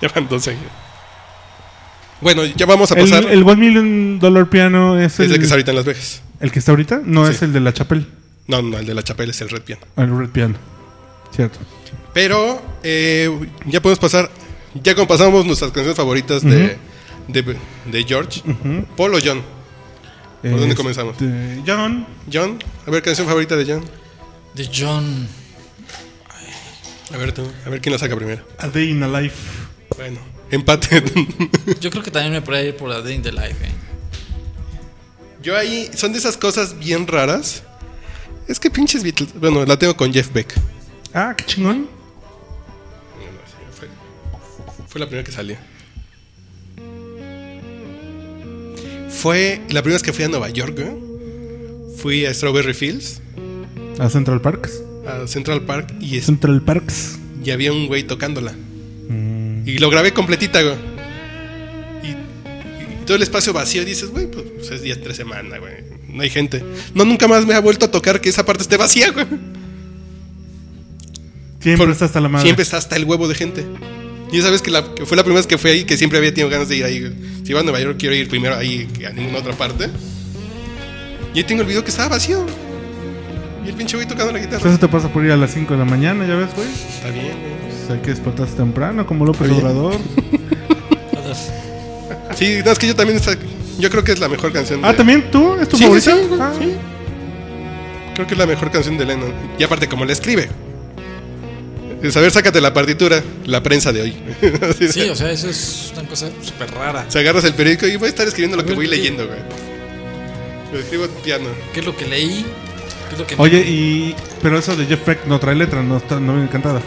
ya 0.00 0.08
van 0.14 0.28
dos 0.28 0.46
años. 0.46 0.62
Bueno, 2.20 2.44
ya 2.44 2.66
vamos 2.66 2.92
a 2.92 2.94
El, 2.94 3.10
pasar. 3.10 3.24
el 3.30 3.42
One 3.42 3.56
Million 3.56 4.18
Dollar 4.20 4.48
Piano 4.48 4.98
es 5.00 5.14
es 5.14 5.20
el, 5.20 5.32
el 5.32 5.38
que 5.38 5.42
está 5.44 5.54
ahorita 5.54 5.70
en 5.72 5.76
Las 5.76 5.84
Vegas. 5.86 6.22
el 6.38 6.52
que 6.52 6.58
está 6.60 6.70
ahorita. 6.72 7.00
No 7.04 7.26
Sí. 7.26 7.32
es 7.32 7.42
el 7.42 7.52
de 7.52 7.58
la 7.60 7.72
Chapel. 7.72 8.06
No, 8.50 8.60
no, 8.60 8.78
el 8.78 8.86
de 8.86 8.94
la 8.94 9.04
Chapelle 9.04 9.30
es 9.30 9.40
el 9.42 9.48
Red 9.48 9.62
Piano. 9.62 9.82
El 9.96 10.18
Red 10.18 10.30
Piano. 10.30 10.56
Cierto. 11.34 11.60
Pero 12.12 12.60
eh, 12.82 13.30
ya 13.66 13.80
podemos 13.80 14.00
pasar, 14.00 14.28
ya 14.74 14.96
como 14.96 15.06
pasamos 15.06 15.46
nuestras 15.46 15.70
canciones 15.70 15.96
favoritas 15.96 16.42
de, 16.42 16.76
de, 17.28 17.56
de 17.86 18.04
George, 18.04 18.42
Paul 18.96 19.14
o 19.14 19.18
John. 19.24 19.40
¿Por 20.42 20.58
dónde 20.58 20.74
comenzamos? 20.74 21.12
Este, 21.12 21.62
John. 21.64 22.04
John, 22.32 22.58
a 22.86 22.90
ver, 22.90 23.02
canción 23.02 23.28
favorita 23.28 23.54
de 23.54 23.72
John. 23.72 23.84
De 24.54 24.68
John. 24.74 25.28
A 27.14 27.16
ver 27.16 27.32
tú, 27.32 27.42
a 27.64 27.70
ver 27.70 27.80
quién 27.80 27.92
la 27.92 28.00
saca 28.00 28.16
primero. 28.16 28.44
A 28.58 28.66
Day 28.66 28.90
in 28.90 29.02
a 29.04 29.20
Life. 29.20 29.36
Bueno, 29.96 30.18
empate. 30.50 31.04
Yo 31.80 31.90
creo 31.90 32.02
que 32.02 32.10
también 32.10 32.32
me 32.32 32.42
podría 32.42 32.64
ir 32.64 32.76
por 32.76 32.88
la 32.88 33.00
Day 33.00 33.14
in 33.14 33.22
the 33.22 33.30
Life. 33.30 33.64
Eh. 33.64 33.70
Yo 35.40 35.56
ahí, 35.56 35.88
son 35.94 36.12
de 36.12 36.18
esas 36.18 36.36
cosas 36.36 36.78
bien 36.80 37.06
raras. 37.06 37.62
Es 38.50 38.58
que 38.58 38.68
pinches 38.68 39.02
Beatles, 39.04 39.32
bueno, 39.38 39.64
la 39.64 39.78
tengo 39.78 39.96
con 39.96 40.12
Jeff 40.12 40.32
Beck. 40.32 40.52
Ah, 41.14 41.34
qué 41.36 41.44
chingón. 41.44 41.86
Fue, 43.78 43.88
fue 44.88 44.98
la 45.00 45.06
primera 45.06 45.24
que 45.24 45.30
salió. 45.32 45.56
Fue 49.08 49.60
la 49.70 49.82
primera 49.82 49.94
vez 49.96 50.02
que 50.02 50.12
fui 50.12 50.24
a 50.24 50.28
Nueva 50.28 50.48
York, 50.50 50.76
güey. 50.80 51.96
Fui 51.96 52.24
a 52.26 52.32
Strawberry 52.34 52.74
Fields, 52.74 53.20
A 53.98 54.08
Central 54.08 54.40
Parks. 54.40 54.82
a 55.06 55.26
Central 55.26 55.62
Park, 55.62 55.94
y, 56.00 56.16
es- 56.16 56.26
Central 56.26 56.62
Parks. 56.62 57.18
y 57.44 57.50
había 57.50 57.72
un 57.72 57.86
güey 57.86 58.04
tocándola. 58.04 58.54
Y 59.66 59.78
lo 59.78 59.90
grabé 59.90 60.12
completita, 60.12 60.62
güey. 60.62 60.74
Y, 62.02 62.08
y 62.08 63.04
todo 63.06 63.16
el 63.16 63.22
espacio 63.22 63.52
vacío, 63.52 63.82
y 63.82 63.84
dices, 63.84 64.10
güey, 64.10 64.28
pues, 64.30 64.44
pues 64.56 64.70
es 64.70 64.82
día 64.82 65.00
tres 65.00 65.16
semanas, 65.18 65.60
güey. 65.60 65.89
No 66.12 66.22
hay 66.22 66.30
gente. 66.30 66.64
No, 66.94 67.04
nunca 67.04 67.28
más 67.28 67.46
me 67.46 67.54
ha 67.54 67.60
vuelto 67.60 67.86
a 67.86 67.90
tocar 67.90 68.20
que 68.20 68.28
esa 68.28 68.44
parte 68.44 68.62
esté 68.62 68.76
vacía, 68.76 69.10
güey. 69.12 69.26
Siempre 71.60 71.86
Por- 71.86 71.90
está 71.92 72.06
hasta 72.06 72.20
la 72.20 72.28
madre. 72.28 72.44
Siempre 72.44 72.62
está 72.62 72.76
hasta 72.78 72.96
el 72.96 73.04
huevo 73.04 73.28
de 73.28 73.34
gente. 73.34 73.66
Y 74.32 74.38
esa 74.38 74.50
vez 74.50 74.62
que, 74.62 74.70
la- 74.70 74.94
que 74.94 75.04
fue 75.06 75.16
la 75.16 75.22
primera 75.24 75.40
vez 75.40 75.46
que 75.46 75.58
fui 75.58 75.70
ahí, 75.70 75.84
que 75.84 75.96
siempre 75.96 76.18
había 76.18 76.30
tenido 76.32 76.48
ganas 76.48 76.68
de 76.68 76.76
ir 76.76 76.84
ahí. 76.84 77.00
güey. 77.00 77.12
Si 77.44 77.50
iba 77.50 77.60
a 77.60 77.62
Nueva 77.62 77.80
York, 77.80 77.96
quiero 77.98 78.14
ir 78.14 78.28
primero 78.28 78.56
ahí 78.56 78.86
que 78.96 79.06
a 79.06 79.10
ninguna 79.12 79.38
otra 79.38 79.52
parte. 79.54 79.88
Y 81.34 81.38
ahí 81.38 81.44
tengo 81.44 81.62
el 81.62 81.68
video 81.68 81.82
que 81.84 81.90
estaba 81.90 82.08
vacío. 82.10 82.46
Y 83.64 83.68
el 83.68 83.74
pinche 83.74 83.96
güey 83.96 84.08
tocando 84.08 84.32
la 84.32 84.38
guitarra. 84.38 84.68
Eso 84.70 84.78
te 84.78 84.88
pasa 84.88 85.12
por 85.12 85.24
ir 85.24 85.32
a 85.32 85.36
las 85.36 85.52
5 85.52 85.74
de 85.74 85.78
la 85.80 85.84
mañana, 85.84 86.26
ya 86.26 86.34
ves, 86.36 86.48
güey. 86.56 86.68
Está 86.68 87.10
bien, 87.10 87.26
güey. 87.26 87.70
Pues 87.86 87.90
hay 87.90 87.98
que 87.98 88.10
despertarse 88.10 88.54
temprano, 88.56 89.04
como 89.06 89.24
López. 89.26 89.50
Obrador. 89.50 89.96
Sí, 92.36 92.58
no, 92.64 92.70
es 92.70 92.78
que 92.78 92.86
yo 92.86 92.94
también. 92.94 93.18
esta- 93.18 93.36
yo 93.80 93.90
creo 93.90 94.04
que 94.04 94.12
es 94.12 94.20
la 94.20 94.28
mejor 94.28 94.52
canción. 94.52 94.80
Ah, 94.84 94.92
de- 94.92 94.98
¿también 94.98 95.30
tú? 95.30 95.56
¿Es 95.60 95.68
tu 95.68 95.76
Sí, 95.76 95.84
favorita? 95.84 96.12
sí, 96.16 96.20
Ah. 96.40 96.52
sí. 96.58 96.74
Creo 98.14 98.26
que 98.26 98.34
es 98.34 98.38
la 98.38 98.46
mejor 98.46 98.70
canción 98.70 98.98
de 98.98 99.06
Lennon. 99.06 99.32
Y 99.58 99.62
aparte, 99.64 99.88
como 99.88 100.04
la 100.04 100.12
escribe. 100.12 100.48
Es, 102.02 102.16
a 102.16 102.20
ver, 102.20 102.30
sácate 102.30 102.60
la 102.60 102.72
partitura, 102.72 103.22
la 103.44 103.62
prensa 103.62 103.92
de 103.92 104.02
hoy. 104.02 104.16
Sí, 104.90 105.08
o 105.10 105.14
sea, 105.14 105.30
eso 105.30 105.48
es 105.48 105.92
una 105.96 106.08
cosa 106.08 106.28
súper 106.42 106.70
rara. 106.72 107.04
Se 107.08 107.18
agarras 107.18 107.44
el 107.44 107.54
periódico 107.54 107.86
y 107.86 107.96
voy 107.96 108.06
a 108.06 108.08
estar 108.10 108.26
escribiendo 108.26 108.56
lo 108.56 108.62
A 108.62 108.64
que 108.64 108.70
ver, 108.70 108.76
voy 108.76 108.88
¿qué? 108.88 108.96
leyendo, 108.96 109.26
güey. 109.26 109.38
Lo 110.72 110.78
escribo 110.78 111.04
en 111.04 111.10
piano. 111.22 111.48
¿Qué 111.74 111.80
es 111.80 111.86
lo 111.86 111.96
que 111.96 112.06
leí? 112.06 112.44
¿Qué 113.08 113.14
es 113.14 113.18
lo 113.18 113.26
que 113.26 113.36
me- 113.36 113.42
Oye, 113.42 113.58
y. 113.60 114.14
Pero 114.42 114.58
eso 114.58 114.76
de 114.76 114.86
Jeff 114.86 115.04
Beck 115.06 115.26
no 115.26 115.38
trae 115.40 115.54
letra, 115.54 115.82
no, 115.82 115.96
está, 115.98 116.18
no 116.20 116.34
viene 116.34 116.48
cantada. 116.48 116.80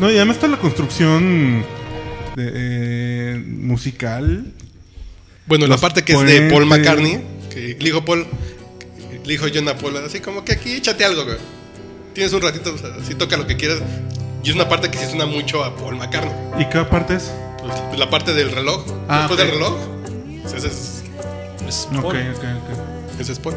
No, 0.00 0.10
y 0.10 0.16
además 0.16 0.36
está 0.36 0.46
la 0.48 0.58
construcción 0.58 1.64
de, 2.38 2.50
eh, 2.54 3.42
musical. 3.46 4.44
Bueno, 5.46 5.66
la 5.66 5.76
parte 5.78 6.02
que 6.04 6.12
es 6.12 6.20
de 6.22 6.48
Paul. 6.50 6.66
McCartney, 6.66 7.20
que 7.50 7.76
le 7.78 7.84
dijo 7.84 8.04
Paul, 8.04 8.26
le 9.24 9.30
dijo 9.32 9.46
John 9.52 9.68
a 9.68 9.76
Paul, 9.76 9.96
así 9.98 10.20
como 10.20 10.44
que 10.44 10.52
aquí 10.52 10.72
échate 10.72 11.04
algo, 11.04 11.24
güey. 11.24 11.36
Tienes 12.14 12.32
un 12.32 12.42
ratito, 12.42 12.74
o 12.74 12.78
sea, 12.78 12.90
así 13.00 13.14
toca 13.14 13.36
lo 13.36 13.46
que 13.46 13.56
quieras. 13.56 13.78
Y 14.44 14.50
es 14.50 14.54
una 14.54 14.68
parte 14.68 14.90
que 14.90 14.98
sí 14.98 15.06
suena 15.06 15.26
mucho 15.26 15.64
a 15.64 15.74
Paul 15.76 15.96
McCartney. 15.96 16.62
¿Y 16.62 16.68
qué 16.68 16.82
parte 16.84 17.16
es? 17.16 17.30
Pues, 17.88 17.98
la 17.98 18.08
parte 18.08 18.34
del 18.34 18.50
reloj, 18.50 18.84
Ah, 19.08 19.20
después 19.20 19.38
del 19.38 19.50
reloj, 19.50 19.76
pues 20.42 20.54
ese 20.54 20.68
es, 20.68 21.02
es 21.66 21.88
Paul. 21.90 22.04
ok, 22.04 22.14
ok. 22.36 23.20
ese 23.20 23.32
es 23.32 23.38
Paul. 23.38 23.54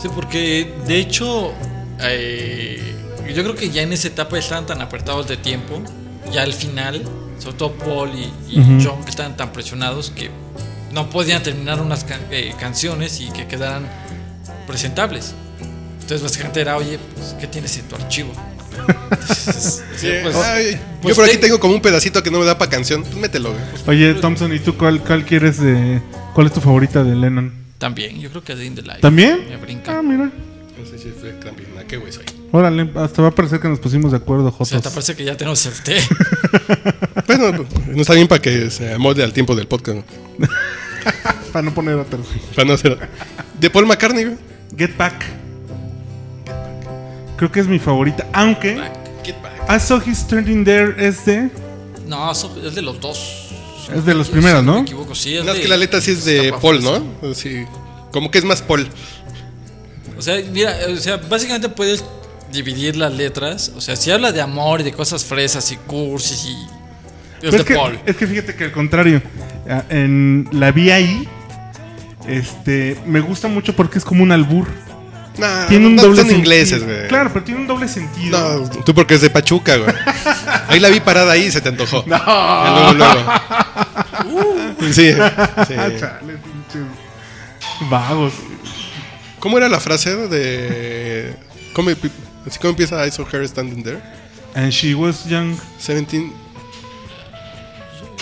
Sí, 0.00 0.08
porque 0.14 0.72
de 0.86 0.98
hecho, 0.98 1.52
eh, 2.00 2.80
yo 3.34 3.42
creo 3.42 3.54
que 3.54 3.70
ya 3.70 3.82
en 3.82 3.92
esa 3.92 4.08
etapa 4.08 4.38
estaban 4.38 4.66
tan 4.66 4.80
apretados 4.82 5.28
de 5.28 5.36
tiempo, 5.36 5.80
ya 6.32 6.42
al 6.42 6.52
final, 6.52 7.02
sobre 7.38 7.56
todo 7.56 7.72
Paul 7.72 8.10
y. 8.14 8.32
John, 8.84 9.02
que 9.04 9.10
estaban 9.10 9.36
tan 9.36 9.52
presionados 9.52 10.10
que 10.10 10.30
no 10.92 11.08
podían 11.10 11.42
terminar 11.42 11.80
unas 11.80 12.04
can- 12.04 12.20
eh, 12.30 12.54
canciones 12.60 13.20
y 13.20 13.30
que 13.30 13.46
quedaran 13.46 13.86
presentables. 14.66 15.34
Entonces, 15.94 16.22
básicamente 16.22 16.60
era, 16.60 16.76
oye, 16.76 16.98
pues, 17.14 17.34
¿qué 17.40 17.46
tienes 17.46 17.76
en 17.78 17.88
tu 17.88 17.96
archivo? 17.96 18.32
Entonces, 19.10 19.82
sí, 19.96 20.08
pues, 20.22 20.36
Ay, 20.36 20.80
pues 21.00 21.14
yo 21.14 21.16
por 21.16 21.24
aquí 21.24 21.34
te- 21.36 21.42
tengo 21.46 21.60
como 21.60 21.74
un 21.74 21.80
pedacito 21.82 22.22
que 22.22 22.30
no 22.30 22.38
me 22.40 22.44
da 22.46 22.58
para 22.58 22.70
canción, 22.70 23.02
pues 23.02 23.14
mételo. 23.16 23.54
Oye, 23.86 24.14
Thompson, 24.14 24.52
¿y 24.52 24.58
tú 24.58 24.76
cuál, 24.76 25.00
cuál 25.00 25.24
quieres 25.24 25.60
de. 25.60 26.00
¿Cuál 26.34 26.46
es 26.46 26.52
tu 26.54 26.60
favorita 26.60 27.04
de 27.04 27.14
Lennon? 27.14 27.52
También, 27.78 28.18
yo 28.20 28.30
creo 28.30 28.42
que 28.42 28.54
Day 28.54 28.66
in 28.66 28.74
the 28.74 28.82
Life. 28.82 29.00
¿También? 29.00 29.46
Me 29.48 29.56
brinca. 29.56 29.98
Ah, 29.98 30.02
mira. 30.02 30.24
No 30.78 30.86
sé 30.88 30.98
si 30.98 31.10
fue 31.10 31.32
también, 31.32 31.68
¿a 31.78 31.84
qué 31.84 31.96
güey 31.98 32.12
soy? 32.12 32.24
Órale, 32.52 32.90
hasta 32.96 33.22
va 33.22 33.28
a 33.28 33.34
parecer 33.34 33.60
que 33.60 33.68
nos 33.68 33.78
pusimos 33.80 34.10
de 34.10 34.18
acuerdo, 34.18 34.54
O 34.58 34.64
sea, 34.64 34.76
Jotos. 34.78 34.82
te 34.82 34.94
parece 34.94 35.16
que 35.16 35.24
ya 35.24 35.36
tenemos 35.36 35.64
el 35.66 35.82
té. 35.82 35.96
Bueno, 37.26 37.64
no 37.88 38.02
está 38.02 38.14
bien 38.14 38.28
para 38.28 38.42
que 38.42 38.70
se 38.70 38.92
amolde 38.92 39.22
al 39.22 39.32
tiempo 39.32 39.54
del 39.54 39.66
podcast, 39.66 39.98
¿no? 40.38 40.48
Para 41.52 41.62
no 41.62 41.72
poner 41.72 41.94
otros. 41.94 42.26
Para 42.54 42.68
no 42.68 42.76
ser... 42.76 42.98
De 43.58 43.70
Paul 43.70 43.86
McCartney, 43.86 44.24
güey. 44.24 44.36
Get 44.76 44.96
Back. 44.96 45.24
Creo 47.36 47.50
que 47.50 47.60
es 47.60 47.66
mi 47.66 47.78
favorita. 47.78 48.26
Aunque. 48.32 48.76
Get 49.24 49.40
back. 49.42 49.52
I 49.70 49.80
Saw 49.80 50.00
His 50.04 50.18
Standing 50.18 50.64
There 50.64 50.94
es 50.98 51.24
de. 51.24 51.50
No, 52.06 52.30
es 52.32 52.74
de 52.74 52.82
los 52.82 53.00
dos. 53.00 53.48
Es 53.94 54.04
de 54.04 54.14
los 54.14 54.28
primeros, 54.28 54.62
no 54.64 54.72
¿no? 54.72 54.78
me 54.78 54.82
equivoco, 54.84 55.14
sí. 55.14 55.36
Es 55.36 55.44
No, 55.44 55.52
es 55.52 55.60
que 55.60 55.68
la 55.68 55.76
letra 55.76 56.00
sí 56.00 56.12
es 56.12 56.24
de 56.24 56.54
Paul, 56.60 56.82
¿no? 56.82 57.34
Sí. 57.34 57.64
Como 58.12 58.30
que 58.30 58.38
es 58.38 58.44
más 58.44 58.62
Paul. 58.62 58.88
O 60.16 60.22
sea, 60.22 60.40
mira, 60.52 60.76
o 60.88 60.96
sea, 60.96 61.16
básicamente 61.16 61.68
puedes 61.68 62.04
dividir 62.52 62.96
las 62.96 63.12
letras. 63.12 63.72
O 63.76 63.80
sea, 63.80 63.96
si 63.96 64.10
habla 64.10 64.32
de 64.32 64.40
amor 64.40 64.80
y 64.80 64.84
de 64.84 64.92
cosas 64.92 65.24
fresas 65.24 65.70
y 65.72 65.76
cursis 65.76 66.44
y. 66.44 67.46
Es 67.46 67.52
de 67.52 67.64
que, 67.64 67.74
Paul. 67.74 67.98
es 68.06 68.16
que 68.16 68.26
fíjate 68.26 68.54
que 68.54 68.64
al 68.64 68.72
contrario. 68.72 69.20
En 69.88 70.48
la 70.52 70.70
vi 70.70 70.90
ahí. 70.90 71.28
Este. 72.28 72.96
Me 73.06 73.20
gusta 73.20 73.48
mucho 73.48 73.74
porque 73.74 73.98
es 73.98 74.04
como 74.04 74.22
un 74.22 74.30
albur. 74.32 74.68
Nah, 75.38 75.66
Tiene 75.66 75.86
un 75.86 75.96
no, 75.96 76.02
doble 76.02 76.16
son 76.16 76.26
sentido. 76.26 76.38
ingleses, 76.40 76.84
güey. 76.84 77.08
Claro, 77.08 77.30
pero 77.32 77.44
tiene 77.44 77.60
un 77.60 77.66
doble 77.66 77.88
sentido. 77.88 78.60
No, 78.60 78.68
tú 78.84 78.94
porque 78.94 79.14
es 79.14 79.22
de 79.22 79.30
Pachuca, 79.30 79.76
güey. 79.76 79.94
Ahí 80.68 80.78
la 80.78 80.90
vi 80.90 81.00
parada 81.00 81.32
ahí 81.32 81.44
y 81.44 81.50
se 81.50 81.60
te 81.60 81.70
antojó. 81.70 82.04
No. 82.06 82.18
Luego, 82.74 82.92
luego. 82.94 84.82
Sí, 84.92 84.92
sí. 84.92 85.10
Ah, 85.18 85.90
chale, 85.98 86.36
Vagos. 87.88 88.34
¿Cómo 89.38 89.58
era 89.58 89.68
la 89.68 89.80
frase 89.80 90.14
de... 90.28 91.34
¿Cómo, 91.72 91.90
así 92.46 92.58
como 92.58 92.70
empieza 92.70 93.06
I 93.06 93.10
saw 93.10 93.26
her 93.32 93.46
standing 93.48 93.82
there? 93.82 94.00
And 94.54 94.70
she 94.72 94.94
was 94.94 95.24
young. 95.26 95.56
17... 95.78 96.32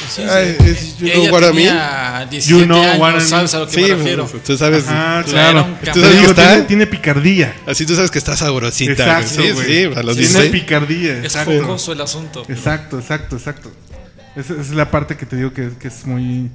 Sí, 0.08 0.22
Ay, 0.22 0.56
sí. 0.58 0.66
es 0.70 0.98
You 0.98 1.06
Ella 1.06 1.14
know 1.14 1.32
what 1.32 1.42
I 1.44 1.52
17 2.30 2.48
You 2.48 2.64
know 2.66 2.82
años, 2.82 2.98
what 2.98 3.10
I 3.10 3.16
mean. 3.18 3.28
¿sabes 3.28 3.54
a 3.54 3.58
lo 3.60 3.66
que 3.66 3.72
Sí, 3.74 3.80
me 3.82 3.88
refiero? 3.94 4.26
pues, 4.26 4.42
tú 4.42 4.56
sabes. 4.56 4.84
Ah, 4.88 5.22
Claro. 5.24 5.66
¿Tú 5.92 6.00
sabes 6.00 6.16
que 6.18 6.24
está? 6.26 6.48
tiene, 6.52 6.62
tiene 6.66 6.86
picardía. 6.88 7.54
Así 7.66 7.86
tú 7.86 7.94
sabes 7.94 8.10
que 8.10 8.18
está 8.18 8.36
sabrosita. 8.36 8.92
Exacto, 8.92 9.42
sí, 9.42 9.52
sí, 9.64 9.84
a 9.84 10.02
los 10.02 10.16
Tiene 10.16 10.32
16. 10.32 10.50
picardía. 10.50 11.18
Es 11.18 11.36
Exacto. 11.36 11.92
el 11.92 12.00
asunto. 12.00 12.44
Exacto, 12.48 12.98
exacto, 12.98 13.36
exacto. 13.36 13.70
Esa, 14.34 14.54
es 14.60 14.70
la 14.70 14.90
parte 14.90 15.16
que 15.16 15.26
te 15.26 15.36
digo 15.36 15.52
que, 15.52 15.70
que 15.78 15.88
es 15.88 16.04
muy... 16.06 16.50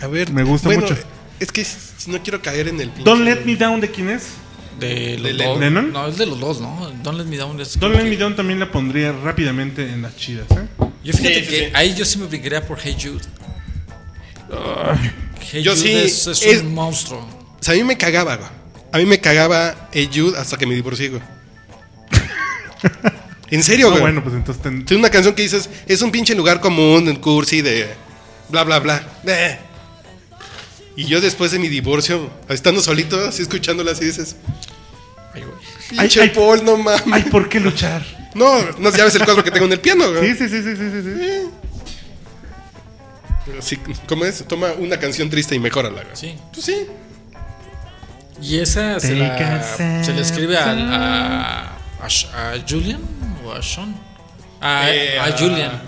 A 0.00 0.06
ver, 0.08 0.32
Me 0.32 0.42
gusta 0.42 0.68
bueno, 0.68 0.82
mucho. 0.82 0.96
Es 1.38 1.52
que 1.52 1.64
no 2.08 2.20
quiero 2.22 2.42
caer 2.42 2.66
en 2.68 2.80
el 2.80 2.92
Don't 3.04 3.22
Let 3.24 3.44
Me 3.44 3.54
Down, 3.54 3.80
¿de 3.80 3.90
quién 3.90 4.10
es? 4.10 4.24
De 4.78 5.18
los 5.18 5.36
¿De 5.36 5.44
dos. 5.44 5.58
Lennon? 5.58 5.92
No, 5.92 6.06
es 6.06 6.16
de 6.18 6.26
los 6.26 6.38
dos, 6.38 6.60
¿no? 6.60 6.90
Don't 7.02 7.18
Let 7.18 7.24
Me 7.24 7.36
Down 7.36 7.60
es 7.60 7.78
Don't 7.78 7.94
Let 7.96 8.04
Me 8.04 8.10
que- 8.10 8.16
Down 8.18 8.36
también 8.36 8.60
la 8.60 8.70
pondría 8.70 9.12
rápidamente 9.12 9.82
en 9.90 10.02
las 10.02 10.16
chidas, 10.16 10.46
¿eh? 10.50 10.66
Yo 11.04 11.12
fíjate 11.12 11.40
Sí, 11.40 11.44
sí, 11.44 11.50
que 11.50 11.58
sí. 11.66 11.72
ahí 11.74 11.94
yo 11.94 12.04
sí 12.04 12.18
me 12.18 12.26
brincaría 12.26 12.66
por 12.66 12.78
Hey 12.82 12.96
Jude. 13.00 13.20
Hey 15.50 15.62
Yo 15.62 15.72
Jude 15.72 15.82
sí, 15.82 15.92
es, 15.92 16.26
es 16.26 16.42
es- 16.42 16.62
un 16.62 16.74
monstruo. 16.74 17.20
O 17.20 17.62
sea, 17.62 17.74
a 17.74 17.76
mí 17.76 17.84
me 17.84 17.96
cagaba, 17.96 18.36
güey. 18.36 18.48
A 18.92 18.98
mí 18.98 19.04
me 19.06 19.20
cagaba 19.20 19.88
Hey 19.92 20.08
Jude 20.12 20.38
hasta 20.38 20.56
que 20.56 20.66
me 20.66 20.74
divorcié, 20.74 21.08
güey. 21.10 21.22
en 23.50 23.62
serio, 23.62 23.88
güey. 23.90 24.00
bueno, 24.00 24.22
pues 24.22 24.34
entonces... 24.34 24.62
ten- 24.62 24.84
Tiene 24.84 25.00
una 25.00 25.10
canción 25.10 25.34
que 25.34 25.42
dices, 25.42 25.68
es 25.86 26.02
un 26.02 26.10
pinche 26.10 26.34
lugar 26.34 26.60
común, 26.60 27.08
en 27.08 27.16
cursi, 27.16 27.62
de 27.62 27.88
bla, 28.48 28.64
bla, 28.64 28.78
bla. 28.78 29.02
Eh. 29.26 29.58
Y 30.98 31.04
yo 31.06 31.20
después 31.20 31.52
de 31.52 31.58
mi 31.60 31.68
divorcio, 31.68 32.28
estando 32.48 32.80
solito, 32.80 33.28
así 33.28 33.42
escuchándola, 33.42 33.92
así 33.92 34.04
dices, 34.04 34.34
Ay, 35.32 35.42
güey. 35.42 35.54
pinche 35.90 36.20
ay. 36.22 36.30
Paul, 36.30 36.64
no 36.64 36.76
mames. 36.76 37.02
Ay, 37.12 37.22
¿por 37.30 37.48
qué 37.48 37.60
luchar? 37.60 38.04
No, 38.34 38.62
no 38.78 38.90
sabes 38.90 39.14
el 39.14 39.24
cuadro 39.24 39.44
que 39.44 39.50
tengo 39.52 39.66
en 39.66 39.72
el 39.74 39.80
piano, 39.80 40.10
güey. 40.10 40.34
Sí, 40.34 40.48
sí, 40.48 40.48
sí, 40.48 40.62
sí, 40.62 40.76
sí, 40.76 41.02
sí. 41.02 41.50
Sí, 43.60 43.78
¿Cómo 44.08 44.24
es? 44.24 44.44
Toma 44.46 44.72
una 44.78 44.98
canción 44.98 45.30
triste 45.30 45.54
y 45.54 45.58
mejórala, 45.60 46.02
güey. 46.02 46.14
Sí. 46.16 46.34
Pues 46.52 46.66
sí. 46.66 46.86
Y 48.42 48.58
esa 48.58 49.00
se, 49.00 49.14
la, 49.16 49.62
se 50.04 50.20
escribe 50.20 50.56
a, 50.58 50.70
a, 50.72 51.62
a 52.04 52.06
Sh- 52.08 52.28
a 52.34 52.54
Julian 52.68 53.00
o 53.44 53.52
a 53.52 53.62
Sean. 53.62 53.94
A, 54.60 54.90
Eh, 54.90 55.18
a 55.18 55.36
Julian. 55.38 55.80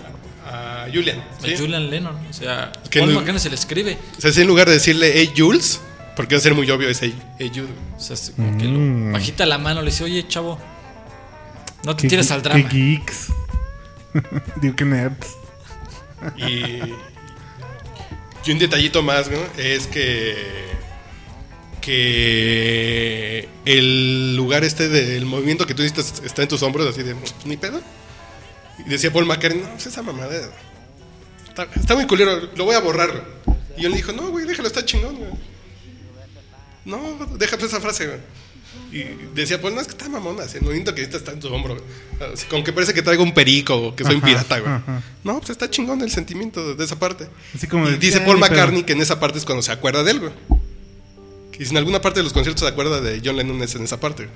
A 0.45 0.87
Julian. 0.93 1.19
A. 1.19 1.57
Julian 1.57 1.89
Lennon. 1.89 2.15
O 2.29 2.33
sea, 2.33 2.71
que 2.89 2.99
Paul 2.99 3.13
no- 3.13 3.19
McCartney 3.19 3.39
se 3.41 3.49
le 3.49 3.55
escribe. 3.55 3.97
O 4.17 4.21
sea, 4.21 4.31
si 4.31 4.41
en 4.41 4.47
lugar 4.47 4.67
de 4.67 4.73
decirle, 4.73 5.11
hey, 5.15 5.31
Jules, 5.37 5.79
porque 6.15 6.35
va 6.35 6.39
a 6.39 6.41
ser 6.41 6.53
muy 6.55 6.69
obvio, 6.71 6.89
es 6.89 6.99
hey, 7.01 7.13
hey 7.39 7.51
Jude. 7.53 7.67
O 7.95 7.99
sea, 7.99 8.15
es 8.15 8.33
como 8.35 8.57
que 8.57 8.65
Mm. 8.65 9.07
lo- 9.07 9.13
bajita 9.13 9.45
la 9.45 9.57
mano, 9.57 9.81
le 9.81 9.91
dice, 9.91 10.03
oye, 10.03 10.27
chavo, 10.27 10.59
no 11.83 11.95
te 11.95 12.07
tires 12.07 12.29
al 12.31 12.41
drama. 12.41 12.67
Qué 12.69 12.75
geeks. 12.75 13.27
Digo 14.61 14.75
que 14.75 14.85
nerds. 14.85 15.27
Y, 16.37 16.91
y 18.45 18.51
un 18.51 18.59
detallito 18.59 19.01
más, 19.01 19.29
¿no? 19.31 19.37
Es 19.57 19.87
que 19.87 20.35
que 21.81 23.47
el 23.65 24.35
lugar 24.35 24.63
este 24.63 24.87
del 24.87 25.25
movimiento 25.25 25.65
que 25.65 25.73
tú 25.73 25.81
dices 25.83 26.21
está 26.23 26.43
en 26.43 26.47
tus 26.47 26.61
hombros, 26.61 26.87
así 26.87 27.01
de 27.03 27.15
ni 27.45 27.57
pedo. 27.57 27.81
Y 28.85 28.89
decía 28.89 29.11
Paul 29.11 29.25
McCartney, 29.25 29.61
no, 29.63 29.69
pues 29.71 29.85
esa 29.87 30.01
mamada 30.01 30.49
está, 31.47 31.67
está 31.75 31.95
muy 31.95 32.05
culero, 32.07 32.49
lo 32.55 32.65
voy 32.65 32.75
a 32.75 32.79
borrar. 32.79 33.09
güey". 33.11 33.57
Y 33.77 33.85
él 33.85 33.93
dijo, 33.93 34.11
no, 34.11 34.29
güey, 34.29 34.45
déjalo, 34.45 34.67
está 34.67 34.83
chingón, 34.85 35.15
güey. 35.15 35.31
No, 36.85 36.99
déjate 37.37 37.65
esa 37.65 37.79
frase, 37.79 38.07
güey. 38.07 38.19
Y 38.91 39.03
decía, 39.35 39.61
pues 39.61 39.73
no, 39.73 39.79
es 39.81 39.87
que 39.87 39.93
está 39.93 40.09
mamón, 40.09 40.39
así, 40.41 40.57
el 40.57 40.63
movimiento 40.63 40.93
que 40.95 41.01
está 41.03 41.31
en 41.31 41.39
tu 41.39 41.47
hombro. 41.53 41.75
güey. 41.75 42.33
Así, 42.33 42.45
como 42.47 42.63
que 42.63 42.73
parece 42.73 42.93
que 42.93 43.01
traigo 43.01 43.23
un 43.23 43.33
perico 43.33 43.75
o 43.75 43.95
que 43.95 44.03
soy 44.03 44.15
un 44.15 44.21
pirata, 44.21 44.59
güey. 44.59 44.71
ajá. 44.73 45.01
No, 45.23 45.37
pues 45.39 45.51
está 45.51 45.69
chingón 45.69 46.01
el 46.01 46.11
sentimiento 46.11 46.73
de 46.75 46.83
esa 46.83 46.97
parte. 46.99 47.27
Así 47.55 47.67
como 47.67 47.87
y 47.89 47.95
dice 47.97 48.19
"Ya, 48.19 48.25
Paul 48.25 48.37
ni 48.37 48.41
pedo". 48.43 48.51
McCartney 48.51 48.83
que 48.83 48.93
en 48.93 49.01
esa 49.01 49.19
parte 49.19 49.37
es 49.37 49.45
cuando 49.45 49.61
se 49.61 49.71
acuerda 49.71 50.03
de 50.03 50.11
él, 50.11 50.19
güey. 50.19 50.31
Que 51.51 51.63
si 51.65 51.71
en 51.71 51.77
alguna 51.77 52.01
parte 52.01 52.19
de 52.19 52.23
los 52.23 52.33
conciertos 52.33 52.61
se 52.61 52.67
acuerda 52.67 52.99
de 53.01 53.21
John 53.23 53.37
Lennon 53.37 53.61
es 53.63 53.75
en 53.75 53.83
esa 53.83 53.99
parte. 53.99 54.25
güey. 54.25 54.35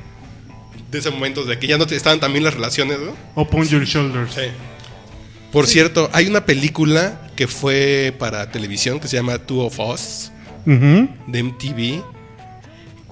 De 0.96 1.00
ese 1.02 1.12
momento 1.12 1.44
de 1.44 1.60
que 1.60 1.68
ya 1.68 1.78
no 1.78 1.86
te- 1.86 1.96
estaban 1.98 2.22
también 2.22 2.44
las 2.46 2.54
relaciones, 2.54 2.98
¿no? 3.00 3.14
Upon 3.42 3.68
your 3.68 3.84
shoulders. 3.86 4.34
Sí. 4.34 4.42
Por 5.52 5.68
cierto, 5.68 6.10
hay 6.14 6.28
una 6.28 6.46
película 6.46 7.30
que 7.36 7.48
fue 7.48 8.14
para 8.18 8.50
televisión 8.50 9.00
que 9.02 9.08
se 9.10 9.18
llama 9.18 9.38
Two 9.40 9.60
of 9.66 9.78
Us 9.80 10.32
de 10.66 11.44
MTV, 11.44 12.02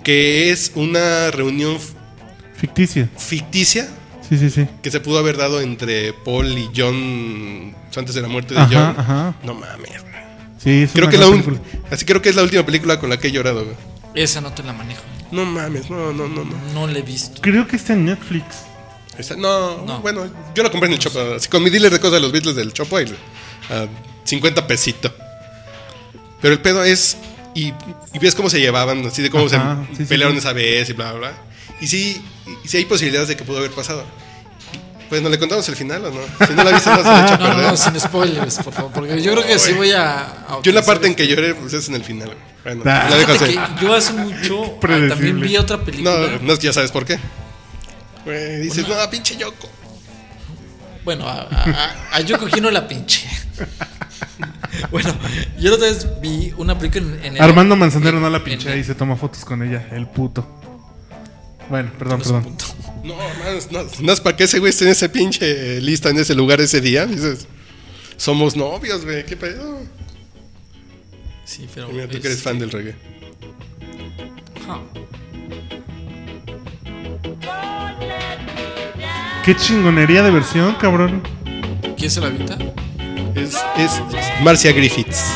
que 0.03 0.49
es 0.51 0.71
una 0.75 1.29
reunión 1.31 1.77
Ficticia. 2.55 3.09
ficticia 3.17 3.87
Sí, 4.27 4.37
sí, 4.37 4.49
sí. 4.49 4.65
que 4.81 4.89
se 4.91 4.99
pudo 4.99 5.19
haber 5.19 5.37
dado 5.37 5.61
entre 5.61 6.13
Paul 6.13 6.57
y 6.57 6.69
John 6.75 7.75
antes 7.95 8.15
de 8.15 8.21
la 8.21 8.27
muerte 8.29 8.53
de 8.53 8.61
Ajá, 8.61 8.69
John. 8.73 8.95
ajá. 8.99 9.35
No 9.43 9.53
mames. 9.53 10.01
güey. 10.01 10.13
Sí, 10.57 10.83
es 10.83 10.91
Creo 10.93 11.05
una 11.07 11.11
que 11.11 11.17
la 11.17 11.27
un- 11.27 11.43
película. 11.43 11.59
así 11.91 12.05
creo 12.05 12.21
que 12.21 12.29
es 12.29 12.35
la 12.35 12.43
última 12.43 12.65
película 12.65 12.99
con 12.99 13.09
la 13.09 13.17
que 13.19 13.27
he 13.27 13.31
llorado. 13.31 13.65
güey. 13.65 13.75
Esa 14.15 14.39
no 14.41 14.53
te 14.53 14.63
la 14.63 14.71
manejo. 14.73 15.01
No 15.33 15.45
mames, 15.45 15.89
no, 15.89 16.13
no, 16.13 16.27
no, 16.27 16.45
no. 16.45 16.55
No 16.73 16.87
la 16.87 16.99
he 16.99 17.01
visto. 17.01 17.41
Creo 17.41 17.67
que 17.67 17.75
está 17.75 17.93
en 17.93 18.05
Netflix. 18.05 18.45
No, 19.37 19.77
No. 19.85 19.99
bueno, 19.99 20.27
yo 20.55 20.63
la 20.63 20.69
compré 20.71 20.87
en 20.87 20.93
el 20.93 20.99
Chopo, 20.99 21.19
así 21.35 21.47
con 21.47 21.61
mi 21.63 21.69
dealer 21.69 21.91
de 21.91 21.99
cosas 21.99 22.13
de 22.15 22.19
los 22.21 22.31
Beatles 22.31 22.55
del 22.55 22.73
Chopo, 22.73 22.97
ahí, 22.97 23.05
a 23.69 23.85
50 24.23 24.65
pesito. 24.65 25.13
Pero 26.41 26.53
el 26.53 26.59
pedo 26.61 26.83
es, 26.83 27.17
y, 27.53 27.73
y 28.13 28.19
ves 28.19 28.33
cómo 28.35 28.49
se 28.49 28.59
llevaban, 28.59 29.05
así 29.05 29.21
de 29.21 29.29
cómo 29.29 29.45
Ajá, 29.45 29.85
se 29.91 29.97
sí, 29.97 30.05
pelearon 30.05 30.33
sí. 30.35 30.39
esa 30.39 30.53
vez 30.53 30.89
y 30.89 30.93
bla, 30.93 31.11
bla, 31.13 31.29
bla. 31.29 31.37
Y 31.79 31.87
sí, 31.87 32.23
y 32.63 32.67
sí 32.67 32.77
hay 32.77 32.85
posibilidades 32.85 33.27
de 33.29 33.35
que 33.37 33.43
pudo 33.43 33.57
haber 33.59 33.71
pasado. 33.71 34.03
Pues 35.09 35.21
no 35.21 35.29
le 35.29 35.37
contamos 35.37 35.67
el 35.69 35.75
final 35.75 36.03
o 36.05 36.11
no. 36.11 36.47
Si 36.47 36.53
no 36.53 36.63
la 36.63 36.71
viste, 36.71 36.89
no 36.89 36.97
se 36.97 37.03
la 37.03 37.23
echa 37.25 37.35
a 37.35 37.37
No, 37.37 37.47
no, 37.49 37.53
perder. 37.55 37.71
no, 37.71 37.77
sin 37.77 37.99
spoilers, 37.99 38.57
por 38.63 38.73
favor. 38.73 38.91
Porque 38.93 39.21
yo 39.21 39.31
creo 39.33 39.45
que 39.45 39.59
sí 39.59 39.73
voy 39.73 39.91
a. 39.91 40.21
a 40.47 40.59
Yo 40.63 40.71
en 40.71 40.75
la 40.75 40.81
parte 40.83 41.05
en 41.05 41.11
esto. 41.11 41.23
que 41.23 41.27
lloré, 41.27 41.53
pues 41.55 41.73
es 41.73 41.87
en 41.87 41.95
el 41.95 42.03
final. 42.03 42.33
Bueno, 42.63 42.83
la 42.85 43.15
dejo 43.15 43.33
yo 43.81 43.93
hace 43.93 44.13
mucho 44.13 44.79
ah, 44.81 45.05
también 45.09 45.39
vi 45.41 45.57
otra 45.57 45.83
película. 45.83 46.11
No, 46.11 46.39
no 46.39 46.53
es 46.53 46.59
que 46.59 46.67
ya 46.67 46.73
sabes 46.73 46.91
por 46.91 47.05
qué. 47.05 47.19
Güey, 48.25 48.61
dices, 48.61 48.87
no, 48.87 48.95
pinche 49.09 49.35
Yoko. 49.35 49.69
Bueno, 51.03 51.27
a, 51.27 51.41
a, 51.51 52.15
a 52.15 52.21
Yoko 52.21 52.47
Hino 52.47 52.71
la 52.71 52.87
pinche. 52.87 53.27
bueno, 54.91 55.13
yo 55.59 55.69
la 55.69 55.75
otra 55.75 55.87
vez 55.89 56.07
vi 56.21 56.53
una 56.57 56.77
película 56.77 57.03
en, 57.03 57.25
en 57.25 57.35
el- 57.35 57.41
Armando 57.41 57.75
Manzanero 57.75 58.17
en- 58.17 58.23
no 58.23 58.29
la 58.29 58.43
pinche 58.43 58.77
y 58.77 58.83
se 58.83 58.95
toma 58.95 59.17
fotos 59.17 59.43
con 59.43 59.61
ella. 59.63 59.87
El 59.91 60.07
puto. 60.07 60.47
Bueno, 61.69 61.91
perdón, 61.99 62.19
no 62.19 62.23
perdón. 62.23 62.57
No, 63.03 63.15
no, 63.17 63.83
no, 63.83 63.89
no 63.99 64.13
es 64.13 64.21
para 64.21 64.37
que 64.37 64.45
ese 64.45 64.59
güey 64.59 64.69
esté 64.69 64.85
en 64.85 64.91
ese 64.91 65.09
pinche 65.09 65.81
lista, 65.81 66.07
en 66.09 66.17
ese 66.19 66.33
lugar 66.35 66.61
ese 66.61 66.79
día. 66.79 67.05
Dices, 67.05 67.47
somos 68.15 68.55
novios, 68.55 69.03
güey, 69.03 69.25
qué 69.25 69.35
pedo. 69.35 69.81
Sí, 71.53 71.67
pero. 71.73 71.89
Y 71.89 71.93
mira, 71.93 72.07
tú 72.07 72.19
que 72.19 72.27
eres 72.27 72.41
fan 72.41 72.57
del 72.57 72.71
reggae. 72.71 72.95
Qué 79.45 79.55
chingonería 79.55 80.23
de 80.23 80.31
versión, 80.31 80.75
cabrón. 80.75 81.21
¿Quién 81.97 82.09
se 82.09 82.21
la 82.21 82.27
avienta? 82.27 82.57
Es, 83.35 83.57
es 83.77 84.01
Marcia 84.41 84.71
Griffiths. 84.71 85.33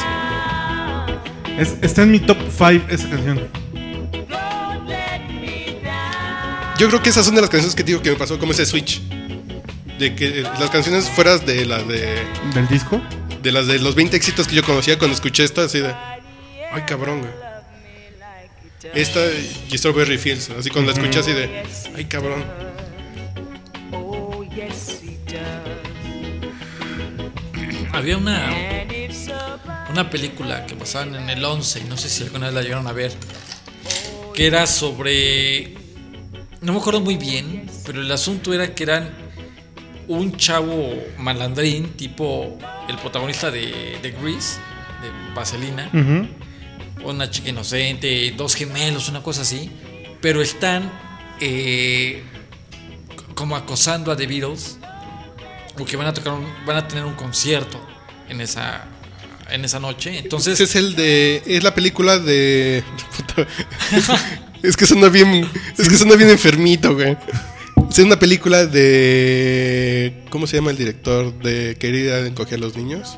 Es- 1.57 1.75
está 1.81 2.03
en 2.03 2.11
mi 2.11 2.19
top 2.19 2.37
5 2.57 2.85
esa 2.89 3.09
canción. 3.09 3.41
Yo 6.77 6.87
creo 6.89 7.01
que 7.01 7.09
esas 7.09 7.25
son 7.25 7.35
de 7.35 7.41
las 7.41 7.49
canciones 7.49 7.75
que 7.75 7.83
te 7.83 7.87
digo 7.91 8.01
que 8.01 8.11
me 8.11 8.15
pasó 8.15 8.37
como 8.39 8.51
ese 8.53 8.65
switch. 8.65 9.01
De 9.99 10.13
que 10.15 10.43
las 10.59 10.69
canciones 10.69 11.09
fueras 11.09 11.45
de 11.45 11.65
las 11.65 11.85
de, 11.87 12.17
¿Del 12.53 12.67
disco? 12.69 13.01
De 13.47 13.53
las 13.53 13.67
de 13.67 13.79
los 13.79 13.95
20 13.95 14.17
éxitos 14.17 14.45
que 14.45 14.55
yo 14.55 14.63
conocía 14.63 14.97
cuando 14.97 15.15
escuché 15.15 15.45
esta, 15.45 15.63
así 15.63 15.79
de. 15.79 15.93
Ay, 16.71 16.83
cabrón, 16.85 17.19
güey. 17.19 17.31
Esta 18.93 19.21
y 19.69 19.77
Strawberry 19.77 20.17
Fields, 20.17 20.49
así 20.49 20.69
cuando 20.69 20.91
la 20.91 20.97
escuché 20.97 21.19
así 21.19 21.31
de. 21.31 21.63
Ay, 21.95 22.05
cabrón. 22.05 22.43
Había 27.93 28.17
una, 28.17 28.53
una 29.89 30.09
película 30.09 30.65
que 30.65 30.75
pasaban 30.75 31.15
en 31.15 31.29
el 31.29 31.43
11, 31.43 31.79
y 31.79 31.83
no 31.85 31.95
sé 31.95 32.09
si 32.09 32.23
alguna 32.23 32.47
vez 32.47 32.55
la 32.55 32.61
llegaron 32.61 32.87
a 32.87 32.91
ver, 32.91 33.13
que 34.35 34.45
era 34.45 34.67
sobre... 34.67 35.73
No 36.61 36.73
me 36.73 36.79
acuerdo 36.79 36.99
muy 36.99 37.15
bien, 37.15 37.69
pero 37.85 38.01
el 38.01 38.11
asunto 38.11 38.53
era 38.53 38.75
que 38.75 38.83
eran 38.83 39.26
un 40.07 40.35
chavo 40.37 40.93
malandrín, 41.17 41.89
tipo 41.93 42.57
el 42.87 42.97
protagonista 42.97 43.51
de, 43.51 43.97
de 44.01 44.11
Grease, 44.11 44.59
de 45.01 45.33
Vaselina, 45.35 45.89
Ujú. 45.93 47.09
una 47.09 47.29
chica 47.29 47.49
inocente, 47.49 48.33
dos 48.37 48.55
gemelos, 48.55 49.09
una 49.09 49.21
cosa 49.21 49.41
así, 49.41 49.69
pero 50.21 50.41
están 50.41 50.89
eh, 51.41 52.23
como 53.35 53.55
acosando 53.55 54.11
a 54.11 54.15
The 54.17 54.25
Beatles, 54.27 54.77
porque 55.77 55.95
van 55.97 56.07
a 56.07 56.13
tocar, 56.13 56.33
un- 56.33 56.47
van 56.65 56.77
a 56.77 56.87
tener 56.87 57.03
un 57.05 57.13
concierto 57.13 57.79
en 58.29 58.41
esa 58.41 58.85
en 59.49 59.63
esa 59.63 59.79
noche, 59.79 60.17
entonces 60.19 60.55
Ese 60.59 60.63
es 60.65 60.75
el 60.75 60.95
de. 60.95 61.41
Es 61.45 61.63
la 61.63 61.73
película 61.73 62.19
de. 62.19 62.83
es 64.63 64.75
que 64.75 64.85
suena 64.85 65.07
bien. 65.07 65.49
Es 65.77 65.87
que 65.87 65.95
suena 65.97 66.15
bien 66.15 66.29
enfermito, 66.29 66.93
güey. 66.93 67.15
Es 67.89 67.99
una 67.99 68.19
película 68.19 68.65
de. 68.65 70.23
¿Cómo 70.29 70.47
se 70.47 70.57
llama 70.57 70.71
el 70.71 70.77
director 70.77 71.33
de 71.39 71.75
Querida 71.79 72.19
encoger 72.25 72.55
a 72.55 72.61
los 72.61 72.75
niños? 72.75 73.17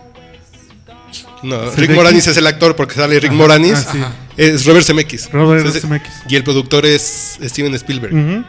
No, 1.42 1.72
¿Se 1.72 1.78
Rick 1.82 1.92
Moranis 1.92 2.28
es 2.28 2.38
el 2.38 2.46
actor 2.48 2.76
porque 2.76 2.96
sale 2.96 3.20
Rick 3.20 3.32
Moranis. 3.32 3.74
ah, 3.88 3.92
sí. 3.92 4.00
Es 4.38 4.66
Robert 4.66 4.86
Zemeckis. 4.86 5.32
Robert 5.32 5.60
Entonces, 5.60 5.82
Zemeckis. 5.82 6.12
Y 6.30 6.36
el 6.36 6.44
productor 6.44 6.86
es 6.86 7.38
Steven 7.42 7.74
Spielberg. 7.76 8.14
¿En 8.14 8.46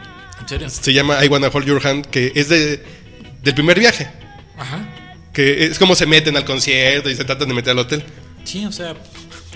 serio? 0.47 0.69
Se 0.69 0.93
llama 0.93 1.23
I 1.23 1.27
Wanna 1.27 1.47
Hold 1.47 1.65
Your 1.65 1.85
Hand, 1.85 2.05
que 2.07 2.31
es 2.35 2.49
de, 2.49 2.83
del 3.43 3.53
primer 3.53 3.79
viaje. 3.79 4.09
Ajá. 4.57 4.87
Que 5.33 5.65
es 5.65 5.79
como 5.79 5.95
se 5.95 6.05
meten 6.05 6.35
al 6.35 6.45
concierto 6.45 7.09
y 7.09 7.15
se 7.15 7.23
tratan 7.23 7.47
de 7.47 7.53
meter 7.53 7.71
al 7.71 7.79
hotel. 7.79 8.03
Sí, 8.43 8.65
o 8.65 8.71
sea, 8.71 8.93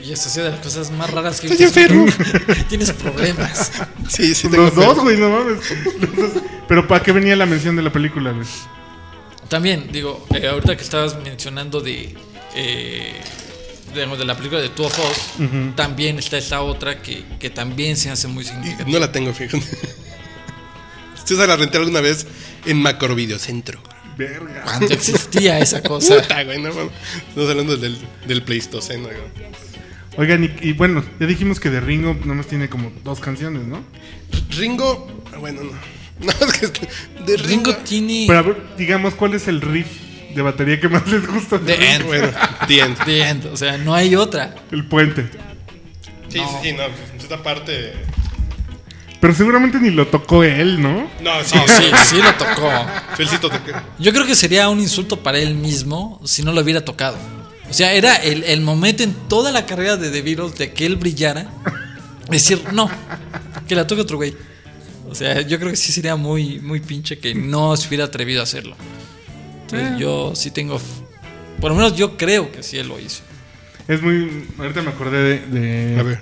y 0.03 0.11
es 0.11 0.25
así 0.25 0.39
de 0.41 0.51
las 0.51 0.59
cosas 0.59 0.91
más 0.91 1.09
raras 1.09 1.39
que 1.41 1.47
he 1.47 1.51
Estoy 1.51 1.65
visto. 1.65 1.79
enfermo. 1.79 2.65
Tienes 2.69 2.91
problemas. 2.93 3.71
Sí, 4.07 4.35
sí, 4.35 4.47
tengo 4.49 4.65
Los 4.65 4.75
dos, 4.75 4.99
güey, 4.99 5.17
no 5.17 5.29
mames. 5.31 5.57
Los 5.99 6.33
dos. 6.33 6.43
Pero 6.67 6.87
¿para 6.87 7.03
qué 7.03 7.11
venía 7.11 7.35
la 7.35 7.47
mención 7.47 7.75
de 7.75 7.81
la 7.81 7.91
película, 7.91 8.31
güey? 8.31 8.45
También, 9.49 9.89
digo, 9.91 10.25
eh, 10.35 10.47
ahorita 10.47 10.77
que 10.77 10.83
estabas 10.83 11.17
mencionando 11.23 11.81
de, 11.81 12.15
eh, 12.55 13.13
digamos, 13.93 14.19
de 14.19 14.25
la 14.25 14.35
película 14.37 14.61
de 14.61 14.69
Two 14.69 14.85
of 14.85 14.99
Us, 14.99 15.47
también 15.75 16.19
está 16.19 16.37
esta 16.37 16.61
otra 16.61 17.01
que, 17.01 17.23
que 17.39 17.49
también 17.49 17.97
se 17.97 18.11
hace 18.11 18.27
muy 18.27 18.43
significativa. 18.43 18.89
No 18.89 18.99
la 18.99 19.11
tengo, 19.11 19.33
fíjate. 19.33 19.63
Ustedes 21.17 21.47
la 21.47 21.55
renté 21.55 21.77
alguna 21.77 22.01
vez 22.01 22.27
en 22.65 22.77
Macro 22.77 23.15
Videocentro. 23.15 23.81
Verga. 24.17 24.61
Cuando 24.63 24.93
existía 24.93 25.59
esa 25.59 25.81
cosa. 25.81 26.21
Puta, 26.21 26.43
güey, 26.43 26.61
no 26.61 26.71
mames. 26.73 26.91
Estamos 27.29 27.49
hablando 27.49 27.75
del, 27.77 27.97
del 28.27 28.43
Pleistoceno, 28.43 29.05
güey. 29.05 29.17
Oigan, 30.17 30.43
y, 30.45 30.69
y 30.69 30.73
bueno, 30.73 31.03
ya 31.19 31.25
dijimos 31.27 31.59
que 31.59 31.69
de 31.69 31.79
Ringo 31.81 32.15
nomás 32.25 32.47
tiene 32.47 32.69
como 32.69 32.91
dos 33.03 33.19
canciones, 33.19 33.63
¿no? 33.67 33.79
Ringo, 34.51 35.23
ah, 35.33 35.37
bueno, 35.37 35.63
no. 35.63 35.71
No, 36.17 36.31
es 36.31 36.71
que 36.71 36.87
de 37.25 37.35
Ringo. 37.37 37.71
Ringo 37.71 37.75
tiene 37.83 38.23
Pero 38.25 38.39
a 38.39 38.41
ver, 38.43 38.57
digamos, 38.77 39.15
¿cuál 39.15 39.33
es 39.33 39.49
el 39.49 39.59
riff 39.59 39.87
de 40.33 40.41
batería 40.41 40.79
que 40.79 40.87
más 40.87 41.05
les 41.11 41.27
gusta? 41.27 41.59
The 41.59 41.95
End. 41.95 42.05
Bueno, 42.05 42.29
The 42.67 42.79
End. 42.79 42.97
The 43.03 43.21
End, 43.29 43.45
o 43.47 43.57
sea, 43.57 43.77
no 43.77 43.93
hay 43.93 44.15
otra. 44.15 44.55
El 44.71 44.85
puente. 44.85 45.29
Sí, 46.29 46.39
sí, 46.39 46.45
sí, 46.63 46.71
no. 46.71 46.83
pues, 46.87 47.23
Esta 47.23 47.43
parte. 47.43 47.93
Pero 49.19 49.33
seguramente 49.33 49.77
ni 49.79 49.89
lo 49.89 50.07
tocó 50.07 50.43
él, 50.43 50.81
¿no? 50.81 51.09
No, 51.21 51.43
sí, 51.43 51.55
No, 51.57 51.67
sí, 51.67 51.83
sí 52.05 52.17
lo 52.21 52.33
tocó. 52.35 52.69
Felicito. 53.17 53.49
te- 53.49 53.57
Yo 53.99 54.13
creo 54.13 54.25
que 54.25 54.35
sería 54.35 54.69
un 54.69 54.79
insulto 54.79 55.21
para 55.21 55.39
él 55.39 55.55
mismo 55.55 56.21
si 56.23 56.43
no 56.43 56.53
lo 56.53 56.61
hubiera 56.61 56.85
tocado. 56.85 57.17
O 57.75 57.77
sea, 57.77 57.91
era 57.93 58.15
el, 58.15 58.43
el 58.45 58.61
momento 58.61 59.03
en 59.03 59.13
toda 59.27 59.51
la 59.51 59.65
carrera 59.65 59.97
de 59.97 60.09
The 60.09 60.21
Beatles 60.21 60.55
de 60.57 60.71
que 60.71 60.85
él 60.85 60.95
brillara. 60.95 61.51
Decir, 62.29 62.61
no, 62.71 62.89
que 63.67 63.75
la 63.75 63.85
toque 63.85 63.99
otro 64.01 64.15
güey. 64.15 64.33
O 65.09 65.13
sea, 65.13 65.41
yo 65.41 65.59
creo 65.59 65.71
que 65.71 65.75
sí 65.75 65.91
sería 65.91 66.15
muy, 66.15 66.61
muy 66.61 66.79
pinche 66.79 67.19
que 67.19 67.35
no 67.35 67.75
se 67.75 67.89
hubiera 67.89 68.05
atrevido 68.05 68.39
a 68.39 68.43
hacerlo. 68.45 68.77
Entonces, 69.63 69.99
yo 69.99 70.31
sí 70.37 70.51
tengo. 70.51 70.79
Por 71.59 71.71
lo 71.71 71.75
menos 71.75 71.97
yo 71.97 72.15
creo 72.15 72.49
que 72.49 72.63
sí 72.63 72.77
él 72.77 72.87
lo 72.87 72.97
hizo. 72.97 73.23
Es 73.89 74.01
muy. 74.01 74.45
Ahorita 74.57 74.81
me 74.81 74.91
acordé 74.91 75.41
de. 75.49 75.59
de- 75.59 75.99
A 75.99 76.03
ver. 76.03 76.21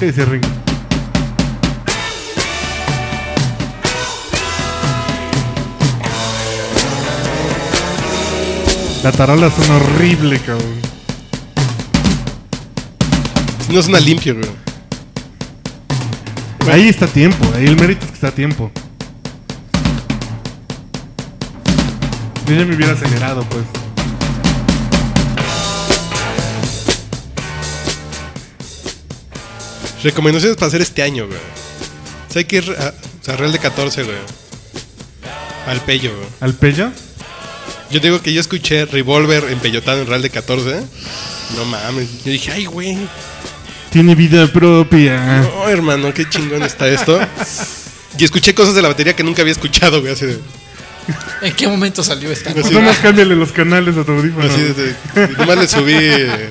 ¿Qué 0.00 0.06
dice 0.06 0.24
Ringo? 0.24 0.48
La 9.08 9.12
tarola 9.12 9.50
son 9.50 9.70
horrible, 9.70 10.38
cabrón. 10.38 10.82
No 13.70 13.80
es 13.80 13.88
una 13.88 14.00
limpia, 14.00 14.34
güey. 14.34 14.50
Ahí 16.70 16.88
está 16.88 17.06
tiempo, 17.06 17.42
ahí 17.54 17.64
el 17.64 17.76
mérito 17.76 18.04
es 18.04 18.10
que 18.10 18.14
está 18.16 18.32
tiempo. 18.32 18.70
Yo 22.46 22.54
ya 22.54 22.66
me 22.66 22.76
hubiera 22.76 22.92
acelerado, 22.92 23.46
pues. 23.48 23.64
Recomendaciones 30.02 30.58
para 30.58 30.66
hacer 30.66 30.82
este 30.82 31.02
año, 31.02 31.26
güey. 31.26 31.38
O 31.38 32.30
sea, 32.30 32.40
hay 32.40 32.44
que 32.44 32.56
ir 32.56 32.76
a, 32.78 32.88
o 32.88 33.24
sea, 33.24 33.36
Real 33.36 33.52
de 33.52 33.58
14, 33.58 34.02
güey. 34.02 34.18
Al 35.66 35.80
Pello, 35.80 36.14
güey. 36.14 36.28
¿Al 36.40 36.52
Pella? 36.52 36.92
Yo 37.90 38.00
digo 38.00 38.20
que 38.20 38.32
yo 38.32 38.40
escuché 38.40 38.84
Revolver 38.84 39.44
empellotado 39.50 40.00
en 40.02 40.06
Real 40.06 40.22
de 40.22 40.30
14. 40.30 40.82
No 41.56 41.64
mames. 41.64 42.08
Yo 42.24 42.32
dije, 42.32 42.52
ay, 42.52 42.66
güey. 42.66 42.98
Tiene 43.90 44.14
vida 44.14 44.46
propia. 44.52 45.40
No, 45.42 45.68
hermano, 45.68 46.12
qué 46.12 46.28
chingón 46.28 46.62
está 46.62 46.86
esto. 46.88 47.18
Y 48.18 48.24
escuché 48.24 48.54
cosas 48.54 48.74
de 48.74 48.82
la 48.82 48.88
batería 48.88 49.16
que 49.16 49.22
nunca 49.24 49.40
había 49.42 49.52
escuchado, 49.52 50.00
güey. 50.00 50.12
Así 50.12 50.26
de. 50.26 50.38
¿En 51.40 51.54
qué 51.54 51.66
momento 51.66 52.02
salió 52.04 52.30
esta? 52.30 52.52
Pues 52.52 52.70
nomás 52.70 52.98
cámbiale 52.98 53.34
los 53.34 53.50
canales 53.52 53.96
a 53.96 54.04
tu 54.04 54.12
audífono. 54.12 54.44
Así 54.44 54.60
de, 54.60 54.74
de- 54.74 55.28
nomás 55.38 55.56
le 55.56 55.66
subí 55.68 55.94
eh, 55.96 56.50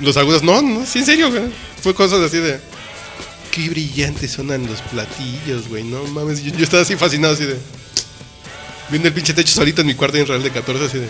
los 0.00 0.16
agudos. 0.18 0.42
No, 0.42 0.60
no, 0.60 0.84
sí, 0.84 0.98
en 0.98 1.06
serio, 1.06 1.30
güey. 1.30 1.44
Fue 1.82 1.94
cosas 1.94 2.20
así 2.20 2.36
de. 2.36 2.60
Qué 3.50 3.68
brillantes 3.70 4.32
sonan 4.32 4.66
los 4.66 4.82
platillos, 4.82 5.68
güey. 5.68 5.84
No 5.84 6.04
mames. 6.04 6.42
Yo, 6.44 6.52
yo 6.54 6.62
estaba 6.64 6.82
así 6.82 6.96
fascinado, 6.96 7.32
así 7.32 7.46
de. 7.46 7.56
Viendo 8.90 9.08
el 9.08 9.14
pinche 9.14 9.32
techo 9.34 9.54
solito 9.54 9.80
en 9.82 9.86
mi 9.88 9.94
cuarto 9.94 10.16
en 10.18 10.26
Real 10.26 10.42
de 10.42 10.50
14, 10.50 10.84
así 10.84 10.98
de. 10.98 11.08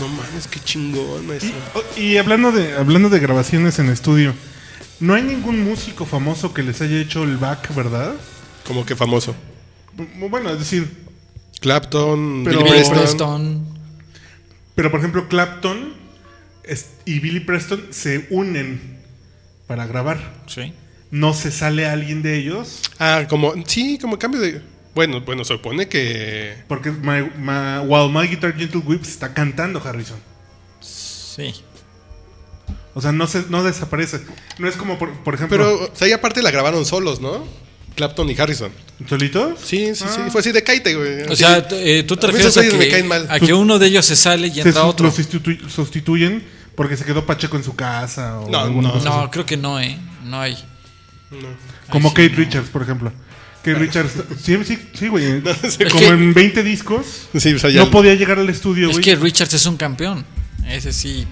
No 0.00 0.08
mames, 0.08 0.46
qué 0.46 0.60
chingón, 0.60 1.26
maestro. 1.26 1.52
Oh, 1.74 1.82
Y 1.98 2.18
hablando 2.18 2.52
de, 2.52 2.74
hablando 2.76 3.08
de 3.08 3.18
grabaciones 3.18 3.78
en 3.78 3.88
estudio, 3.88 4.34
no 5.00 5.14
hay 5.14 5.22
ningún 5.22 5.64
músico 5.64 6.04
famoso 6.04 6.52
que 6.52 6.62
les 6.62 6.80
haya 6.82 7.00
hecho 7.00 7.24
el 7.24 7.38
back, 7.38 7.74
¿verdad? 7.74 8.14
Como 8.66 8.84
que 8.84 8.94
famoso. 8.94 9.34
Bu- 9.96 10.28
Bueno, 10.30 10.50
es 10.50 10.58
decir, 10.58 10.88
Clapton, 11.60 12.42
Pero- 12.44 12.58
Billy 12.58 12.70
Preston. 12.70 12.98
Preston. 12.98 13.66
pero 14.74 14.90
por 14.90 15.00
ejemplo 15.00 15.26
Clapton 15.28 15.94
y 17.06 17.18
Billy 17.20 17.40
Preston 17.40 17.86
se 17.90 18.26
unen 18.30 18.98
para 19.66 19.86
grabar. 19.86 20.34
Sí. 20.46 20.72
No 21.10 21.32
se 21.32 21.50
sale 21.52 21.86
alguien 21.86 22.20
de 22.22 22.36
ellos 22.36 22.82
Ah, 22.98 23.24
como. 23.28 23.54
Sí, 23.66 23.96
como 24.00 24.18
cambio 24.18 24.40
de. 24.40 24.60
Bueno, 24.96 25.20
bueno, 25.20 25.44
se 25.44 25.52
supone 25.54 25.88
que. 25.88 26.56
porque 26.68 26.90
my- 26.90 27.30
my- 27.38 27.86
while 27.86 28.08
My 28.10 28.26
Guitar 28.26 28.56
Gentle 28.56 28.80
Whips 28.80 29.08
está 29.10 29.32
cantando 29.34 29.80
Harrison. 29.84 30.18
Sí. 30.80 31.54
O 32.94 33.02
sea, 33.02 33.12
no 33.12 33.26
se 33.26 33.44
no 33.50 33.62
desaparece. 33.62 34.22
No 34.58 34.66
es 34.68 34.74
como 34.76 34.98
por, 34.98 35.12
por 35.22 35.34
ejemplo 35.34 35.56
Pero, 35.58 35.84
o 35.84 35.90
sea, 35.94 36.08
y 36.08 36.12
aparte 36.12 36.40
la 36.42 36.50
grabaron 36.50 36.86
solos, 36.86 37.20
¿no? 37.20 37.46
Clapton 37.94 38.28
y 38.30 38.38
Harrison. 38.40 38.72
¿Solitos? 39.06 39.60
Sí, 39.62 39.94
sí, 39.94 40.04
sí. 40.08 40.20
Ah. 40.22 40.28
Fue 40.32 40.40
así 40.40 40.50
de 40.50 40.62
caite, 40.62 40.94
güey. 40.94 41.22
O 41.24 41.36
sea, 41.36 41.66
eh, 41.72 42.02
tú 42.02 42.16
te 42.16 42.26
refieres 42.26 42.56
a 42.56 42.62
que, 42.62 43.02
mal. 43.04 43.26
a 43.30 43.38
que 43.38 43.52
uno 43.52 43.78
de 43.78 43.86
ellos 43.88 44.06
se 44.06 44.16
sale 44.16 44.46
y 44.48 44.54
Se 44.54 44.62
entra 44.62 44.84
otro. 44.86 45.06
lo 45.06 45.12
sustitu- 45.12 45.68
sustituyen 45.68 46.42
porque 46.74 46.96
se 46.96 47.04
quedó 47.04 47.26
Pacheco 47.26 47.56
en 47.58 47.64
su 47.64 47.76
casa 47.76 48.40
o 48.40 48.50
No, 48.50 48.66
no. 48.70 48.96
No, 49.00 49.30
creo 49.30 49.44
que 49.44 49.58
no, 49.58 49.78
¿eh? 49.78 49.98
No 50.24 50.40
hay. 50.40 50.56
Como 51.90 52.08
Ay, 52.08 52.14
Kate 52.14 52.28
sí, 52.28 52.32
no. 52.32 52.38
Richards, 52.44 52.68
por 52.70 52.80
ejemplo. 52.82 53.12
Kate 53.72 53.78
Richards, 53.84 54.12
sí, 54.42 54.56
sí, 54.64 54.78
sí, 54.94 55.08
güey. 55.08 55.40
Como 55.90 56.00
que- 56.00 56.06
en 56.08 56.32
20 56.34 56.62
discos, 56.62 57.28
Sí, 57.36 57.54
o 57.54 57.58
sea, 57.58 57.70
ya- 57.70 57.84
no 57.84 57.90
podía 57.90 58.14
llegar 58.14 58.38
al 58.38 58.48
estudio, 58.48 58.88
Es 58.88 58.92
güey. 58.96 59.04
que 59.04 59.16
Richards 59.16 59.54
es 59.54 59.66
un 59.66 59.76
campeón. 59.76 60.24
Ese 60.66 60.92
sí. 60.92 61.26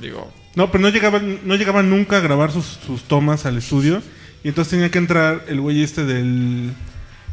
Digo. 0.00 0.32
No, 0.54 0.70
pero 0.70 0.82
no 0.82 0.88
llegaba, 0.88 1.20
no 1.20 1.54
llegaba 1.56 1.82
nunca 1.82 2.16
a 2.18 2.20
grabar 2.20 2.50
sus, 2.52 2.78
sus 2.86 3.02
tomas 3.04 3.44
al 3.46 3.58
estudio. 3.58 4.02
Y 4.44 4.48
entonces 4.48 4.70
tenía 4.70 4.90
que 4.90 4.98
entrar 4.98 5.44
el 5.48 5.60
güey 5.60 5.82
este 5.82 6.04
del... 6.04 6.72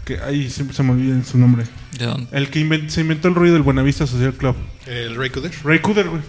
que 0.06 0.20
Ahí 0.20 0.50
siempre 0.50 0.76
se 0.76 0.84
me 0.84 0.92
olvida 0.92 1.24
su 1.24 1.38
nombre. 1.38 1.66
¿De 1.98 2.06
dónde? 2.06 2.28
El 2.38 2.50
que 2.50 2.60
invent- 2.60 2.90
se 2.90 3.02
inventó 3.02 3.28
el 3.30 3.36
ruido 3.36 3.54
del 3.54 3.64
Buenavista 3.64 4.08
Social 4.08 4.34
Club. 4.34 4.56
El 4.88 5.16
Ray 5.16 5.30
Cooder. 5.30 5.52
Ray 5.64 5.80
Cooder, 5.80 6.10
güey. 6.10 6.22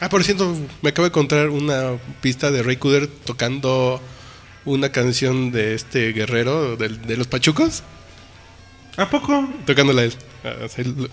Ah, 0.00 0.08
por 0.08 0.24
cierto, 0.24 0.56
me 0.80 0.90
acabo 0.90 1.04
de 1.04 1.08
encontrar 1.10 1.50
una 1.50 1.90
pista 2.22 2.50
de 2.50 2.62
Ray 2.62 2.76
Cooder 2.76 3.06
tocando 3.06 4.00
una 4.64 4.90
canción 4.92 5.50
de 5.52 5.74
este 5.74 6.12
guerrero 6.12 6.76
del- 6.76 7.00
de, 7.02 7.16
los 7.16 7.26
Pachucos. 7.26 7.82
¿A 8.96 9.08
poco? 9.08 9.48
Tocándola 9.66 10.02
él. 10.04 10.12
Ah, 10.44 10.54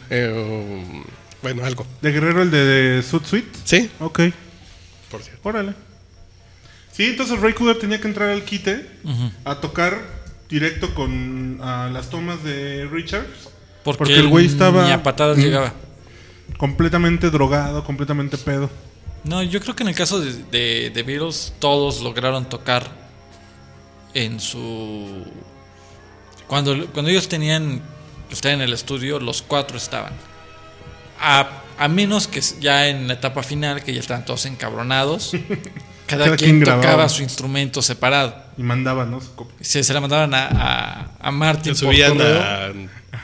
eh, 0.10 0.84
bueno, 1.42 1.64
algo. 1.66 1.86
¿De 2.02 2.12
Guerrero 2.12 2.42
el 2.42 2.52
de, 2.52 2.64
de 2.66 3.04
Suit 3.04 3.24
Suite? 3.26 3.48
Sí, 3.64 3.90
Ok, 4.00 4.20
por 5.12 5.22
cierto. 5.22 5.48
órale. 5.48 5.74
Sí, 6.92 7.06
entonces 7.06 7.40
Ray 7.40 7.54
Cooder 7.54 7.78
tenía 7.78 8.02
que 8.02 8.08
entrar 8.08 8.30
al 8.30 8.44
quite 8.44 8.88
a 9.46 9.56
tocar 9.62 10.00
directo 10.50 10.94
con 10.96 11.60
a 11.62 11.90
las 11.94 12.10
tomas 12.10 12.44
de 12.44 12.88
Richards. 12.92 13.50
Porque, 13.84 13.98
Porque 14.00 14.16
el 14.16 14.28
güey 14.28 14.46
estaba- 14.48 14.86
Ni 14.86 14.92
a 14.92 15.04
patadas 15.04 15.38
Mm. 15.38 15.42
llegaba. 15.42 15.74
Completamente 16.58 17.30
drogado, 17.30 17.84
completamente 17.84 18.38
pedo. 18.38 18.70
No, 19.24 19.44
yo 19.44 19.60
creo 19.62 19.76
que 19.76 19.84
en 19.84 19.90
el 19.90 19.96
caso 19.96 20.20
de, 20.20 20.34
de, 20.52 20.90
de 20.90 21.04
Beatles, 21.04 21.54
todos 21.60 22.02
lograron 22.02 22.48
tocar 22.50 22.90
en 24.26 24.40
su. 24.40 25.26
Cuando, 26.48 26.88
cuando 26.88 27.12
ellos 27.12 27.28
tenían 27.28 27.82
que 28.28 28.34
estar 28.34 28.52
en 28.52 28.62
el 28.62 28.74
estudio, 28.74 29.20
los 29.20 29.42
cuatro 29.42 29.78
estaban. 29.78 30.14
A, 31.20 31.50
a 31.78 31.88
menos 31.88 32.28
que 32.28 32.42
ya 32.60 32.88
en 32.88 33.08
la 33.08 33.14
etapa 33.14 33.44
final, 33.44 33.84
que 33.84 33.94
ya 33.94 34.00
estaban 34.00 34.26
todos 34.26 34.46
encabronados, 34.46 35.32
cada, 36.08 36.26
Cada 36.26 36.38
quien, 36.38 36.62
quien 36.62 36.64
tocaba 36.64 37.10
su 37.10 37.22
instrumento 37.24 37.82
separado. 37.82 38.36
Y 38.58 38.64
mandaba, 38.64 39.06
¿no? 39.06 39.22
Su 39.22 39.36
copia. 39.36 39.56
Se, 39.62 39.84
se 39.84 39.94
la 39.94 40.02
mandaban 40.02 40.34
a, 40.34 40.48
a, 40.48 41.12
a 41.20 41.32
Martin 41.32 41.74
por 41.74 41.80
subían 41.80 42.18
correo. 42.18 42.42
a 42.42 42.72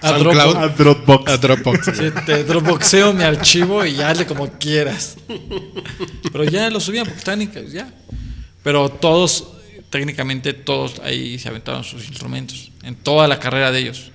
A 0.02 0.10
SoundCloud. 0.10 0.56
A 0.58 0.68
Dropbox. 0.68 1.32
A 1.32 1.38
Dropbox. 1.38 1.86
Sí, 1.98 2.12
te 2.26 2.44
dropboxeo 2.44 3.14
mi 3.14 3.24
archivo 3.24 3.86
y 3.86 3.96
ya 3.96 4.10
hazle 4.10 4.26
como 4.28 4.48
quieras. 4.60 5.16
Pero 6.32 6.44
ya 6.44 6.70
lo 6.70 6.80
subían 6.80 7.06
porque 7.06 7.20
estaban 7.20 7.50
ya. 7.72 7.90
Pero 8.64 8.90
todos, 8.90 9.53
técnicamente 9.94 10.54
todos 10.54 11.00
ahí 11.04 11.38
se 11.38 11.50
aventaron 11.50 11.84
sus 11.84 12.08
instrumentos. 12.08 12.72
En 12.82 12.96
toda 12.96 13.28
la 13.28 13.40
carrera 13.40 13.72
de 13.72 13.80
ellos. 13.80 14.12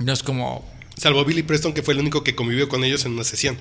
No 0.00 0.12
es 0.12 0.24
como. 0.24 0.68
Salvo 0.96 1.24
Billy 1.24 1.44
Preston, 1.44 1.72
que 1.72 1.84
fue 1.84 1.94
el 1.94 2.00
único 2.00 2.24
que 2.24 2.34
convivió 2.34 2.68
con 2.68 2.82
ellos 2.82 3.04
en 3.04 3.12
una 3.12 3.22
sesión. 3.22 3.56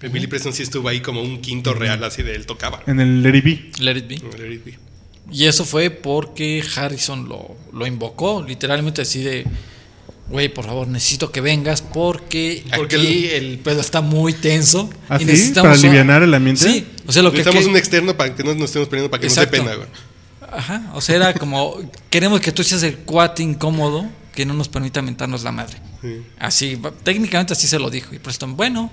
Billy 0.00 0.26
Preston 0.26 0.52
sí 0.52 0.64
estuvo 0.64 0.88
ahí 0.88 1.00
como 1.00 1.22
un 1.22 1.40
quinto 1.40 1.72
real, 1.72 2.02
así 2.02 2.24
de 2.24 2.34
él 2.34 2.46
tocaba. 2.46 2.82
En 2.88 2.98
el 2.98 3.22
Larry 3.22 3.42
B. 3.42 3.70
Let 3.78 3.96
It 3.98 4.08
Be. 4.08 4.16
Let 4.36 4.52
it 4.52 4.64
be. 4.64 4.78
Y 5.30 5.44
eso 5.44 5.64
fue 5.64 5.90
porque 5.90 6.64
Harrison 6.74 7.28
lo, 7.28 7.56
lo 7.72 7.86
invocó. 7.86 8.42
Literalmente 8.42 9.02
así 9.02 9.22
de. 9.22 9.46
Güey, 10.32 10.48
por 10.48 10.64
favor, 10.64 10.88
necesito 10.88 11.30
que 11.30 11.40
vengas 11.40 11.82
porque, 11.82 12.64
Porque 12.74 12.96
aquí 12.96 13.26
el 13.26 13.58
pedo 13.58 13.80
está 13.80 14.00
muy 14.00 14.32
tenso. 14.32 14.88
¿Ah, 15.08 15.18
sí? 15.18 15.26
necesitamos 15.26 15.78
¿Para 15.78 15.80
alivianar 15.88 16.22
el 16.22 16.32
ambiente? 16.34 16.62
Sí, 16.64 16.86
o 17.06 17.12
sea, 17.12 17.22
lo 17.22 17.30
que. 17.30 17.38
Necesitamos 17.38 17.64
que- 17.66 17.70
un 17.70 17.76
externo 17.76 18.16
para 18.16 18.34
que 18.34 18.42
no 18.42 18.54
nos 18.54 18.64
estemos 18.64 18.88
peleando, 18.88 19.10
para 19.10 19.20
que 19.20 19.26
Exacto. 19.26 19.58
no 19.58 19.62
dé 19.64 19.68
pena, 19.70 19.76
güey. 19.76 19.88
Ajá, 20.54 20.90
o 20.94 21.00
sea, 21.00 21.16
era 21.16 21.34
como, 21.34 21.76
queremos 22.10 22.40
que 22.40 22.50
tú 22.52 22.62
seas 22.64 22.82
el 22.82 22.96
cuate 22.98 23.42
incómodo 23.42 24.06
que 24.34 24.44
no 24.46 24.54
nos 24.54 24.68
permita 24.68 25.00
mentarnos 25.02 25.42
la 25.44 25.52
madre. 25.52 25.76
Sí. 26.00 26.22
Así, 26.38 26.80
técnicamente 27.02 27.52
así 27.52 27.66
se 27.66 27.78
lo 27.78 27.90
dijo. 27.90 28.14
Y 28.14 28.18
Preston, 28.18 28.56
bueno, 28.56 28.90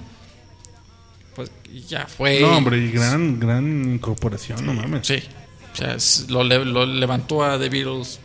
pues 1.36 1.52
y 1.74 1.82
ya 1.82 2.06
fue. 2.08 2.40
No, 2.42 2.58
hombre, 2.58 2.78
y 2.80 2.92
gran, 2.92 3.40
gran 3.40 3.94
incorporación, 3.96 4.66
no 4.66 4.74
mames. 4.74 5.08
Sí, 5.08 5.22
o 5.74 5.76
sea, 5.76 5.94
es- 5.96 6.26
lo, 6.30 6.44
le- 6.44 6.66
lo 6.66 6.86
levantó 6.86 7.44
a 7.44 7.58
The 7.60 7.70
Beatles. 7.70 8.20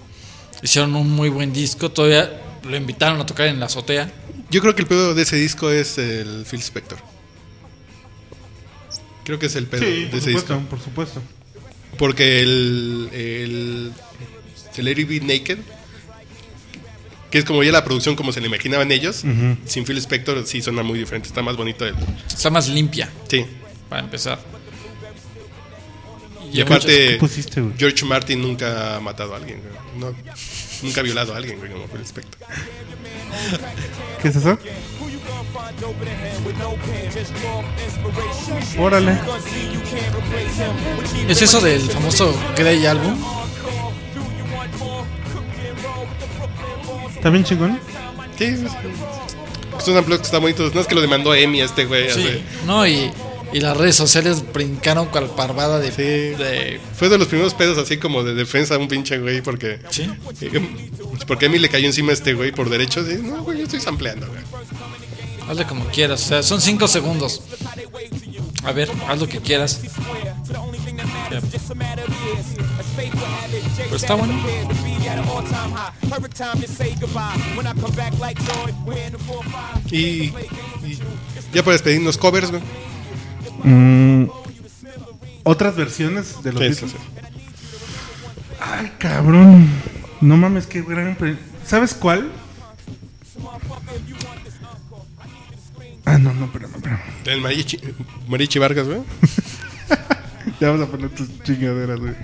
Hicieron 0.63 0.95
un 0.97 1.11
muy 1.11 1.29
buen 1.29 1.53
disco. 1.53 1.91
Todavía 1.91 2.41
lo 2.65 2.77
invitaron 2.77 3.21
a 3.21 3.27
tocar 3.27 3.47
en 3.47 3.61
la 3.61 3.67
azotea. 3.67 4.11
Yo 4.51 4.61
creo 4.61 4.75
que 4.75 4.83
el 4.83 4.89
pedo 4.89 5.15
de 5.15 5.23
ese 5.23 5.37
disco 5.37 5.71
es 5.71 5.99
el 5.99 6.45
Phil 6.51 6.61
Spector. 6.61 6.99
Creo 9.25 9.39
que 9.39 9.47
es 9.47 9.57
el 9.57 9.67
pedo 9.67 9.81
Sí, 9.83 10.05
de 10.05 10.19
ese 10.19 10.21
supuesto, 10.33 10.55
disco. 10.55 10.69
por 10.71 10.81
supuesto. 10.81 11.23
Porque 11.99 12.41
el, 12.41 13.09
el, 13.13 13.93
el 14.77 14.89
It 14.99 15.09
Be 15.09 15.21
Naked, 15.21 15.59
que 17.31 17.39
es 17.39 17.45
como 17.45 17.63
ya 17.63 17.73
la 17.73 17.85
producción 17.85 18.17
como 18.17 18.33
se 18.33 18.41
le 18.41 18.49
imaginaban 18.49 18.91
ellos, 18.93 19.25
sin 19.67 19.85
Phil 19.85 19.99
Spector 19.99 20.45
sí 20.47 20.61
suena 20.61 20.83
muy 20.83 20.99
diferente, 20.99 21.29
está 21.29 21.43
más 21.43 21.57
bonito. 21.57 21.87
el- 21.87 21.95
Está 22.29 22.51
más 22.51 22.69
limpia, 22.69 23.11
sí. 23.29 23.45
para 23.89 24.03
empezar. 24.03 24.39
Y 26.55 26.61
aparte, 26.61 27.09
¿Qué 27.09 27.17
pusiste, 27.19 27.61
güey? 27.61 27.75
George 27.77 28.05
Martin 28.05 28.41
nunca 28.41 28.97
ha 28.97 29.01
matado 29.01 29.35
a 29.35 29.39
alguien, 29.39 29.61
güey. 29.61 29.75
No, 29.99 30.17
nunca 30.83 31.01
ha 31.01 31.05
violado 31.05 31.35
a 31.35 31.37
alguien, 31.37 31.59
güey, 31.59 31.73
como 31.73 31.89
Phil 31.89 32.03
Spector. 32.03 32.49
¿Qué 34.23 34.29
es 34.29 34.37
eso? 34.37 34.57
Órale. 38.79 39.19
¿Es 41.29 41.43
eso 41.43 41.61
del 41.61 41.81
famoso 41.91 42.33
Grey 42.57 42.87
Album? 42.87 43.21
¿Está 47.17 47.31
bien 47.31 47.43
chingón? 47.43 47.81
Sí, 48.39 48.45
es, 48.45 49.89
un 49.89 49.97
amplio 49.97 50.19
que 50.19 50.25
está 50.25 50.39
bonito. 50.39 50.71
No 50.73 50.81
es 50.81 50.87
que 50.87 50.95
lo 50.95 51.01
demandó 51.01 51.35
Emmy 51.35 51.63
este 51.63 51.85
güey. 51.85 52.11
Sí, 52.11 52.45
no, 52.65 52.87
y, 52.87 53.11
y 53.55 53.61
las 53.61 53.77
redes 53.77 53.97
sociales 53.97 54.45
brincaron 54.53 55.07
cual 55.07 55.31
parvada 55.35 55.79
de, 55.79 55.91
Sí. 55.93 56.03
de- 56.03 56.81
Fue 56.97 57.09
de 57.09 57.17
los 57.17 57.29
primeros 57.29 57.55
pedos 57.55 57.79
así 57.79 57.97
como 57.97 58.23
de 58.23 58.35
defensa 58.35 58.75
a 58.75 58.79
un 58.79 58.89
pinche 58.89 59.19
güey 59.19 59.41
porque... 59.41 59.79
Sí. 59.91 60.11
Porque 61.27 61.47
Emmy 61.47 61.59
le 61.59 61.69
cayó 61.71 61.87
encima 61.87 62.11
a 62.11 62.15
este 62.15 62.35
güey 62.35 62.53
por 62.53 62.69
derecho. 62.69 63.03
Sí, 63.07 63.19
no, 63.23 63.43
güey, 63.45 63.59
yo 63.59 63.65
estoy 63.65 63.81
sampleando, 63.81 64.27
güey. 64.27 64.41
Hazle 65.49 65.67
como 65.67 65.85
quieras, 65.87 66.23
o 66.25 66.29
sea, 66.29 66.43
son 66.43 66.61
cinco 66.61 66.89
segundos. 66.89 67.43
A 68.65 68.73
ver, 68.73 68.91
haz 69.09 69.19
lo 69.21 69.29
que 69.29 69.41
quieras. 69.41 69.81
Pues 73.89 74.03
está 74.03 74.15
bueno. 74.15 74.33
Y, 79.91 79.97
y 79.97 80.33
ya 81.53 81.63
para 81.63 81.73
despedirnos, 81.73 82.17
covers, 82.19 82.51
güey. 82.51 82.63
Mm, 83.65 84.25
Otras 85.43 85.77
versiones 85.77 86.43
de 86.43 86.53
los 86.53 86.63
Sí, 86.63 86.69
Beatles. 86.69 86.91
sí, 86.93 86.97
sí. 86.97 86.97
Ay, 88.61 88.93
cabrón. 88.99 89.69
No 90.21 90.37
mames, 90.37 90.67
qué 90.67 90.83
gran. 90.83 91.17
pre- 91.17 91.37
¿Sabes 91.67 91.93
cuál? 91.95 92.31
Ah, 96.07 96.19
no, 96.19 96.33
no, 96.35 96.45
espérame, 96.47 96.75
espérame. 96.75 97.01
El 97.25 97.41
Marichi, 97.41 97.79
Marichi 98.29 98.59
Vargas, 98.59 98.87
güey. 98.87 99.01
Ya 100.61 100.71
vamos 100.71 100.87
a 100.87 100.91
poner 100.91 101.09
tus 101.11 101.43
chingaderas, 101.43 101.99
güey. 101.99 102.15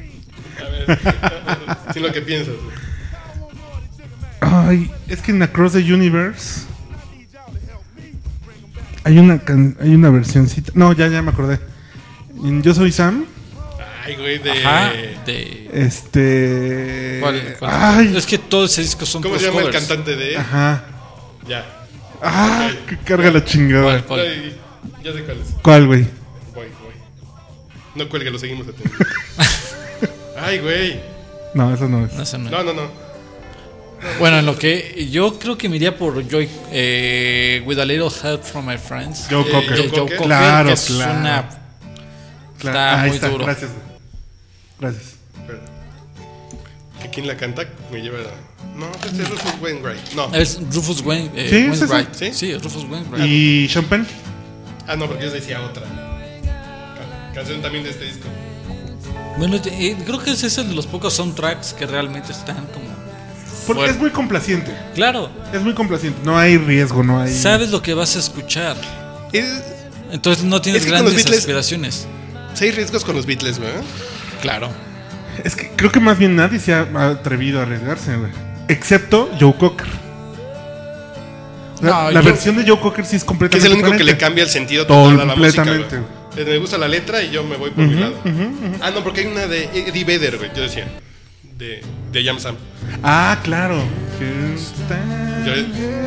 Sin 1.92 2.02
lo 2.02 2.12
que 2.12 2.20
piensas. 2.20 2.54
Ay, 4.40 4.90
es 5.08 5.20
que 5.20 5.32
en 5.32 5.42
Across 5.42 5.72
the 5.72 5.78
Universe 5.92 6.62
hay 9.04 9.18
una 9.18 9.38
can- 9.40 9.76
hay 9.80 9.94
una 9.94 10.10
versioncita. 10.10 10.72
No, 10.74 10.92
ya 10.92 11.08
ya 11.08 11.22
me 11.22 11.30
acordé. 11.30 11.58
Yo 12.62 12.74
soy 12.74 12.92
Sam. 12.92 13.24
Ay, 14.04 14.16
güey, 14.16 14.38
de... 14.38 14.50
Ajá. 14.50 14.92
De, 15.26 15.70
Este. 15.72 17.18
¿cuál- 17.20 17.56
cuál? 17.58 17.70
Ay, 17.74 18.16
Es 18.16 18.26
que 18.26 18.38
todo 18.38 18.64
ese 18.64 18.80
disco 18.82 19.04
son 19.06 19.22
¿Cómo 19.22 19.38
se 19.38 19.46
llama 19.46 19.60
el 19.62 19.70
cantante 19.70 20.16
de...? 20.16 20.36
ajá. 20.38 20.84
Ya. 21.46 21.64
Ah, 22.22 22.70
que 22.88 22.96
carga 22.98 23.30
la 23.30 23.44
chingada. 23.44 24.02
¿Cuál, 24.02 24.04
cuál? 24.04 24.20
Ay, 24.20 24.56
ya 25.04 25.12
sé 25.12 25.22
cuál 25.24 25.38
es. 25.38 25.46
¿Cuál, 25.62 25.86
güey? 25.86 26.02
Voy, 26.54 26.66
voy. 26.82 26.94
No 27.94 28.08
cuelgue, 28.08 28.30
lo 28.30 28.38
seguimos 28.38 28.66
atendiendo. 28.68 29.04
Ay, 30.38 30.58
güey. 30.58 31.00
No, 31.54 31.72
eso 31.74 31.88
no 31.88 32.04
es. 32.06 32.12
No, 32.14 32.22
ese 32.22 32.38
no 32.38 32.44
es. 32.46 32.50
No, 32.52 32.62
no, 32.62 32.72
no. 32.74 32.90
Bueno, 34.18 34.38
en 34.38 34.46
lo 34.46 34.56
que 34.58 35.08
yo 35.10 35.38
creo 35.38 35.58
que 35.58 35.68
me 35.68 35.76
iría 35.76 35.96
por 35.96 36.26
Joy, 36.26 36.48
eh, 36.72 37.62
With 37.66 37.78
a 37.78 37.84
Little 37.84 38.08
Help 38.22 38.42
from 38.42 38.66
My 38.66 38.78
Friends. 38.78 39.26
Joe 39.30 39.42
Eh, 39.42 39.50
Cocker. 39.50 39.76
Joe 39.76 39.88
Cocker. 39.88 40.00
Cocker, 40.00 40.16
Claro, 40.26 40.68
que 40.68 40.72
es 40.74 40.84
claro. 40.86 41.18
una- 41.20 41.48
Claro, 42.58 42.78
está 42.78 43.02
ahí 43.02 43.10
muy 43.10 43.18
duro. 43.18 43.44
Gracias. 43.44 43.70
Gracias. 44.78 45.02
Espera. 45.38 45.60
¿Que 47.02 47.10
¿Quién 47.10 47.26
la 47.26 47.36
canta? 47.36 47.64
Me 47.92 48.00
lleva... 48.00 48.18
No, 48.76 48.90
este 49.04 49.22
es 49.22 49.28
Rufus 49.30 49.54
Wainwright. 49.60 50.12
No. 50.14 50.34
Es 50.34 50.58
Rufus 50.72 51.00
Wain, 51.02 51.30
eh, 51.34 51.48
Sí, 51.50 51.56
es 51.56 51.80
Wainwright. 51.90 52.14
Sí, 52.34 52.50
es 52.52 52.62
Rufus 52.62 52.84
Wainwright. 52.84 53.24
¿Y 53.26 53.68
Champagne? 53.68 54.06
Ah, 54.86 54.96
no, 54.96 55.06
porque 55.06 55.24
yo 55.24 55.30
decía 55.30 55.60
otra. 55.62 55.82
Ca- 55.84 57.32
Canción 57.34 57.60
también 57.62 57.84
de 57.84 57.90
este 57.90 58.04
disco. 58.04 58.26
Bueno, 59.38 59.56
eh, 59.64 59.96
creo 60.04 60.18
que 60.22 60.32
ese 60.32 60.46
es 60.48 60.58
el 60.58 60.68
de 60.68 60.74
los 60.74 60.86
pocos 60.86 61.14
soundtracks 61.14 61.72
que 61.74 61.86
realmente 61.86 62.32
están 62.32 62.66
como. 62.66 62.89
Porque 63.66 63.80
fuerte. 63.80 63.90
es 63.94 63.98
muy 64.00 64.10
complaciente. 64.10 64.72
Claro, 64.94 65.30
Es 65.52 65.60
muy 65.62 65.74
complaciente. 65.74 66.18
No 66.24 66.38
hay 66.38 66.56
riesgo, 66.58 67.02
no 67.02 67.20
hay. 67.20 67.32
sabes 67.32 67.70
lo 67.70 67.82
que 67.82 67.94
vas 67.94 68.16
a 68.16 68.18
escuchar. 68.18 68.76
Es- 69.32 69.62
Entonces 70.12 70.42
no 70.44 70.60
tienes 70.60 70.82
Es 70.82 70.86
que 70.86 70.92
grandes 70.92 71.14
Beatles- 71.14 71.38
aspiraciones. 71.38 72.06
hay 72.60 72.70
riesgos 72.72 73.04
con 73.04 73.14
los 73.16 73.26
Beatles, 73.26 73.58
güey. 73.58 73.70
Claro. 74.42 74.68
Es 75.44 75.54
que 75.56 75.70
creo 75.76 75.90
que 75.92 76.00
más 76.00 76.18
bien 76.18 76.34
nadie 76.36 76.58
se 76.58 76.74
ha 76.74 76.80
atrevido 77.10 77.60
a 77.60 77.62
arriesgarse, 77.62 78.16
güey. 78.16 78.30
Excepto 78.68 79.30
Joe 79.40 79.54
Cocker. 79.58 79.86
La, 81.80 81.90
No, 81.90 82.10
la 82.10 82.20
yo- 82.20 82.26
versión 82.26 82.56
de 82.56 82.64
Joe 82.68 82.78
Cocker 82.78 83.06
sí 83.06 83.16
es 83.16 83.24
completamente 83.24 83.66
es 83.66 83.72
el 83.72 83.72
único 83.72 83.86
que 83.96 84.04
le 84.04 84.12
diferente. 84.12 84.24
cambia 84.24 84.44
el 84.44 84.50
sentido 84.50 84.86
total 84.86 85.20
a 85.20 85.24
la 85.24 85.36
música, 85.36 85.64
güey. 85.64 86.44
Me 86.44 86.58
gusta 86.58 86.76
la 86.78 86.88
letra 86.88 87.22
y 87.22 87.30
yo 87.30 87.42
me 87.42 87.56
voy 87.56 87.70
por 87.70 87.84
mi 87.84 87.94
lado. 87.94 88.14
Ah, 88.82 88.90
no, 88.90 89.02
porque 89.02 89.22
hay 89.22 89.26
una 89.28 89.46
de 89.46 89.64
Eddie 89.74 90.04
Vedder, 90.04 90.36
güey, 90.38 90.50
yo 90.54 90.62
decía. 90.62 90.86
De, 91.60 91.80
de 92.10 92.24
Jam 92.24 92.40
Sam. 92.40 92.56
Ah, 93.02 93.38
claro. 93.44 93.76
Yo, 95.46 95.54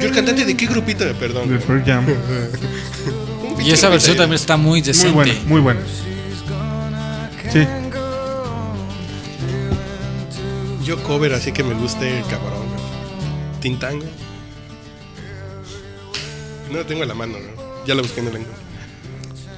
yo 0.01 0.07
el 0.07 0.11
cantante 0.11 0.43
de 0.45 0.57
qué 0.57 0.65
grupito, 0.65 1.05
perdón. 1.19 1.47
De 1.49 1.59
Pearl 1.59 1.83
Jam. 1.85 2.05
Y 3.59 3.71
esa 3.71 3.87
versión 3.87 4.17
también 4.17 4.35
está 4.35 4.57
muy 4.57 4.79
Muy 4.79 4.81
decente. 4.81 5.13
buena, 5.13 5.33
muy 5.45 5.61
buena. 5.61 5.79
Sí. 7.49 7.65
Yo 10.83 11.01
cover, 11.03 11.33
así 11.33 11.51
que 11.53 11.63
me 11.63 11.73
guste 11.75 12.23
cabrón, 12.29 12.67
güey. 12.67 13.59
Tintán, 13.61 13.99
güey. 13.99 14.09
No 16.71 16.79
la 16.79 16.83
tengo 16.85 17.03
en 17.03 17.09
la 17.09 17.15
mano, 17.15 17.33
güey. 17.33 17.51
Ya 17.87 17.95
la 17.95 18.01
busqué 18.01 18.19
en 18.19 18.27
el 18.27 18.35
encuentro. 18.37 18.63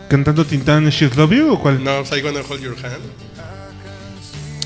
¿Cantando 0.10 0.46
Tintán 0.46 0.88
She's 0.90 1.16
Love 1.16 1.32
You 1.32 1.54
o 1.54 1.60
cuál? 1.60 1.84
No, 1.84 2.02
I 2.02 2.22
Wanna 2.24 2.42
Hold 2.48 2.62
Your 2.62 2.76
Hand. 2.86 3.02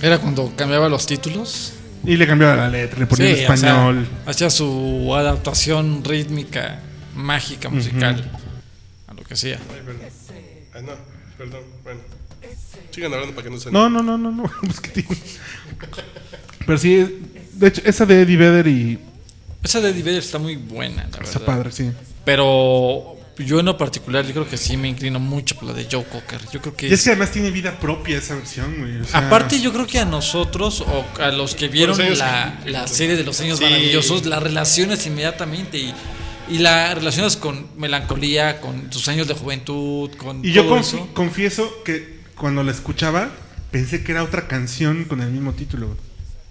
Era 0.01 0.17
cuando 0.19 0.53
cambiaba 0.55 0.87
los 0.89 1.05
títulos. 1.05 1.73
Y 2.05 2.15
le 2.15 2.25
cambiaba 2.25 2.55
la 2.55 2.69
letra, 2.69 2.99
le 2.99 3.07
ponía 3.07 3.29
en 3.29 3.35
Sí, 3.35 3.43
o 3.43 3.45
sea, 3.45 3.55
español. 3.55 4.07
hacía 4.25 4.49
su 4.49 5.13
adaptación 5.15 6.01
rítmica, 6.03 6.79
mágica, 7.13 7.69
musical. 7.69 8.31
A 9.07 9.13
lo 9.13 9.23
que 9.23 9.35
sea. 9.35 9.57
Ay, 9.57 9.81
perdón. 9.85 10.01
Ah, 10.73 10.79
no, 10.81 10.91
perdón. 11.37 11.61
Bueno. 11.83 11.99
Sigan 12.91 13.13
hablando 13.13 13.35
para 13.35 13.43
que 13.47 13.53
no 13.53 13.59
se. 13.59 13.69
No, 13.71 13.89
no, 13.89 14.01
no, 14.01 14.17
no, 14.17 14.31
no. 14.31 14.43
Pues. 14.61 15.39
Pero 16.65 16.77
sí, 16.77 17.21
De 17.53 17.67
hecho, 17.67 17.81
esa 17.83 18.05
de 18.05 18.21
Eddie 18.21 18.37
Vedder 18.37 18.67
y. 18.67 18.99
Esa 19.61 19.81
de 19.81 19.89
Eddie 19.89 20.03
Vedder 20.03 20.19
está 20.19 20.37
muy 20.39 20.55
buena, 20.55 21.03
la 21.03 21.23
Está 21.23 21.39
verdad. 21.39 21.45
padre, 21.45 21.71
sí. 21.73 21.91
Pero 22.23 23.17
yo 23.39 23.59
en 23.59 23.65
lo 23.65 23.77
particular, 23.77 24.25
yo 24.25 24.33
creo 24.33 24.47
que 24.49 24.57
sí 24.57 24.75
me 24.77 24.87
inclino 24.89 25.19
mucho 25.19 25.55
por 25.55 25.65
la 25.65 25.73
de 25.73 25.87
Joe 25.91 26.03
Cocker. 26.05 26.39
Yo 26.51 26.61
creo 26.61 26.75
que 26.75 26.87
Y 26.89 26.93
es 26.93 27.03
que 27.03 27.11
además 27.11 27.31
tiene 27.31 27.51
vida 27.51 27.79
propia 27.79 28.17
esa 28.17 28.35
versión, 28.35 28.75
güey. 28.79 28.97
o 28.99 29.05
sea, 29.05 29.27
Aparte, 29.27 29.59
yo 29.61 29.71
creo 29.73 29.87
que 29.87 29.99
a 29.99 30.05
nosotros 30.05 30.81
o 30.81 31.05
a 31.21 31.29
los 31.29 31.55
que 31.55 31.67
vieron 31.69 31.97
los 31.97 31.99
años 32.05 32.17
la, 32.19 32.59
la 32.65 32.87
serie 32.87 33.15
de 33.15 33.23
los 33.23 33.39
años 33.41 33.57
Sí. 33.59 33.63
maravillosos, 33.63 34.25
la 34.25 34.39
relaciones 34.39 35.05
inmediatamente 35.07 35.77
y, 35.77 35.93
y 36.49 36.57
la 36.59 36.93
relacionas 36.95 37.37
con 37.37 37.67
melancolía, 37.77 38.59
con 38.61 38.89
tus 38.89 39.07
años 39.07 39.27
de 39.27 39.33
juventud, 39.35 40.11
con 40.17 40.43
Y 40.45 40.51
yo 40.51 40.63
todo 40.65 40.75
confi- 40.77 40.79
eso. 40.81 41.09
confieso 41.13 41.83
que 41.85 42.19
cuando 42.35 42.63
la 42.63 42.71
escuchaba, 42.71 43.29
pensé 43.71 44.03
que 44.03 44.11
era 44.11 44.23
otra 44.23 44.47
canción 44.47 45.05
con 45.05 45.21
el 45.21 45.29
mismo 45.31 45.53
título. 45.53 45.95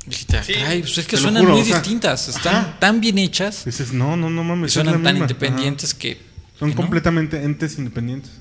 Dijiste, 0.06 0.38
"Ah, 0.38 0.42
caray, 0.46 0.80
pues 0.80 0.96
es 0.96 1.06
que 1.06 1.18
suenan 1.18 1.42
juro, 1.42 1.52
muy 1.54 1.62
o 1.62 1.64
sea, 1.66 1.80
distintas, 1.80 2.28
están 2.28 2.54
ajá. 2.56 2.76
tan 2.78 2.98
bien 3.00 3.18
hechas 3.18 3.66
Dices, 3.66 3.92
no, 3.92 4.16
no, 4.16 4.30
no 4.30 4.40
y 4.40 4.44
mames. 4.46 4.68
es 4.68 4.72
suenan 4.72 4.94
la 4.94 5.02
tan 5.02 5.14
misma. 5.14 5.24
independientes 5.26 5.92
que. 5.92 6.27
Son 6.58 6.70
no. 6.70 6.74
completamente 6.76 7.42
entes 7.44 7.78
independientes. 7.78 8.32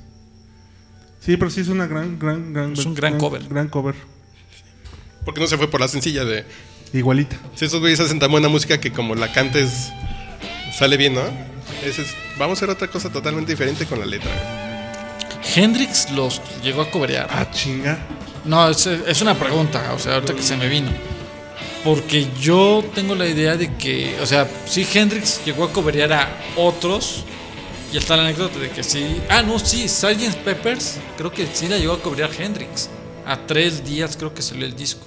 Sí, 1.19 1.35
pero 1.37 1.51
sí 1.51 1.61
es 1.61 1.67
una 1.67 1.87
gran, 1.87 2.17
gran, 2.19 2.53
gran. 2.53 2.73
Es 2.73 2.85
un 2.85 2.93
gran 2.93 3.17
cover. 3.17 3.43
Gran 3.47 3.67
cover. 3.67 3.95
Porque 5.25 5.41
no 5.41 5.47
se 5.47 5.57
fue 5.57 5.69
por 5.69 5.81
la 5.81 5.87
sencilla 5.87 6.23
de. 6.25 6.45
Igualita. 6.93 7.35
Si 7.55 7.65
esos 7.65 7.79
güeyes 7.81 7.99
hacen 7.99 8.19
tan 8.19 8.31
buena 8.31 8.47
música 8.47 8.79
que 8.79 8.91
como 8.93 9.13
la 9.13 9.31
cantes 9.33 9.91
sale 10.77 10.95
bien, 10.95 11.15
¿no? 11.15 11.21
Ese 11.83 12.03
es- 12.03 12.15
vamos 12.39 12.57
a 12.57 12.59
hacer 12.59 12.69
otra 12.69 12.87
cosa 12.87 13.11
totalmente 13.11 13.51
diferente 13.51 13.85
con 13.85 13.99
la 13.99 14.05
letra. 14.05 14.31
Hendrix 15.55 16.11
los 16.11 16.41
llegó 16.63 16.81
a 16.81 16.89
cobrear. 16.91 17.27
Ah, 17.29 17.49
chinga. 17.51 17.97
No, 18.45 18.69
es, 18.69 18.85
es 18.87 19.21
una 19.21 19.35
pregunta, 19.37 19.93
o 19.93 19.99
sea, 19.99 20.15
ahorita 20.15 20.33
que 20.33 20.41
se 20.43 20.55
me 20.55 20.67
vino. 20.69 20.91
Porque 21.83 22.27
yo 22.39 22.83
tengo 22.95 23.15
la 23.15 23.27
idea 23.27 23.55
de 23.57 23.73
que, 23.75 24.17
o 24.21 24.25
sea, 24.25 24.47
sí 24.65 24.87
Hendrix 24.93 25.43
llegó 25.45 25.65
a 25.65 25.71
cobrear 25.73 26.13
a 26.13 26.29
otros. 26.55 27.25
Y 27.93 27.97
está 27.97 28.17
la 28.17 28.23
anécdota 28.23 28.59
de 28.59 28.69
que 28.69 28.83
sí. 28.83 29.21
Ah, 29.29 29.41
no, 29.41 29.57
sí, 29.59 29.87
Sgt. 29.87 30.37
Peppers, 30.43 30.97
creo 31.17 31.31
que 31.31 31.47
sí 31.53 31.67
la 31.67 31.77
llegó 31.77 31.93
a 31.93 32.01
cobrear 32.01 32.29
Hendrix. 32.37 32.89
A 33.25 33.37
tres 33.47 33.83
días 33.85 34.17
creo 34.17 34.33
que 34.33 34.41
salió 34.41 34.65
el 34.65 34.75
disco. 34.75 35.05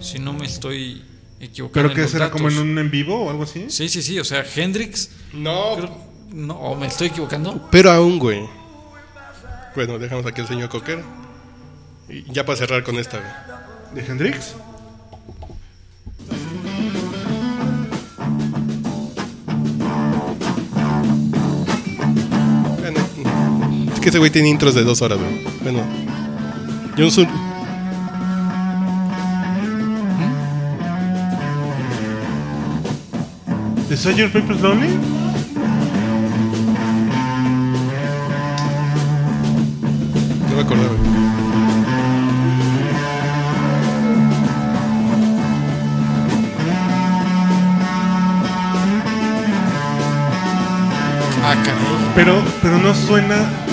Si 0.00 0.18
no 0.18 0.32
me 0.32 0.46
estoy 0.46 1.02
equivocando. 1.40 1.90
En 1.90 1.96
que 1.96 2.08
será 2.08 2.30
como 2.30 2.48
en 2.48 2.58
un 2.58 2.78
en 2.78 2.90
vivo 2.90 3.24
o 3.24 3.30
algo 3.30 3.44
así. 3.44 3.66
Sí, 3.70 3.88
sí, 3.88 4.02
sí, 4.02 4.18
o 4.18 4.24
sea, 4.24 4.44
Hendrix. 4.54 5.10
No, 5.32 5.76
creo- 5.76 5.98
no, 6.30 6.54
o 6.54 6.76
me 6.76 6.86
estoy 6.86 7.08
equivocando. 7.08 7.68
pero 7.70 7.90
aún, 7.90 8.18
güey. 8.18 8.48
Bueno, 9.74 9.98
dejamos 9.98 10.26
aquí 10.26 10.40
al 10.42 10.48
señor 10.48 10.68
Cocker. 10.68 11.02
Y 12.08 12.24
ya 12.32 12.44
para 12.44 12.58
cerrar 12.58 12.82
con 12.82 12.96
esta, 12.96 13.18
güey. 13.18 14.04
¿De 14.04 14.10
Hendrix? 14.12 14.54
Es 24.00 24.04
que 24.04 24.08
ese 24.08 24.18
güey 24.18 24.30
tiene 24.30 24.48
intros 24.48 24.74
de 24.74 24.82
dos 24.82 25.02
horas, 25.02 25.18
güey. 25.18 25.44
Bueno, 25.62 25.80
yo 26.96 27.04
no 27.04 27.10
soy. 27.10 27.28
¿De 33.90 33.96
Sgt. 33.96 34.32
Pepper's 34.32 34.60
Lonely? 34.62 34.88
No 40.48 40.56
me 40.56 40.62
acordaba. 40.62 40.88
güey. 40.88 41.10
Ah, 51.44 51.54
caray. 51.62 52.12
Pero, 52.14 52.42
pero 52.62 52.78
no 52.78 52.94
suena. 52.94 53.69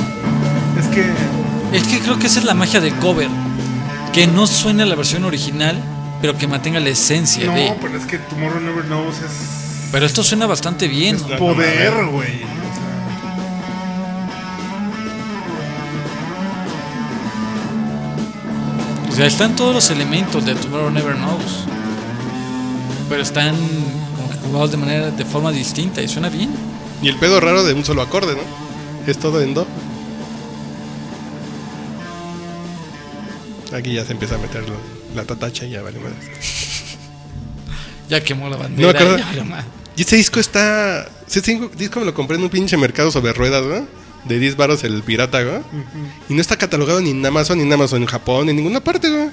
Es 1.00 1.06
que. 1.72 1.78
Es 1.78 1.84
que 1.88 2.00
creo 2.00 2.18
que 2.20 2.28
esa 2.28 2.40
es 2.40 2.46
la 2.46 2.54
magia 2.54 2.80
del 2.80 2.94
cover. 2.96 3.30
Que 4.14 4.26
no 4.28 4.48
suene 4.48 4.86
la 4.86 4.96
versión 4.96 5.26
original, 5.26 5.82
pero 6.22 6.38
que 6.38 6.48
mantenga 6.48 6.80
la 6.80 6.90
esencia 6.90 7.46
No, 7.46 7.54
de. 7.54 7.74
pero 7.82 7.98
es 7.98 8.06
que 8.06 8.18
Tomorrow 8.18 8.60
Never 8.62 8.86
Knows 8.86 9.16
es. 9.20 9.90
Pero 9.92 10.06
esto 10.06 10.24
suena 10.24 10.48
bastante 10.48 10.88
bien. 10.88 11.18
No, 11.30 11.38
Poder, 11.38 11.94
no, 11.94 12.12
güey. 12.12 12.42
O 19.10 19.16
sea, 19.18 19.26
están 19.26 19.56
todos 19.56 19.74
los 19.74 19.90
elementos 19.90 20.46
de 20.46 20.54
Tomorrow 20.56 20.92
Never 20.92 21.16
Knows. 21.16 21.66
Pero 23.10 23.22
están 23.22 23.56
como 24.16 24.30
que 24.30 24.38
jugados 24.48 24.72
de 24.72 24.78
manera, 24.78 25.12
de 25.12 25.26
forma 25.26 25.52
distinta 25.52 26.02
y 26.02 26.08
suena 26.08 26.30
bien. 26.30 26.50
Y 27.02 27.08
el 27.10 27.16
pedo 27.18 27.40
raro 27.40 27.64
de 27.64 27.74
un 27.74 27.84
solo 27.86 28.02
acorde, 28.02 28.34
¿no? 28.36 28.42
Es 29.10 29.18
todo 29.18 29.42
en 29.42 29.54
do. 29.54 29.66
Aquí 33.74 33.94
ya 33.94 34.06
se 34.06 34.14
empieza 34.14 34.36
a 34.36 34.38
meter 34.38 34.64
lo- 34.68 35.16
la 35.16 35.24
tatacha 35.26 35.66
y 35.66 35.72
ya 35.72 35.82
vale 35.82 36.00
madre. 36.00 36.16
Ya 38.10 38.24
quemó 38.24 38.48
la 38.50 38.56
No 38.56 38.64
bandera. 38.64 38.92
me 38.94 38.98
acuerdo. 39.00 39.18
ya 39.18 39.26
valió 39.26 39.46
madre. 39.46 39.66
Y 39.98 40.02
este 40.02 40.16
disco 40.16 40.40
está. 40.40 41.10
Ese 41.28 41.42
disco, 41.78 42.00
me 42.00 42.06
lo 42.06 42.14
compré 42.14 42.38
en 42.38 42.44
un 42.44 42.50
pinche 42.50 42.78
mercado 42.78 43.12
sobre 43.12 43.34
ruedas, 43.34 43.66
¿no? 43.66 43.86
De 44.24 44.40
10 44.40 44.56
baros 44.56 44.84
el 44.86 45.04
pirata, 45.04 45.42
güey. 45.44 45.60
Y 46.30 46.34
no 46.34 46.40
está 46.42 46.56
catalogado 46.58 47.02
ni 47.02 47.10
en 47.12 47.26
Amazon, 47.26 47.58
ni 47.58 47.66
en 47.66 47.74
Amazon 47.74 48.02
en 48.02 48.08
Japón, 48.08 48.46
ni 48.46 48.52
en 48.52 48.58
ninguna 48.58 48.80
parte, 48.80 49.10
güey. 49.10 49.30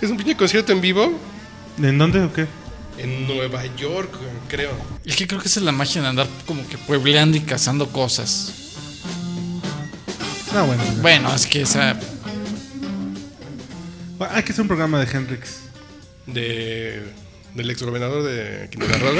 Es 0.00 0.08
un 0.10 0.16
pinche 0.18 0.36
concierto 0.36 0.70
en 0.72 0.80
vivo 0.80 1.12
¿En 1.82 1.98
dónde 1.98 2.20
o 2.22 2.32
qué? 2.32 2.46
en 2.98 3.26
Nueva 3.26 3.64
York, 3.76 4.10
creo. 4.48 4.70
Es 5.04 5.16
que 5.16 5.26
creo 5.26 5.40
que 5.40 5.48
esa 5.48 5.58
es 5.60 5.64
la 5.66 5.72
magia 5.72 6.00
de 6.02 6.06
andar 6.08 6.28
como 6.46 6.66
que 6.68 6.78
puebleando 6.78 7.36
y 7.36 7.40
cazando 7.40 7.88
cosas. 7.88 8.52
Ah, 10.54 10.62
bueno. 10.62 10.82
Bueno, 11.02 11.34
es 11.34 11.46
que 11.46 11.62
esa. 11.62 11.98
Ah, 14.20 14.30
Hay 14.34 14.42
que 14.42 14.52
hacer 14.52 14.62
un 14.62 14.68
programa 14.68 14.98
de 15.04 15.10
Hendrix. 15.10 15.60
De. 16.26 17.02
Del 17.54 17.70
ex 17.70 17.82
gobernador 17.82 18.22
de 18.22 18.68
Quintana 18.70 18.98
Roo. 18.98 19.12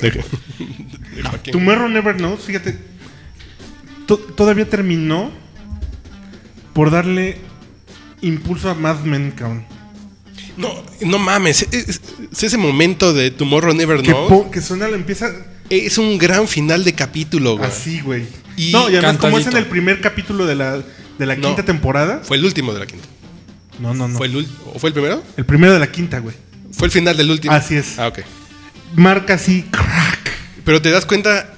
De, 0.00 0.10
de 0.10 1.22
Joaquín. 1.22 1.52
Tomorrow 1.52 1.88
Never 1.88 2.16
Knows, 2.16 2.42
fíjate. 2.42 2.76
to- 4.06 4.18
todavía 4.18 4.68
terminó 4.68 5.30
por 6.72 6.90
darle 6.90 7.38
impulso 8.20 8.70
a 8.70 8.74
Mad 8.74 9.00
Men, 9.00 9.32
cabrón. 9.32 9.64
No, 10.56 10.72
no 11.00 11.18
mames. 11.18 11.66
Es, 11.72 11.88
es- 11.88 12.00
es 12.32 12.42
ese 12.42 12.56
momento 12.58 13.12
de 13.12 13.30
Tomorrow 13.30 13.74
Never 13.74 14.02
Que, 14.02 14.12
Knows. 14.12 14.28
po- 14.28 14.50
que 14.50 14.60
suena, 14.60 14.86
empieza 14.88 15.32
Es 15.70 15.98
un 15.98 16.16
gran 16.18 16.46
final 16.46 16.84
de 16.84 16.94
capítulo, 16.94 17.56
güey. 17.56 17.68
así, 17.68 18.00
güey. 18.00 18.26
Y 18.56 18.70
no, 18.72 18.88
y 18.88 18.96
además, 18.96 19.16
como 19.18 19.38
es 19.38 19.46
en 19.46 19.52
cantadito. 19.52 19.58
el 19.58 19.66
primer 19.66 20.00
capítulo 20.00 20.46
de 20.46 20.54
la, 20.54 20.76
de 21.18 21.26
la 21.26 21.34
No. 21.36 21.48
quinta 21.48 21.64
temporada. 21.64 22.20
Fue 22.22 22.36
el 22.36 22.44
último 22.44 22.72
de 22.72 22.80
la 22.80 22.86
quinta. 22.86 23.06
No, 23.78 23.94
no, 23.94 24.08
no. 24.08 24.16
¿Fue 24.18 24.26
el, 24.26 24.46
¿O 24.74 24.78
fue 24.78 24.88
el 24.90 24.94
primero? 24.94 25.22
El 25.36 25.44
primero 25.44 25.72
de 25.72 25.78
la 25.78 25.90
quinta, 25.90 26.18
güey. 26.20 26.34
Fue 26.72 26.86
el 26.86 26.92
final 26.92 27.16
del 27.16 27.30
último. 27.30 27.52
Así 27.54 27.76
es. 27.76 27.98
Ah, 27.98 28.08
ok. 28.08 28.20
Marca 28.94 29.34
así, 29.34 29.62
crack. 29.70 30.30
Pero 30.64 30.80
te 30.82 30.90
das 30.90 31.06
cuenta. 31.06 31.52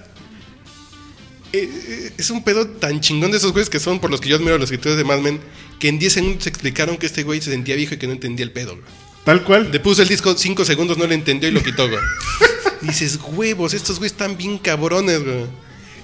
eh, 1.52 1.70
eh, 1.88 2.12
es 2.18 2.30
un 2.30 2.42
pedo 2.44 2.66
tan 2.66 3.00
chingón 3.00 3.30
de 3.30 3.36
esos 3.38 3.52
güeyes 3.52 3.70
que 3.70 3.80
son 3.80 4.00
por 4.00 4.10
los 4.10 4.20
que 4.20 4.28
yo 4.28 4.36
admiro 4.36 4.54
a 4.54 4.58
los 4.58 4.70
escritores 4.70 4.96
de 4.98 5.04
Mad 5.04 5.20
Men. 5.20 5.40
Que 5.78 5.88
en 5.88 5.98
10 5.98 6.12
segundos 6.12 6.46
explicaron 6.46 6.96
que 6.96 7.06
este 7.06 7.22
güey 7.22 7.40
se 7.40 7.50
sentía 7.52 7.76
viejo 7.76 7.94
y 7.94 7.98
que 7.98 8.06
no 8.06 8.12
entendía 8.12 8.44
el 8.44 8.50
pedo, 8.52 8.72
güey. 8.72 8.84
Tal 9.24 9.44
cual. 9.44 9.70
Le 9.70 9.78
puso 9.80 10.02
el 10.02 10.08
disco 10.08 10.34
5 10.36 10.64
segundos, 10.64 10.98
no 10.98 11.06
le 11.06 11.14
entendió 11.14 11.48
y 11.48 11.52
lo 11.52 11.62
quitó, 11.62 11.88
güey. 11.88 12.00
Dices, 12.82 13.18
huevos, 13.32 13.74
estos 13.74 13.98
güeyes 13.98 14.12
están 14.12 14.36
bien 14.36 14.58
cabrones, 14.58 15.22
güey. 15.22 15.46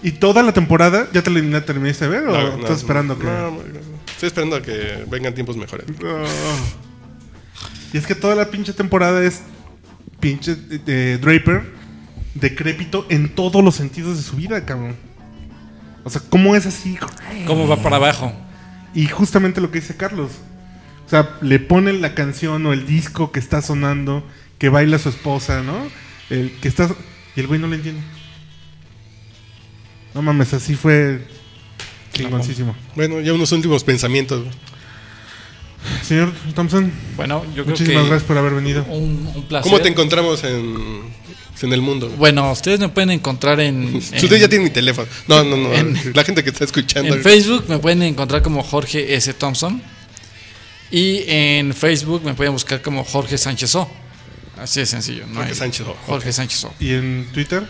¿Y 0.02 0.12
toda 0.12 0.42
la 0.42 0.52
temporada 0.52 1.08
ya 1.12 1.22
te 1.22 1.30
la 1.30 1.64
terminaste 1.64 2.04
de 2.04 2.10
ver 2.10 2.28
o 2.28 2.32
No, 2.32 2.56
no, 2.56 2.62
estás 2.62 2.78
esperando 2.78 3.18
que.? 3.18 3.24
no, 3.24 3.50
no, 3.50 3.62
estoy 4.26 4.44
esperando 4.44 4.56
a 4.56 4.62
que 4.62 5.04
vengan 5.10 5.34
tiempos 5.34 5.56
mejores. 5.56 5.86
Y 7.92 7.96
es 7.96 8.06
que 8.06 8.14
toda 8.14 8.34
la 8.34 8.50
pinche 8.50 8.72
temporada 8.72 9.22
es 9.22 9.42
pinche 10.20 10.56
eh, 10.86 11.18
Draper 11.20 11.72
decrépito 12.34 13.06
en 13.08 13.28
todos 13.34 13.62
los 13.62 13.76
sentidos 13.76 14.16
de 14.16 14.22
su 14.22 14.36
vida, 14.36 14.64
cabrón. 14.64 14.96
O 16.02 16.10
sea, 16.10 16.20
¿cómo 16.28 16.54
es 16.54 16.66
así? 16.66 16.98
¿Cómo 17.46 17.66
va 17.68 17.76
para 17.82 17.96
abajo? 17.96 18.32
Y 18.94 19.06
justamente 19.06 19.60
lo 19.60 19.70
que 19.70 19.80
dice 19.80 19.96
Carlos. 19.96 20.32
O 21.06 21.08
sea, 21.08 21.36
le 21.40 21.58
ponen 21.58 22.00
la 22.00 22.14
canción 22.14 22.66
o 22.66 22.72
el 22.72 22.86
disco 22.86 23.30
que 23.30 23.38
está 23.38 23.62
sonando, 23.62 24.24
que 24.58 24.68
baila 24.68 24.98
su 24.98 25.08
esposa, 25.08 25.62
¿no? 25.62 25.78
El 26.30 26.50
que 26.60 26.68
está 26.68 26.88
y 27.36 27.40
el 27.40 27.46
güey 27.46 27.60
no 27.60 27.66
le 27.66 27.76
entiende. 27.76 28.02
No 30.14 30.22
mames, 30.22 30.54
así 30.54 30.74
fue 30.74 31.26
chingoncísimo. 32.14 32.74
Bueno, 32.94 33.20
ya 33.20 33.32
unos 33.34 33.52
últimos 33.52 33.84
pensamientos. 33.84 34.44
Señor 36.02 36.32
Thompson, 36.54 36.90
Bueno, 37.16 37.44
yo 37.54 37.64
creo 37.64 37.66
muchísimas 37.66 38.02
que. 38.04 38.08
gracias 38.08 38.26
por 38.26 38.38
haber 38.38 38.54
venido. 38.54 38.84
Un, 38.84 39.30
un 39.34 39.42
placer. 39.44 39.70
¿Cómo 39.70 39.82
te 39.82 39.88
encontramos 39.90 40.42
en, 40.44 41.02
en 41.60 41.72
el 41.74 41.82
mundo? 41.82 42.08
Bueno, 42.16 42.50
ustedes 42.52 42.80
me 42.80 42.88
pueden 42.88 43.10
encontrar 43.10 43.60
en. 43.60 43.88
en- 43.88 43.96
Ustedes 43.96 44.40
ya 44.40 44.48
tienen 44.48 44.64
mi 44.64 44.70
teléfono. 44.70 45.06
No, 45.28 45.44
no, 45.44 45.56
no. 45.58 45.74
en- 45.74 46.12
la 46.14 46.24
gente 46.24 46.42
que 46.42 46.50
está 46.50 46.64
escuchando. 46.64 47.14
En 47.14 47.22
Facebook 47.22 47.64
me 47.68 47.78
pueden 47.78 48.02
encontrar 48.02 48.40
como 48.42 48.62
Jorge 48.62 49.14
S. 49.14 49.34
Thompson. 49.34 49.82
Y 50.90 51.24
en 51.26 51.74
Facebook 51.74 52.22
me 52.24 52.34
pueden 52.34 52.52
buscar 52.52 52.80
como 52.80 53.04
Jorge 53.04 53.36
Sánchez 53.36 53.74
O. 53.74 53.90
Así 54.58 54.80
de 54.80 54.86
sencillo. 54.86 55.26
No 55.26 55.34
Jorge 55.36 55.50
hay- 55.50 55.54
Sánchez 55.56 55.86
O, 55.86 55.96
Jorge 56.06 56.28
ok. 56.30 56.34
Sánchez 56.34 56.64
O. 56.64 56.74
¿Y 56.80 56.92
en 56.92 57.28
Twitter? 57.32 57.62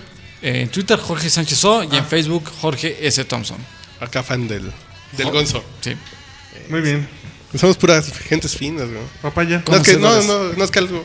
En 0.42 0.68
Twitter, 0.68 0.99
Jorge 1.01 1.30
Sánchez 1.30 1.64
O. 1.64 1.80
Ah. 1.80 1.86
Y 1.90 1.97
en 1.97 2.05
Facebook, 2.07 2.45
Jorge 2.61 2.97
S. 3.07 3.24
Thompson. 3.24 3.57
Acá 4.05 4.22
fan 4.22 4.46
del, 4.48 4.70
del 5.16 5.26
Jo- 5.26 5.32
Gonzo. 5.32 5.64
Sí. 5.80 5.94
Muy 6.68 6.80
bien. 6.80 7.07
Somos 7.59 7.76
puras 7.76 8.12
gentes 8.18 8.57
finas, 8.57 8.88
güey. 8.88 9.02
Papaya. 9.22 9.62
No 9.68 9.76
es, 9.76 9.82
que, 9.82 9.96
no, 9.96 10.22
no, 10.22 10.52
no 10.52 10.64
es 10.64 10.70
que 10.70 10.78
algo. 10.80 11.05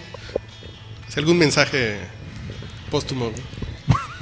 Es 1.08 1.18
algún 1.18 1.38
mensaje 1.38 1.97
póstumo. 2.91 3.30
güey. 3.32 3.41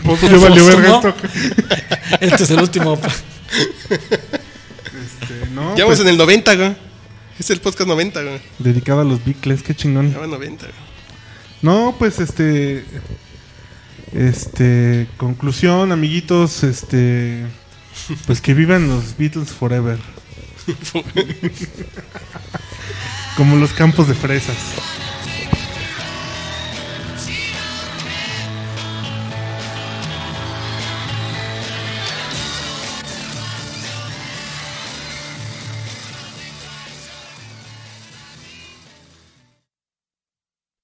Pues 0.04 0.22
ya 0.22 0.38
valió 0.38 0.66
verga 0.66 1.02
¿Póstumo? 1.02 1.16
esto. 1.16 1.88
Este 2.22 2.44
es 2.44 2.52
el 2.52 2.60
último. 2.62 3.00
Este, 3.90 5.48
no, 5.54 5.76
Ya 5.76 5.86
pues, 5.86 5.98
vamos 5.98 6.00
en 6.02 6.08
el 6.10 6.18
90, 6.18 6.56
güey. 6.56 6.76
Es 7.40 7.50
el 7.50 7.60
podcast 7.60 7.88
90, 7.88 8.22
güey. 8.24 8.40
dedicado 8.60 9.02
a 9.02 9.04
los 9.04 9.24
Bicles, 9.24 9.62
qué 9.64 9.76
chingón. 9.76 10.12
Ya 10.12 10.20
va 10.20 10.28
90, 10.28 10.66
güey. 10.66 10.76
No, 11.62 11.96
pues 11.98 12.20
este. 12.20 12.84
Este. 14.14 15.08
Conclusión, 15.18 15.92
amiguitos. 15.92 16.64
Este. 16.64 17.46
Pues 18.26 18.42
que 18.42 18.54
vivan 18.54 18.88
los 18.88 19.18
Beatles 19.18 19.52
forever. 19.52 20.00
Como 23.38 23.56
los 23.56 23.72
campos 23.74 24.08
de 24.08 24.16
fresas. 24.16 24.58